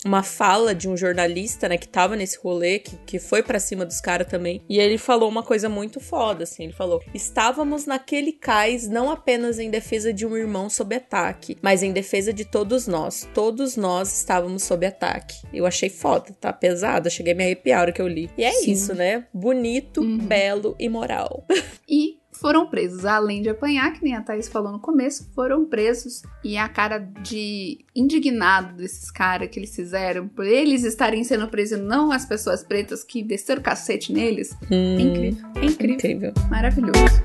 uma 0.07 0.23
fala 0.23 0.73
de 0.73 0.87
um 0.87 0.95
jornalista, 0.95 1.67
né, 1.67 1.77
que 1.77 1.87
tava 1.87 2.15
nesse 2.15 2.37
rolê, 2.39 2.79
que, 2.79 2.95
que 3.05 3.19
foi 3.19 3.43
pra 3.43 3.59
cima 3.59 3.85
dos 3.85 3.99
caras 3.99 4.27
também. 4.27 4.61
E 4.69 4.79
ele 4.79 4.97
falou 4.97 5.29
uma 5.29 5.43
coisa 5.43 5.67
muito 5.67 5.99
foda, 5.99 6.43
assim. 6.45 6.63
Ele 6.63 6.73
falou: 6.73 7.01
Estávamos 7.13 7.85
naquele 7.85 8.31
cais 8.31 8.87
não 8.87 9.11
apenas 9.11 9.59
em 9.59 9.69
defesa 9.69 10.13
de 10.13 10.25
um 10.25 10.35
irmão 10.35 10.69
sob 10.69 10.95
ataque, 10.95 11.57
mas 11.61 11.83
em 11.83 11.91
defesa 11.91 12.31
de 12.31 12.45
todos 12.45 12.87
nós. 12.87 13.27
Todos 13.33 13.75
nós 13.75 14.17
estávamos 14.17 14.63
sob 14.63 14.85
ataque. 14.85 15.35
Eu 15.53 15.65
achei 15.65 15.89
foda, 15.89 16.33
tá 16.39 16.53
pesado. 16.53 17.09
Cheguei 17.09 17.33
a 17.33 17.35
me 17.35 17.43
arrepiar 17.43 17.79
a 17.79 17.81
hora 17.83 17.91
que 17.91 18.01
eu 18.01 18.07
li. 18.07 18.29
E 18.37 18.43
é 18.43 18.51
Sim. 18.51 18.71
isso, 18.71 18.93
né? 18.95 19.25
Bonito, 19.33 20.01
Uhum. 20.01 20.17
belo 20.19 20.75
e 20.79 20.87
moral. 20.89 21.45
E 21.89 22.16
foram 22.39 22.67
presos. 22.67 23.05
Além 23.05 23.41
de 23.41 23.49
apanhar, 23.49 23.91
que 23.93 24.03
nem 24.03 24.15
a 24.15 24.21
Thaís 24.21 24.47
falou 24.47 24.71
no 24.71 24.79
começo, 24.79 25.29
foram 25.35 25.65
presos. 25.65 26.21
E 26.43 26.57
a 26.57 26.67
cara 26.69 26.97
de 26.99 27.79
indignado 27.95 28.75
desses 28.77 29.09
caras 29.11 29.49
que 29.49 29.59
eles 29.59 29.75
fizeram, 29.75 30.27
por 30.27 30.45
eles 30.45 30.83
estarem 30.83 31.23
sendo 31.23 31.47
presos 31.47 31.79
não 31.79 32.11
as 32.11 32.25
pessoas 32.25 32.63
pretas 32.63 33.03
que 33.03 33.21
desceram 33.23 33.61
o 33.61 33.63
cacete 33.63 34.11
neles, 34.13 34.55
é 34.69 34.75
Hum, 34.75 34.99
incrível. 34.99 35.45
É 35.55 35.65
incrível. 35.65 35.95
incrível. 35.95 36.33
Maravilhoso. 36.49 37.23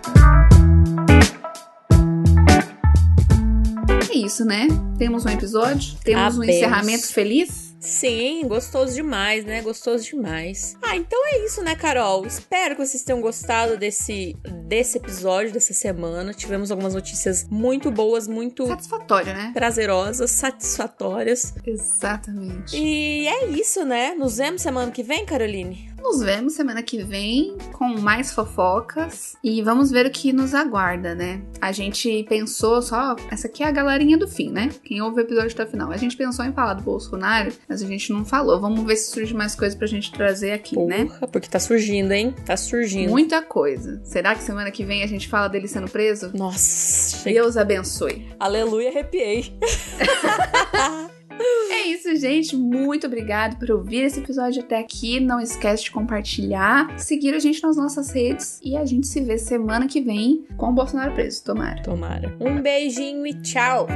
É 4.10 4.16
isso, 4.16 4.44
né? 4.44 4.68
Temos 4.98 5.24
um 5.24 5.28
episódio, 5.30 5.96
temos 6.04 6.38
um 6.38 6.44
encerramento 6.44 7.06
feliz. 7.12 7.71
Sim, 7.82 8.46
gostoso 8.46 8.94
demais, 8.94 9.44
né? 9.44 9.60
Gostoso 9.60 10.04
demais. 10.04 10.76
Ah, 10.80 10.96
então 10.96 11.18
é 11.26 11.44
isso, 11.44 11.62
né, 11.62 11.74
Carol? 11.74 12.24
Espero 12.24 12.76
que 12.76 12.86
vocês 12.86 13.02
tenham 13.02 13.20
gostado 13.20 13.76
desse, 13.76 14.36
desse 14.66 14.98
episódio, 14.98 15.52
dessa 15.52 15.74
semana. 15.74 16.32
Tivemos 16.32 16.70
algumas 16.70 16.94
notícias 16.94 17.44
muito 17.50 17.90
boas, 17.90 18.28
muito 18.28 18.66
Satisfatório, 18.66 19.34
né? 19.34 19.50
prazerosas, 19.52 20.30
satisfatórias. 20.30 21.54
Exatamente. 21.66 22.76
E 22.76 23.26
é 23.26 23.46
isso, 23.48 23.84
né? 23.84 24.14
Nos 24.14 24.36
vemos 24.36 24.62
semana 24.62 24.92
que 24.92 25.02
vem, 25.02 25.26
Caroline? 25.26 25.91
Nos 26.02 26.20
vemos 26.20 26.54
semana 26.54 26.82
que 26.82 27.02
vem 27.04 27.56
com 27.72 27.86
mais 28.00 28.32
fofocas 28.32 29.36
e 29.42 29.62
vamos 29.62 29.90
ver 29.92 30.04
o 30.04 30.10
que 30.10 30.32
nos 30.32 30.52
aguarda, 30.52 31.14
né? 31.14 31.40
A 31.60 31.70
gente 31.70 32.26
pensou 32.28 32.82
só. 32.82 33.14
Essa 33.30 33.46
aqui 33.46 33.62
é 33.62 33.68
a 33.68 33.70
galerinha 33.70 34.18
do 34.18 34.26
fim, 34.26 34.50
né? 34.50 34.68
Quem 34.82 35.00
ouve 35.00 35.20
o 35.20 35.20
episódio 35.20 35.52
até 35.52 35.62
o 35.62 35.66
final. 35.66 35.92
A 35.92 35.96
gente 35.96 36.16
pensou 36.16 36.44
em 36.44 36.52
falar 36.52 36.74
do 36.74 36.82
Bolsonaro, 36.82 37.52
mas 37.68 37.82
a 37.82 37.86
gente 37.86 38.12
não 38.12 38.24
falou. 38.24 38.60
Vamos 38.60 38.84
ver 38.84 38.96
se 38.96 39.12
surge 39.12 39.32
mais 39.32 39.54
coisa 39.54 39.76
pra 39.76 39.86
gente 39.86 40.10
trazer 40.12 40.50
aqui, 40.50 40.76
né? 40.76 41.04
Porra, 41.04 41.28
porque 41.28 41.48
tá 41.48 41.60
surgindo, 41.60 42.12
hein? 42.12 42.34
Tá 42.44 42.56
surgindo. 42.56 43.08
Muita 43.08 43.40
coisa. 43.40 44.00
Será 44.04 44.34
que 44.34 44.42
semana 44.42 44.72
que 44.72 44.84
vem 44.84 45.04
a 45.04 45.06
gente 45.06 45.28
fala 45.28 45.48
dele 45.48 45.68
sendo 45.68 45.88
preso? 45.88 46.32
Nossa. 46.34 47.24
Deus 47.24 47.56
abençoe. 47.56 48.26
Aleluia, 48.40 48.90
arrepiei. 48.90 49.56
É 51.70 51.86
isso, 51.86 52.14
gente. 52.16 52.56
Muito 52.56 53.06
obrigado 53.06 53.58
por 53.58 53.70
ouvir 53.70 54.04
esse 54.04 54.20
episódio 54.20 54.62
até 54.62 54.78
aqui. 54.78 55.20
Não 55.20 55.40
esquece 55.40 55.84
de 55.84 55.90
compartilhar, 55.90 56.98
seguir 56.98 57.34
a 57.34 57.38
gente 57.38 57.62
nas 57.62 57.76
nossas 57.76 58.10
redes 58.10 58.60
e 58.62 58.76
a 58.76 58.84
gente 58.84 59.06
se 59.06 59.20
vê 59.20 59.38
semana 59.38 59.86
que 59.86 60.00
vem 60.00 60.46
com 60.56 60.70
o 60.70 60.72
Bolsonaro 60.72 61.12
preso. 61.12 61.44
Tomara. 61.44 61.82
Tomara. 61.82 62.36
Um 62.40 62.60
beijinho 62.60 63.26
e 63.26 63.34
tchau. 63.42 63.86